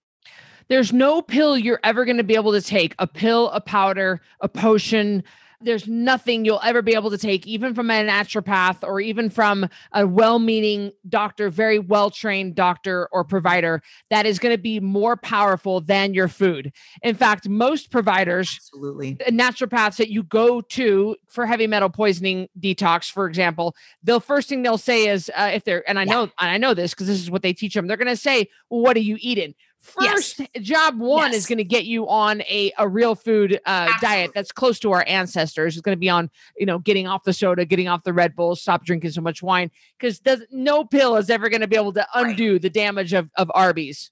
There's 0.68 0.94
no 0.94 1.22
pill 1.22 1.58
you're 1.58 1.80
ever 1.84 2.06
going 2.06 2.18
to 2.18 2.24
be 2.24 2.36
able 2.36 2.52
to 2.52 2.62
take 2.62 2.94
a 3.00 3.08
pill, 3.08 3.50
a 3.50 3.62
powder, 3.62 4.22
a 4.42 4.48
potion. 4.48 5.24
There's 5.62 5.88
nothing 5.90 6.46
you'll 6.46 6.62
ever 6.64 6.82
be 6.82 6.94
able 6.94 7.10
to 7.12 7.18
take, 7.18 7.46
even 7.46 7.74
from 7.76 7.92
a 7.92 7.96
naturopath 8.06 8.82
or 8.82 9.02
even 9.02 9.30
from 9.30 9.68
a 9.92 10.08
well 10.08 10.40
meaning 10.40 10.92
doctor, 11.10 11.50
very 11.50 11.80
well 11.80 12.10
trained 12.10 12.56
doctor 12.56 13.10
or 13.12 13.26
provider, 13.26 13.82
that 14.10 14.26
is 14.26 14.40
going 14.40 14.56
to 14.56 14.62
be 14.62 14.80
more 14.80 15.18
powerful 15.18 15.82
than 15.82 16.14
your 16.14 16.30
food. 16.30 16.72
In 17.04 17.14
fact, 17.14 17.50
most 17.50 17.92
providers, 17.92 18.56
Absolutely. 18.56 19.16
naturopaths 19.28 19.98
that 19.98 20.10
you 20.10 20.24
go 20.24 20.62
to 20.62 21.18
for 21.28 21.46
heavy 21.46 21.68
metal 21.68 21.90
poisoning 21.90 22.48
detox, 22.58 23.12
for 23.12 23.28
example, 23.28 23.76
the 24.02 24.22
first 24.22 24.48
thing 24.48 24.62
they'll 24.62 24.78
say 24.78 25.10
is 25.10 25.30
uh, 25.36 25.52
if 25.54 25.66
they're 25.66 25.88
and 25.90 26.00
I 26.00 26.06
Yeah. 26.06 26.14
know 26.14 26.22
and 26.24 26.32
I 26.40 26.58
know 26.58 26.74
this 26.74 26.94
because 26.94 27.08
this 27.08 27.20
is 27.20 27.30
what 27.30 27.42
they 27.42 27.52
teach 27.52 27.74
them. 27.74 27.88
They're 27.88 27.98
going 27.98 28.08
to 28.08 28.16
say, 28.16 28.48
"Well, 28.70 28.80
what 28.82 28.96
are 28.96 29.02
you 29.02 29.18
eating?" 29.20 29.56
First 29.80 30.42
job 30.62 31.00
one 31.00 31.34
is 31.34 31.46
going 31.46 31.58
to 31.58 31.64
get 31.64 31.86
you 31.86 32.08
on 32.08 32.42
a, 32.42 32.72
a 32.78 32.88
real 32.88 33.16
food 33.16 33.60
uh, 33.66 33.92
diet 34.02 34.32
that's 34.36 34.52
close 34.52 34.80
to 34.80 34.92
our 34.92 35.04
ancestors. 35.08 35.76
It's 35.76 35.82
going 35.82 35.96
to 35.96 36.00
be 36.00 36.10
on, 36.10 36.30
you 36.58 36.66
know, 36.66 36.80
getting 36.80 37.08
off 37.08 37.24
the 37.24 37.34
soda, 37.34 37.66
getting 37.66 37.88
off 37.88 38.04
the 38.04 38.14
Red 38.14 38.36
Bull, 38.36 38.56
stop 38.56 38.86
drinking 38.86 39.12
so 39.12 39.22
much 39.22 39.42
wine, 39.42 39.72
because 39.98 40.22
no 40.52 40.84
pill 40.84 41.16
is 41.16 41.30
ever 41.30 41.50
going 41.50 41.62
to 41.62 41.68
be 41.68 41.76
able 41.76 41.94
to 41.94 42.06
Right. 42.16 42.28
undo 42.32 42.60
the 42.60 42.70
damage 42.70 43.14
of, 43.14 43.30
of 43.36 43.52
Arby's. 43.54 44.12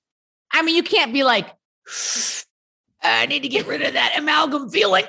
I 0.51 0.61
mean, 0.61 0.75
you 0.75 0.83
can't 0.83 1.13
be 1.13 1.23
like, 1.23 1.47
I 3.03 3.25
need 3.25 3.43
to 3.43 3.49
get 3.49 3.67
rid 3.67 3.81
of 3.81 3.93
that 3.93 4.13
amalgam 4.17 4.69
feeling. 4.69 5.05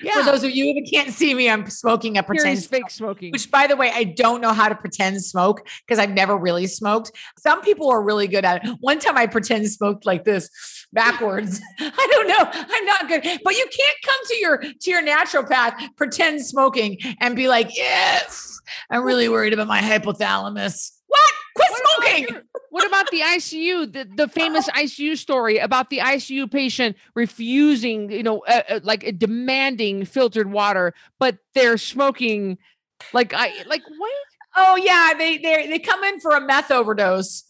Yeah. 0.00 0.12
For 0.24 0.30
those 0.30 0.44
of 0.44 0.50
you 0.50 0.72
who 0.74 0.82
can't 0.90 1.10
see 1.12 1.34
me, 1.34 1.50
I'm 1.50 1.68
smoking 1.70 2.18
a 2.18 2.22
pretend 2.22 2.44
Carrie's 2.46 2.66
fake 2.66 2.90
smoking. 2.90 3.32
which 3.32 3.50
by 3.50 3.66
the 3.66 3.76
way, 3.76 3.90
I 3.92 4.04
don't 4.04 4.40
know 4.40 4.52
how 4.52 4.68
to 4.68 4.74
pretend 4.74 5.22
smoke 5.24 5.66
because 5.86 5.98
I've 5.98 6.10
never 6.10 6.36
really 6.36 6.66
smoked. 6.66 7.10
Some 7.38 7.60
people 7.62 7.90
are 7.90 8.02
really 8.02 8.28
good 8.28 8.44
at 8.44 8.64
it. 8.64 8.76
One 8.80 8.98
time 8.98 9.16
I 9.16 9.26
pretend 9.26 9.68
smoked 9.70 10.06
like 10.06 10.24
this 10.24 10.48
backwards. 10.92 11.60
I 11.80 12.08
don't 12.12 12.28
know. 12.28 12.50
I'm 12.52 12.84
not 12.86 13.08
good. 13.08 13.40
But 13.44 13.56
you 13.56 13.64
can't 13.64 13.96
come 14.04 14.26
to 14.26 14.36
your 14.36 14.58
to 14.58 14.90
your 14.90 15.02
naturopath, 15.04 15.96
pretend 15.96 16.44
smoking, 16.44 16.98
and 17.20 17.34
be 17.34 17.48
like, 17.48 17.76
yes, 17.76 18.60
I'm 18.90 19.02
really 19.04 19.28
worried 19.28 19.52
about 19.52 19.66
my 19.66 19.80
hypothalamus. 19.80 20.92
What? 21.06 21.32
Quit 21.56 21.70
What 21.70 21.82
smoking. 22.04 22.28
your- 22.28 22.42
What 22.70 22.86
about 22.86 23.10
the 23.10 23.20
ICU? 23.20 23.92
The, 23.92 24.08
the 24.16 24.28
famous 24.28 24.68
ICU 24.68 25.16
story 25.16 25.58
about 25.58 25.90
the 25.90 25.98
ICU 25.98 26.50
patient 26.50 26.96
refusing, 27.14 28.10
you 28.10 28.22
know, 28.22 28.40
uh, 28.40 28.62
uh, 28.68 28.80
like 28.82 29.06
uh, 29.06 29.12
demanding 29.16 30.04
filtered 30.04 30.50
water, 30.50 30.94
but 31.18 31.38
they're 31.54 31.78
smoking. 31.78 32.58
Like 33.12 33.32
I 33.34 33.62
like 33.66 33.82
what? 33.96 34.12
Oh 34.56 34.76
yeah, 34.76 35.14
they 35.16 35.38
they 35.38 35.66
they 35.66 35.78
come 35.78 36.04
in 36.04 36.20
for 36.20 36.32
a 36.32 36.40
meth 36.40 36.70
overdose. 36.70 37.44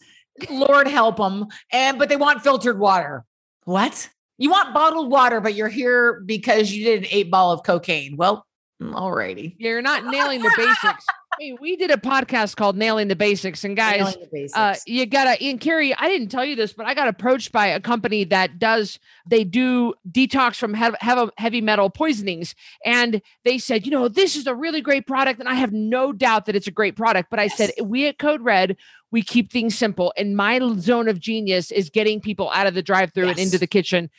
Lord 0.49 0.87
help 0.87 1.17
them. 1.17 1.47
And 1.71 1.97
but 1.99 2.09
they 2.09 2.15
want 2.15 2.41
filtered 2.41 2.79
water. 2.79 3.25
What? 3.65 4.09
You 4.37 4.49
want 4.49 4.73
bottled 4.73 5.11
water, 5.11 5.41
but 5.41 5.53
you're 5.53 5.67
here 5.67 6.21
because 6.25 6.71
you 6.71 6.85
did 6.85 7.03
an 7.03 7.07
eight 7.11 7.29
ball 7.29 7.51
of 7.51 7.63
cocaine. 7.63 8.15
Well, 8.15 8.45
alrighty. 8.81 9.55
You're 9.57 9.81
not 9.81 10.05
nailing 10.05 10.41
the 10.41 10.53
basics. 10.55 11.05
Hey, 11.39 11.53
we 11.53 11.77
did 11.77 11.89
a 11.89 11.95
podcast 11.95 12.57
called 12.57 12.75
"Nailing 12.75 13.07
the 13.07 13.15
Basics," 13.15 13.63
and 13.63 13.73
guys, 13.73 14.17
basics. 14.29 14.57
uh, 14.57 14.75
you 14.85 15.05
gotta. 15.05 15.41
And 15.41 15.57
Carrie, 15.57 15.95
I 15.95 16.09
didn't 16.09 16.27
tell 16.27 16.43
you 16.43 16.57
this, 16.57 16.73
but 16.73 16.85
I 16.85 16.93
got 16.93 17.07
approached 17.07 17.53
by 17.53 17.67
a 17.67 17.79
company 17.79 18.25
that 18.25 18.59
does. 18.59 18.99
They 19.25 19.45
do 19.45 19.93
detox 20.11 20.57
from 20.57 20.73
heavy, 20.73 20.97
heavy 21.37 21.61
metal 21.61 21.89
poisonings, 21.89 22.55
and 22.83 23.21
they 23.45 23.57
said, 23.57 23.85
you 23.85 23.91
know, 23.91 24.09
this 24.09 24.35
is 24.35 24.47
a 24.47 24.55
really 24.55 24.81
great 24.81 25.07
product, 25.07 25.39
and 25.39 25.47
I 25.47 25.53
have 25.53 25.71
no 25.71 26.11
doubt 26.11 26.45
that 26.47 26.57
it's 26.57 26.67
a 26.67 26.71
great 26.71 26.97
product. 26.97 27.29
But 27.29 27.39
I 27.39 27.47
said, 27.47 27.71
we 27.81 28.05
at 28.07 28.19
Code 28.19 28.41
Red, 28.41 28.75
we 29.09 29.21
keep 29.21 29.49
things 29.49 29.77
simple, 29.77 30.11
and 30.17 30.35
my 30.35 30.59
zone 30.77 31.07
of 31.07 31.21
genius 31.21 31.71
is 31.71 31.89
getting 31.89 32.19
people 32.19 32.51
out 32.53 32.67
of 32.67 32.73
the 32.73 32.83
drive-through 32.83 33.29
and 33.29 33.39
into 33.39 33.57
the 33.57 33.67
kitchen. 33.67 34.09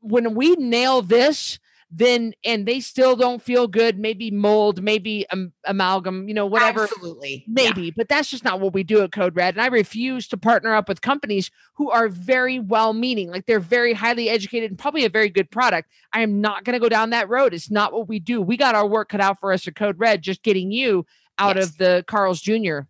When 0.00 0.34
we 0.34 0.56
nail 0.56 1.00
this. 1.00 1.58
Then 1.92 2.34
and 2.44 2.66
they 2.66 2.78
still 2.80 3.16
don't 3.16 3.42
feel 3.42 3.66
good. 3.66 3.98
Maybe 3.98 4.30
mold, 4.30 4.80
maybe 4.82 5.26
um, 5.30 5.52
amalgam, 5.64 6.28
you 6.28 6.34
know, 6.34 6.46
whatever 6.46 6.84
Absolutely. 6.84 7.44
Yeah. 7.48 7.52
maybe 7.72 7.90
but 7.90 8.08
that's 8.08 8.30
just 8.30 8.44
not 8.44 8.60
what 8.60 8.72
we 8.72 8.82
do 8.84 9.02
at 9.02 9.12
code 9.12 9.34
red 9.36 9.54
and 9.54 9.62
i 9.62 9.66
refuse 9.66 10.26
to 10.28 10.36
partner 10.36 10.74
up 10.74 10.88
with 10.88 11.00
companies 11.00 11.50
who 11.74 11.90
are 11.90 12.08
very 12.08 12.58
well 12.58 12.92
meaning 12.92 13.28
like 13.30 13.46
they're 13.46 13.58
very 13.60 13.92
highly 13.92 14.28
educated 14.28 14.70
and 14.70 14.78
probably 14.78 15.04
a 15.04 15.08
very 15.10 15.28
good 15.28 15.50
product 15.50 15.88
i 16.12 16.20
am 16.20 16.40
not 16.40 16.64
going 16.64 16.74
to 16.74 16.80
go 16.80 16.88
down 16.88 17.10
that 17.10 17.28
road 17.28 17.52
it's 17.52 17.70
not 17.70 17.92
what 17.92 18.08
we 18.08 18.18
do 18.18 18.40
we 18.40 18.56
got 18.56 18.74
our 18.74 18.86
work 18.86 19.08
cut 19.10 19.20
out 19.20 19.38
for 19.40 19.52
us 19.52 19.66
at 19.66 19.74
code 19.74 19.98
red 19.98 20.22
just 20.22 20.42
getting 20.42 20.70
you 20.70 21.04
out 21.38 21.56
Yes. 21.56 21.66
of 21.70 21.78
the 21.78 22.04
carl's 22.06 22.40
jr 22.40 22.80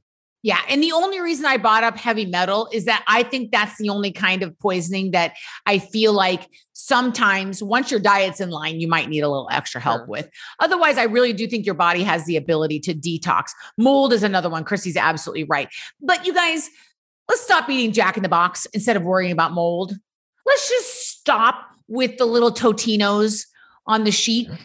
Yeah. 0.42 0.60
And 0.68 0.82
the 0.82 0.92
only 0.92 1.20
reason 1.20 1.44
I 1.44 1.58
brought 1.58 1.84
up 1.84 1.98
heavy 1.98 2.24
metal 2.24 2.68
is 2.72 2.86
that 2.86 3.04
I 3.06 3.22
think 3.22 3.50
that's 3.52 3.76
the 3.76 3.90
only 3.90 4.10
kind 4.10 4.42
of 4.42 4.58
poisoning 4.58 5.10
that 5.10 5.34
I 5.66 5.78
feel 5.78 6.14
like 6.14 6.48
sometimes 6.72 7.62
once 7.62 7.90
your 7.90 8.00
diet's 8.00 8.40
in 8.40 8.48
line, 8.48 8.80
you 8.80 8.88
might 8.88 9.08
need 9.10 9.20
a 9.20 9.28
little 9.28 9.48
extra 9.52 9.80
help 9.80 10.00
Sure. 10.00 10.06
with. 10.06 10.30
Otherwise, 10.58 10.96
I 10.96 11.02
really 11.04 11.34
do 11.34 11.46
think 11.46 11.66
your 11.66 11.74
body 11.74 12.02
has 12.04 12.24
the 12.24 12.36
ability 12.36 12.80
to 12.80 12.94
detox. 12.94 13.50
Mold 13.76 14.14
is 14.14 14.22
another 14.22 14.48
one. 14.48 14.64
Christy's 14.64 14.96
absolutely 14.96 15.44
right. 15.44 15.68
But 16.00 16.26
you 16.26 16.32
guys, 16.32 16.70
let's 17.28 17.42
stop 17.42 17.68
eating 17.68 17.92
Jack 17.92 18.16
in 18.16 18.22
the 18.22 18.28
Box 18.30 18.66
instead 18.72 18.96
of 18.96 19.02
worrying 19.02 19.32
about 19.32 19.52
mold. 19.52 19.94
Let's 20.46 20.68
just 20.70 21.18
stop 21.18 21.66
with 21.86 22.16
the 22.16 22.24
little 22.24 22.50
Totinos 22.50 23.46
on 23.86 24.04
the 24.04 24.10
sheet. 24.10 24.48
Mm-hmm. 24.48 24.62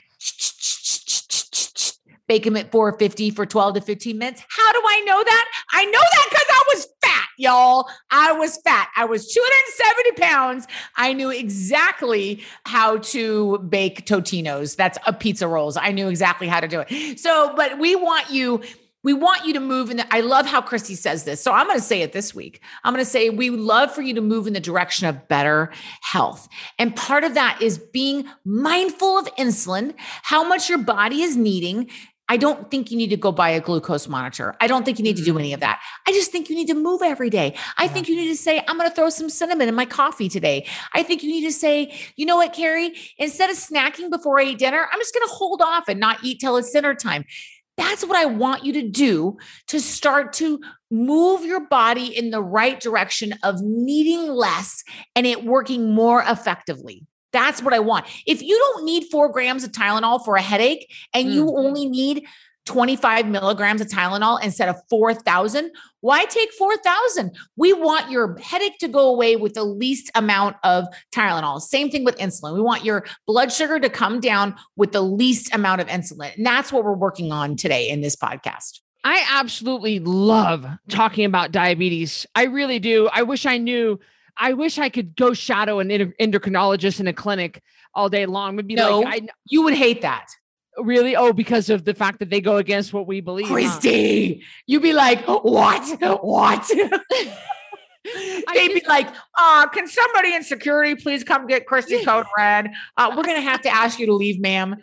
Bake 2.28 2.44
them 2.44 2.58
at 2.58 2.72
450 2.72 3.30
for 3.32 3.46
12 3.46 3.76
to 3.76 3.82
15 3.82 4.18
minutes. 4.18 4.44
How 4.50 4.74
do 4.74 4.82
I 4.84 5.02
know 5.06 5.24
that? 5.24 5.46
I 5.72 5.86
know 5.86 5.92
that 5.92 6.28
because 6.30 6.46
I 6.50 6.64
was 6.74 6.88
fat, 7.04 7.28
y'all. 7.38 7.88
I 8.10 8.32
was 8.32 8.58
fat. 8.66 8.90
I 8.96 9.06
was 9.06 9.32
270 9.32 10.12
pounds. 10.22 10.68
I 10.98 11.14
knew 11.14 11.30
exactly 11.30 12.44
how 12.66 12.98
to 12.98 13.60
bake 13.70 14.06
Totinos. 14.06 14.76
That's 14.76 14.98
a 15.06 15.14
pizza 15.14 15.48
rolls. 15.48 15.78
I 15.78 15.92
knew 15.92 16.10
exactly 16.10 16.48
how 16.48 16.60
to 16.60 16.68
do 16.68 16.84
it. 16.88 17.20
So, 17.20 17.54
but 17.56 17.78
we 17.80 17.96
want 17.96 18.32
you. 18.32 18.62
We 19.04 19.14
want 19.14 19.46
you 19.46 19.54
to 19.54 19.60
move 19.60 19.92
in 19.92 19.98
the, 19.98 20.08
I 20.12 20.22
love 20.22 20.48
how 20.48 20.64
Christy 20.64 20.96
says 20.96 21.26
this. 21.26 21.40
So 21.40 21.52
I'm 21.52 21.68
going 21.68 21.78
to 21.78 21.86
say 21.86 22.02
it 22.02 22.12
this 22.12 22.34
week. 22.34 22.60
I'm 22.84 22.92
going 22.92 23.06
to 23.06 23.10
say 23.10 23.30
we 23.30 23.52
love 23.52 23.94
for 23.94 24.02
you 24.02 24.16
to 24.16 24.22
move 24.22 24.48
in 24.48 24.54
the 24.54 24.60
direction 24.60 25.08
of 25.08 25.28
better 25.28 25.72
health. 26.02 26.48
And 26.80 26.96
part 26.96 27.24
of 27.24 27.36
that 27.36 27.62
is 27.62 27.78
being 27.78 28.26
mindful 28.46 29.20
of 29.20 29.28
insulin, 29.36 29.94
how 30.24 30.44
much 30.44 30.70
your 30.70 30.80
body 30.80 31.22
is 31.22 31.38
needing. 31.38 31.88
I 32.28 32.38
don't 32.38 32.72
think 32.72 32.90
you 32.90 32.98
need 32.98 33.12
to 33.12 33.18
go 33.18 33.32
buy 33.32 33.50
a 33.50 33.62
glucose 33.62 34.08
monitor. 34.08 34.56
I 34.60 34.68
don't 34.68 34.84
think 34.84 34.98
you 34.98 35.04
need 35.04 35.18
to 35.18 35.24
do 35.24 35.32
mm-hmm. 35.32 35.40
any 35.40 35.54
of 35.54 35.60
that. 35.60 35.82
I 36.08 36.12
just 36.12 36.32
think 36.32 36.50
you 36.50 36.56
need 36.56 36.68
to 36.68 36.74
move 36.74 37.02
every 37.04 37.30
day. 37.30 37.56
I 37.78 37.88
think 37.88 38.08
you 38.08 38.16
need 38.16 38.30
to 38.30 38.36
say, 38.36 38.64
I'm 38.68 38.78
going 38.78 38.90
to 38.90 38.96
throw 38.96 39.10
some 39.10 39.30
cinnamon 39.30 39.68
in 39.68 39.76
my 39.76 39.86
coffee 39.86 40.30
today. 40.30 40.66
I 40.94 41.04
think 41.04 41.22
you 41.24 41.30
need 41.30 41.46
to 41.46 41.54
say, 41.54 41.94
you 42.16 42.26
know 42.26 42.38
what, 42.38 42.54
Carrie, 42.54 42.94
instead 43.18 43.50
of 43.50 43.58
snacking 43.58 44.10
before 44.10 44.40
I 44.40 44.46
eat 44.46 44.60
dinner, 44.60 44.88
I'm 44.92 45.00
just 45.00 45.14
going 45.14 45.28
to 45.28 45.34
hold 45.34 45.62
off 45.62 45.88
and 45.88 46.00
not 46.00 46.24
eat 46.24 46.40
till 46.40 46.58
it's 46.58 46.72
dinner 46.72 46.96
time. 46.96 47.26
That's 47.78 48.06
what 48.06 48.16
I 48.16 48.26
want 48.26 48.64
you 48.64 48.74
to 48.74 48.88
do 48.88 49.38
to 49.68 49.80
start 49.80 50.34
to 50.34 50.62
move 50.90 51.44
your 51.44 51.68
body 51.68 52.18
in 52.18 52.30
the 52.30 52.42
right 52.42 52.80
direction 52.80 53.36
of 53.44 53.62
needing 53.62 54.30
less 54.30 54.84
and 55.16 55.28
it 55.28 55.44
working 55.44 55.94
more 55.94 56.24
effectively. 56.26 57.06
That's 57.36 57.62
what 57.62 57.74
I 57.74 57.80
want. 57.80 58.06
If 58.26 58.42
you 58.42 58.58
don't 58.58 58.86
need 58.86 59.04
four 59.12 59.30
grams 59.30 59.66
of 59.66 59.74
Tylenol 59.74 60.24
for 60.24 60.38
a 60.38 60.42
headache 60.42 60.90
and 61.14 61.34
you 61.34 61.46
Mhm. 61.48 61.58
only 61.58 61.86
need 61.86 62.26
25 62.66 63.28
milligrams 63.28 63.82
of 63.82 63.88
Tylenol 63.88 64.42
instead 64.42 64.70
of 64.70 64.78
4,000, 64.90 65.70
why 66.00 66.24
take 66.26 66.52
4,000? 66.54 67.36
We 67.58 67.74
want 67.74 68.10
your 68.10 68.38
headache 68.40 68.78
to 68.80 68.88
go 68.88 69.10
away 69.10 69.36
with 69.36 69.54
the 69.54 69.66
least 69.66 70.10
amount 70.16 70.56
of 70.64 70.86
Tylenol. 71.14 71.60
Same 71.60 71.92
thing 71.92 72.06
with 72.06 72.18
insulin. 72.20 72.54
We 72.56 72.62
want 72.62 72.86
your 72.86 73.06
blood 73.28 73.52
sugar 73.52 73.80
to 73.82 73.90
come 73.90 74.22
down 74.22 74.56
with 74.78 74.94
the 74.94 75.02
least 75.02 75.54
amount 75.54 75.82
of 75.82 75.88
insulin. 75.88 76.36
And 76.38 76.46
that's 76.46 76.72
what 76.72 76.86
we're 76.86 76.94
working 76.94 77.34
on 77.34 77.58
today 77.58 77.90
in 77.90 78.00
this 78.00 78.16
podcast. 78.16 78.80
I 79.04 79.24
absolutely 79.30 80.00
love 80.00 80.66
talking 80.90 81.26
about 81.26 81.52
diabetes. 81.52 82.26
I 82.34 82.44
really 82.46 82.80
do. 82.80 83.10
I 83.12 83.24
wish 83.24 83.46
I 83.46 83.58
knew. 83.58 84.00
I 84.38 84.54
wish 84.54 84.78
I 84.78 84.90
could 84.90 85.16
go 85.16 85.34
shadow 85.34 85.80
an 85.80 85.90
endo- 85.92 86.14
endocrinologist 86.20 87.00
in 87.00 87.08
a 87.08 87.14
clinic 87.14 87.62
all 87.94 88.10
day 88.10 88.26
long. 88.26 88.56
Would 88.58 88.68
be 88.68 88.76
No. 88.76 89.00
like, 89.00 89.24
I 89.24 89.28
You 89.46 89.64
would 89.64 89.74
hate 89.76 90.02
that. 90.02 90.28
really 90.78 91.16
oh 91.16 91.32
because 91.32 91.70
of 91.70 91.86
the 91.86 91.94
fact 91.94 92.20
that 92.20 92.30
they 92.30 92.42
go 92.42 92.58
against 92.58 92.92
what 92.94 93.08
we 93.08 93.22
believe. 93.22 93.48
huh? 93.48 93.54
Christy, 93.54 94.44
you'd 94.68 94.82
be 94.82 94.92
like, 94.92 95.24
what? 95.26 95.88
What? 96.22 96.70
They'd 98.54 98.74
be 98.74 98.84
like, 98.88 99.08
uh, 99.40 99.68
can 99.70 99.88
somebody 99.88 100.36
in 100.36 100.44
security 100.44 100.94
please 100.96 101.24
come 101.24 101.48
get 101.48 101.66
Christy 101.66 102.04
Code 102.06 102.26
Red? 102.38 102.70
Uh, 102.98 103.12
we're 103.16 103.24
going 103.24 103.38
to 103.38 103.42
have 103.42 103.62
to 103.62 103.70
ask 103.70 103.98
you 103.98 104.06
to 104.06 104.14
leave, 104.14 104.40
ma'am. 104.40 104.76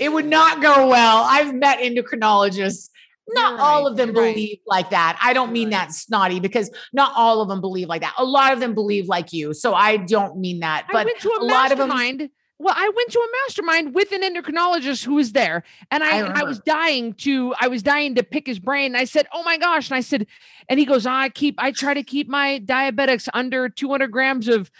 It 0.00 0.12
would 0.12 0.26
not 0.26 0.62
go 0.62 0.86
well. 0.88 1.24
I've 1.26 1.52
met 1.54 1.78
endocrinologists. 1.80 2.90
Not 3.30 3.52
You're 3.52 3.60
all 3.60 3.82
right, 3.84 3.90
of 3.90 3.96
them 3.96 4.14
you're 4.14 4.22
right. 4.24 4.34
believe 4.34 4.58
like 4.66 4.90
that. 4.90 5.18
I 5.22 5.32
don't 5.32 5.52
mean 5.52 5.68
right. 5.68 5.86
that 5.88 5.92
snotty 5.92 6.40
because 6.40 6.70
not 6.92 7.12
all 7.16 7.40
of 7.42 7.48
them 7.48 7.60
believe 7.60 7.88
like 7.88 8.02
that. 8.02 8.14
A 8.18 8.24
lot 8.24 8.52
of 8.52 8.60
them 8.60 8.74
believe 8.74 9.06
like 9.06 9.32
you. 9.32 9.52
So 9.54 9.74
I 9.74 9.98
don't 9.98 10.38
mean 10.38 10.60
that. 10.60 10.86
I 10.88 10.92
But 10.92 11.06
went 11.06 11.20
to 11.20 11.30
a, 11.30 11.42
a 11.42 11.44
lot 11.44 11.72
of 11.72 11.80
'em- 11.80 11.88
mastermind. 11.88 12.30
Well, 12.60 12.74
I 12.76 12.90
went 12.96 13.12
to 13.12 13.20
a 13.20 13.26
mastermind 13.46 13.94
with 13.94 14.10
an 14.10 14.22
endocrinologist 14.22 15.04
who 15.04 15.14
was 15.14 15.30
there, 15.30 15.62
and 15.92 16.02
I, 16.02 16.10
I 16.10 16.18
and 16.26 16.32
I 16.38 16.42
was 16.42 16.58
dying 16.58 17.12
to 17.18 17.54
I 17.60 17.68
was 17.68 17.84
dying 17.84 18.16
to 18.16 18.24
pick 18.24 18.48
his 18.48 18.58
brain. 18.58 18.96
I 18.96 19.04
said, 19.04 19.28
"Oh 19.32 19.44
my 19.44 19.58
gosh!" 19.58 19.88
And 19.90 19.96
I 19.96 20.00
said, 20.00 20.26
and 20.68 20.80
he 20.80 20.84
goes, 20.84 21.06
"I 21.06 21.28
keep 21.28 21.54
I 21.58 21.70
try 21.70 21.94
to 21.94 22.02
keep 22.02 22.28
my 22.28 22.58
diabetics 22.64 23.28
under 23.32 23.68
200 23.68 24.08
grams 24.10 24.48
of 24.48 24.72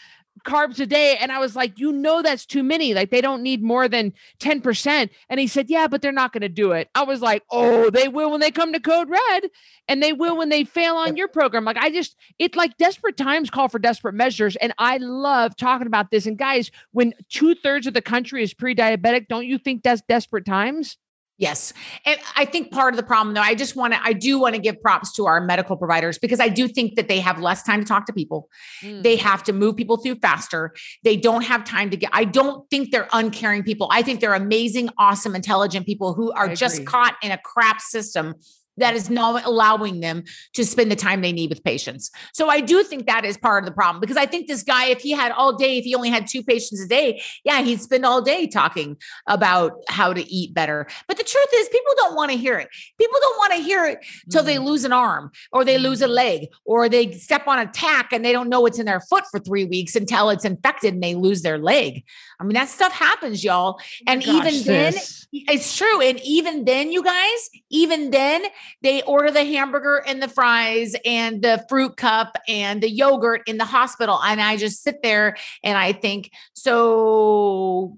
carbs 0.48 0.80
a 0.80 0.86
day," 0.86 1.16
and 1.20 1.30
I 1.30 1.38
was 1.38 1.54
like, 1.54 1.78
"You 1.78 1.92
know 1.92 2.22
that's 2.22 2.46
too 2.46 2.62
many. 2.62 2.94
Like 2.94 3.10
they 3.10 3.20
don't 3.20 3.42
need 3.42 3.62
more 3.62 3.88
than 3.88 4.12
10 4.40 4.60
percent." 4.60 5.12
And 5.28 5.38
he 5.38 5.46
said, 5.46 5.68
"Yeah, 5.68 5.86
but 5.88 6.02
they're 6.02 6.12
not 6.12 6.32
going 6.32 6.42
to 6.42 6.48
do 6.48 6.72
it." 6.72 6.88
I 6.94 7.02
was 7.04 7.20
like, 7.20 7.42
"Oh, 7.50 7.90
they 7.90 8.08
will 8.08 8.30
when 8.30 8.40
they 8.40 8.50
come 8.50 8.72
to 8.72 8.80
Code 8.80 9.10
Red, 9.10 9.50
and 9.86 10.02
they 10.02 10.12
will 10.12 10.36
when 10.36 10.48
they 10.48 10.64
fail 10.64 10.96
on 10.96 11.16
your 11.16 11.28
program." 11.28 11.64
Like 11.64 11.76
I 11.78 11.90
just 11.90 12.16
it's 12.38 12.56
like 12.56 12.76
desperate 12.78 13.16
times 13.16 13.50
call 13.50 13.68
for 13.68 13.78
desperate 13.78 14.14
measures, 14.14 14.56
and 14.56 14.72
I 14.78 14.96
love 14.98 15.56
talking 15.56 15.86
about 15.86 16.10
this. 16.10 16.26
And 16.26 16.38
guys, 16.38 16.70
when 16.92 17.12
two 17.28 17.54
thirds 17.54 17.86
of 17.86 17.94
the 17.94 18.02
country 18.02 18.42
is 18.42 18.54
pre-diabetic, 18.54 19.28
don't 19.28 19.46
you 19.46 19.58
think 19.58 19.82
that's 19.82 20.02
desperate 20.08 20.46
times? 20.46 20.96
Yes. 21.38 21.72
And 22.04 22.18
I 22.34 22.44
think 22.44 22.72
part 22.72 22.92
of 22.92 22.96
the 22.96 23.04
problem 23.04 23.32
though, 23.32 23.40
I 23.40 23.54
just 23.54 23.76
want 23.76 23.94
to, 23.94 24.00
I 24.02 24.12
do 24.12 24.40
want 24.40 24.56
to 24.56 24.60
give 24.60 24.82
props 24.82 25.12
to 25.12 25.26
our 25.26 25.40
medical 25.40 25.76
providers 25.76 26.18
because 26.18 26.40
I 26.40 26.48
do 26.48 26.66
think 26.66 26.96
that 26.96 27.06
they 27.06 27.20
have 27.20 27.40
less 27.40 27.62
time 27.62 27.80
to 27.80 27.86
talk 27.86 28.06
to 28.06 28.12
people. 28.12 28.48
Mm. 28.82 29.04
They 29.04 29.14
have 29.16 29.44
to 29.44 29.52
move 29.52 29.76
people 29.76 29.98
through 29.98 30.16
faster. 30.16 30.74
They 31.04 31.16
don't 31.16 31.42
have 31.42 31.64
time 31.64 31.90
to 31.90 31.96
get, 31.96 32.10
I 32.12 32.24
don't 32.24 32.68
think 32.70 32.90
they're 32.90 33.08
uncaring 33.12 33.62
people. 33.62 33.88
I 33.92 34.02
think 34.02 34.20
they're 34.20 34.34
amazing, 34.34 34.90
awesome, 34.98 35.36
intelligent 35.36 35.86
people 35.86 36.12
who 36.12 36.32
are 36.32 36.52
just 36.54 36.84
caught 36.84 37.14
in 37.22 37.30
a 37.30 37.38
crap 37.38 37.80
system 37.80 38.34
that 38.78 38.94
is 38.94 39.10
not 39.10 39.44
allowing 39.44 40.00
them 40.00 40.24
to 40.54 40.64
spend 40.64 40.90
the 40.90 40.96
time 40.96 41.20
they 41.20 41.32
need 41.32 41.50
with 41.50 41.62
patients. 41.64 42.10
So 42.32 42.48
I 42.48 42.60
do 42.60 42.82
think 42.82 43.06
that 43.06 43.24
is 43.24 43.36
part 43.36 43.62
of 43.62 43.68
the 43.68 43.74
problem 43.74 44.00
because 44.00 44.16
I 44.16 44.26
think 44.26 44.46
this 44.46 44.62
guy, 44.62 44.86
if 44.86 45.00
he 45.00 45.12
had 45.12 45.32
all 45.32 45.56
day, 45.56 45.78
if 45.78 45.84
he 45.84 45.94
only 45.94 46.10
had 46.10 46.26
two 46.26 46.42
patients 46.42 46.80
a 46.80 46.88
day, 46.88 47.22
yeah, 47.44 47.62
he'd 47.62 47.80
spend 47.80 48.04
all 48.04 48.22
day 48.22 48.46
talking 48.46 48.96
about 49.26 49.72
how 49.88 50.12
to 50.12 50.32
eat 50.32 50.54
better. 50.54 50.86
But 51.06 51.16
the 51.16 51.24
truth 51.24 51.48
is, 51.54 51.68
people 51.68 51.92
don't 51.96 52.14
want 52.14 52.30
to 52.30 52.36
hear 52.36 52.58
it. 52.58 52.68
People 52.98 53.18
don't 53.20 53.38
want 53.38 53.52
to 53.54 53.62
hear 53.62 53.84
it 53.86 53.98
till 54.30 54.42
they 54.42 54.58
lose 54.58 54.84
an 54.84 54.92
arm 54.92 55.30
or 55.52 55.64
they 55.64 55.78
lose 55.78 56.00
a 56.00 56.04
mm-hmm. 56.04 56.14
leg 56.14 56.48
or 56.64 56.88
they 56.88 57.12
step 57.12 57.46
on 57.46 57.58
a 57.58 57.66
tack 57.66 58.12
and 58.12 58.24
they 58.24 58.32
don't 58.32 58.48
know 58.48 58.60
what's 58.60 58.78
in 58.78 58.86
their 58.86 59.00
foot 59.00 59.24
for 59.30 59.38
three 59.38 59.64
weeks 59.64 59.96
until 59.96 60.30
it's 60.30 60.44
infected 60.44 60.94
and 60.94 61.02
they 61.02 61.14
lose 61.14 61.42
their 61.42 61.58
leg. 61.58 62.04
I 62.40 62.44
mean, 62.44 62.54
that 62.54 62.68
stuff 62.68 62.92
happens, 62.92 63.42
y'all. 63.42 63.78
Oh 63.78 64.04
and 64.06 64.22
oh 64.26 64.36
even 64.36 64.64
then, 64.64 64.94
it's 65.32 65.76
true. 65.76 66.00
And 66.00 66.20
even 66.20 66.64
then, 66.64 66.92
you 66.92 67.02
guys, 67.02 67.50
even 67.70 68.10
then, 68.10 68.44
they 68.82 69.02
order 69.02 69.30
the 69.30 69.44
hamburger 69.44 70.02
and 70.06 70.22
the 70.22 70.28
fries 70.28 70.94
and 71.04 71.42
the 71.42 71.64
fruit 71.68 71.96
cup 71.96 72.36
and 72.48 72.82
the 72.82 72.90
yogurt 72.90 73.42
in 73.46 73.58
the 73.58 73.64
hospital. 73.64 74.20
And 74.22 74.40
I 74.40 74.56
just 74.56 74.82
sit 74.82 75.02
there 75.02 75.36
and 75.62 75.76
I 75.76 75.92
think, 75.92 76.30
so, 76.54 77.96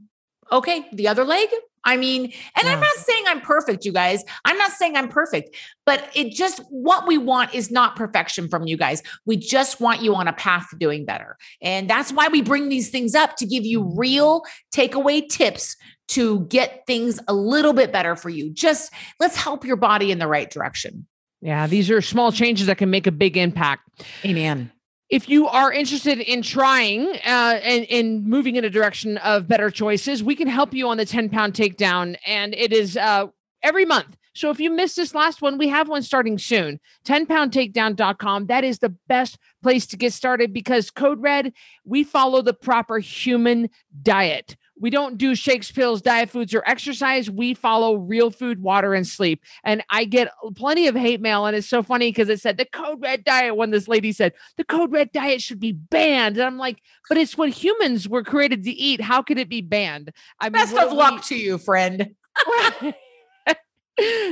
okay, 0.50 0.86
the 0.92 1.08
other 1.08 1.24
leg, 1.24 1.48
I 1.84 1.96
mean, 1.96 2.24
and 2.24 2.64
yeah. 2.64 2.72
I'm 2.72 2.80
not 2.80 2.94
saying 2.96 3.24
I'm 3.26 3.40
perfect, 3.40 3.84
you 3.84 3.92
guys. 3.92 4.22
I'm 4.44 4.58
not 4.58 4.72
saying 4.72 4.96
I'm 4.96 5.08
perfect, 5.08 5.56
but 5.86 6.08
it 6.14 6.32
just 6.32 6.60
what 6.68 7.06
we 7.06 7.18
want 7.18 7.54
is 7.54 7.70
not 7.70 7.96
perfection 7.96 8.48
from 8.48 8.66
you 8.66 8.76
guys. 8.76 9.02
We 9.24 9.36
just 9.36 9.80
want 9.80 10.02
you 10.02 10.14
on 10.14 10.28
a 10.28 10.32
path 10.32 10.68
to 10.70 10.76
doing 10.76 11.04
better. 11.04 11.36
And 11.62 11.88
that's 11.88 12.12
why 12.12 12.28
we 12.28 12.42
bring 12.42 12.68
these 12.68 12.90
things 12.90 13.14
up 13.14 13.36
to 13.36 13.46
give 13.46 13.64
you 13.64 13.92
real 13.96 14.42
takeaway 14.74 15.26
tips 15.28 15.76
to 16.08 16.40
get 16.46 16.82
things 16.86 17.20
a 17.28 17.34
little 17.34 17.72
bit 17.72 17.92
better 17.92 18.16
for 18.16 18.28
you. 18.28 18.50
Just 18.50 18.92
let's 19.20 19.36
help 19.36 19.64
your 19.64 19.76
body 19.76 20.10
in 20.10 20.18
the 20.18 20.26
right 20.26 20.50
direction. 20.50 21.06
Yeah, 21.40 21.66
these 21.66 21.90
are 21.90 22.02
small 22.02 22.32
changes 22.32 22.66
that 22.66 22.76
can 22.76 22.90
make 22.90 23.06
a 23.06 23.12
big 23.12 23.36
impact. 23.36 23.88
Amen 24.24 24.70
if 25.10 25.28
you 25.28 25.48
are 25.48 25.72
interested 25.72 26.20
in 26.20 26.40
trying 26.40 27.08
uh, 27.26 27.60
and, 27.64 27.84
and 27.90 28.24
moving 28.24 28.54
in 28.56 28.64
a 28.64 28.70
direction 28.70 29.18
of 29.18 29.48
better 29.48 29.70
choices, 29.70 30.22
we 30.22 30.36
can 30.36 30.46
help 30.46 30.72
you 30.72 30.88
on 30.88 30.96
the 30.96 31.04
10 31.04 31.28
pound 31.28 31.52
takedown. 31.52 32.16
And 32.24 32.54
it 32.54 32.72
is 32.72 32.96
uh, 32.96 33.26
every 33.62 33.84
month. 33.84 34.16
So 34.32 34.50
if 34.50 34.60
you 34.60 34.70
missed 34.70 34.94
this 34.94 35.12
last 35.12 35.42
one, 35.42 35.58
we 35.58 35.68
have 35.68 35.88
one 35.88 36.02
starting 36.02 36.38
soon. 36.38 36.78
10poundtakedown.com. 37.04 38.46
That 38.46 38.62
is 38.62 38.78
the 38.78 38.94
best 39.08 39.36
place 39.60 39.86
to 39.88 39.96
get 39.96 40.12
started 40.12 40.52
because 40.52 40.90
Code 40.90 41.20
Red, 41.20 41.52
we 41.84 42.04
follow 42.04 42.40
the 42.40 42.54
proper 42.54 43.00
human 43.00 43.68
diet. 44.02 44.56
We 44.80 44.90
don't 44.90 45.18
do 45.18 45.34
shakes, 45.34 45.70
pills, 45.70 46.00
diet 46.00 46.30
foods, 46.30 46.54
or 46.54 46.62
exercise. 46.66 47.30
We 47.30 47.52
follow 47.54 47.96
real 47.96 48.30
food, 48.30 48.62
water, 48.62 48.94
and 48.94 49.06
sleep. 49.06 49.44
And 49.62 49.84
I 49.90 50.06
get 50.06 50.32
plenty 50.56 50.88
of 50.88 50.96
hate 50.96 51.20
mail. 51.20 51.44
And 51.46 51.54
it's 51.54 51.68
so 51.68 51.82
funny 51.82 52.08
because 52.08 52.30
it 52.30 52.40
said 52.40 52.56
the 52.56 52.64
code 52.64 53.02
red 53.02 53.22
diet 53.22 53.56
when 53.56 53.70
this 53.70 53.86
lady 53.86 54.10
said 54.12 54.32
the 54.56 54.64
code 54.64 54.90
red 54.90 55.12
diet 55.12 55.42
should 55.42 55.60
be 55.60 55.72
banned. 55.72 56.38
And 56.38 56.46
I'm 56.46 56.58
like, 56.58 56.82
but 57.08 57.18
it's 57.18 57.36
what 57.36 57.50
humans 57.50 58.08
were 58.08 58.24
created 58.24 58.64
to 58.64 58.70
eat. 58.70 59.02
How 59.02 59.22
could 59.22 59.38
it 59.38 59.50
be 59.50 59.60
banned? 59.60 60.12
I 60.40 60.46
mean, 60.46 60.52
best 60.52 60.74
of 60.74 60.92
luck 60.92 61.24
to 61.26 61.36
you, 61.36 61.58
friend. 61.58 62.14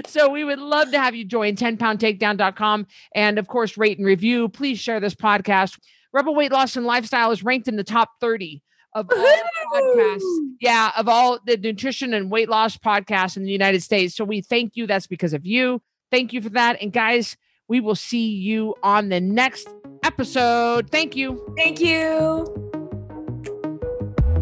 so 0.07 0.31
we 0.31 0.45
would 0.45 0.59
love 0.59 0.91
to 0.93 0.99
have 0.99 1.15
you 1.15 1.25
join 1.25 1.55
10poundtakedown.com 1.57 2.87
and 3.15 3.39
of 3.39 3.49
course 3.49 3.77
rate 3.77 3.99
and 3.99 4.07
review 4.07 4.49
please 4.49 4.79
share 4.79 4.99
this 4.99 5.15
podcast 5.15 5.79
rebel 6.13 6.35
weight 6.35 6.53
loss 6.53 6.77
and 6.77 6.87
lifestyle 6.87 7.31
is 7.33 7.43
ranked 7.43 7.69
in 7.69 7.77
the 7.77 7.85
top 7.85 8.13
30 8.21 8.63
of 8.95 9.09
all 9.17 9.41
podcasts. 9.75 10.23
Yeah, 10.61 10.93
of 10.97 11.09
all 11.09 11.39
the 11.45 11.57
nutrition 11.57 12.15
and 12.15 12.31
weight 12.31 12.49
loss 12.49 12.77
podcasts 12.77 13.37
in 13.37 13.45
the 13.45 13.53
United 13.53 13.83
States. 13.83 14.15
So 14.15 14.25
we 14.25 14.41
thank 14.41 14.77
you. 14.77 14.87
That's 14.87 15.07
because 15.07 15.33
of 15.33 15.47
you. 15.47 15.83
Thank 16.11 16.33
you 16.33 16.41
for 16.41 16.51
that. 16.51 16.81
And 16.81 16.93
guys, 16.93 17.37
we 17.69 17.81
will 17.81 17.95
see 17.95 18.29
you 18.29 18.75
on 18.83 19.11
the 19.11 19.21
next 19.21 19.69
episode. 20.03 20.91
Thank 20.91 21.17
you. 21.17 21.55
Thank 21.57 21.81
you. 21.81 22.47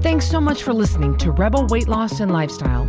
Thanks 0.00 0.28
so 0.30 0.40
much 0.40 0.62
for 0.62 0.72
listening 0.72 1.16
to 1.18 1.32
Rebel 1.32 1.66
Weight 1.66 1.88
Loss 1.88 2.20
and 2.20 2.30
Lifestyle. 2.30 2.88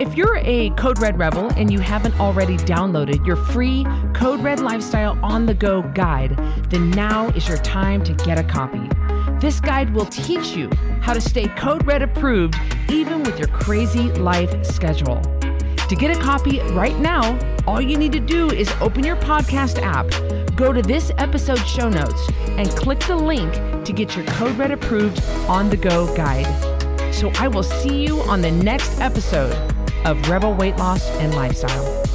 If 0.00 0.16
you're 0.16 0.38
a 0.38 0.70
Code 0.70 0.98
Red 0.98 1.18
Rebel 1.18 1.50
and 1.56 1.70
you 1.70 1.80
haven't 1.80 2.18
already 2.18 2.56
downloaded 2.56 3.26
your 3.26 3.36
free 3.36 3.84
Code 4.14 4.40
Red 4.40 4.60
Lifestyle 4.60 5.18
on 5.22 5.46
the 5.46 5.54
Go 5.54 5.82
guide, 5.82 6.36
then 6.70 6.90
now 6.90 7.28
is 7.28 7.46
your 7.46 7.58
time 7.58 8.02
to 8.04 8.14
get 8.14 8.38
a 8.38 8.44
copy. 8.44 8.88
This 9.40 9.60
guide 9.60 9.92
will 9.92 10.06
teach 10.06 10.56
you 10.56 10.70
how 11.02 11.12
to 11.12 11.20
stay 11.20 11.48
Code 11.48 11.86
Red 11.86 12.02
approved 12.02 12.56
even 12.88 13.22
with 13.22 13.38
your 13.38 13.48
crazy 13.48 14.10
life 14.12 14.64
schedule. 14.64 15.20
To 15.88 15.94
get 15.94 16.16
a 16.16 16.20
copy 16.20 16.60
right 16.72 16.98
now, 16.98 17.38
all 17.66 17.80
you 17.80 17.98
need 17.98 18.12
to 18.12 18.20
do 18.20 18.50
is 18.50 18.70
open 18.80 19.04
your 19.04 19.16
podcast 19.16 19.80
app, 19.82 20.06
go 20.56 20.72
to 20.72 20.82
this 20.82 21.12
episode 21.18 21.58
show 21.58 21.88
notes, 21.88 22.30
and 22.48 22.68
click 22.70 22.98
the 23.00 23.14
link 23.14 23.52
to 23.84 23.92
get 23.92 24.16
your 24.16 24.24
Code 24.26 24.56
Red 24.56 24.70
approved 24.70 25.22
on 25.48 25.68
the 25.68 25.76
go 25.76 26.14
guide. 26.16 26.46
So 27.14 27.30
I 27.36 27.48
will 27.48 27.62
see 27.62 28.04
you 28.04 28.20
on 28.22 28.40
the 28.40 28.50
next 28.50 29.00
episode 29.00 29.54
of 30.06 30.28
Rebel 30.28 30.54
Weight 30.54 30.76
Loss 30.76 31.08
and 31.18 31.34
Lifestyle. 31.34 32.05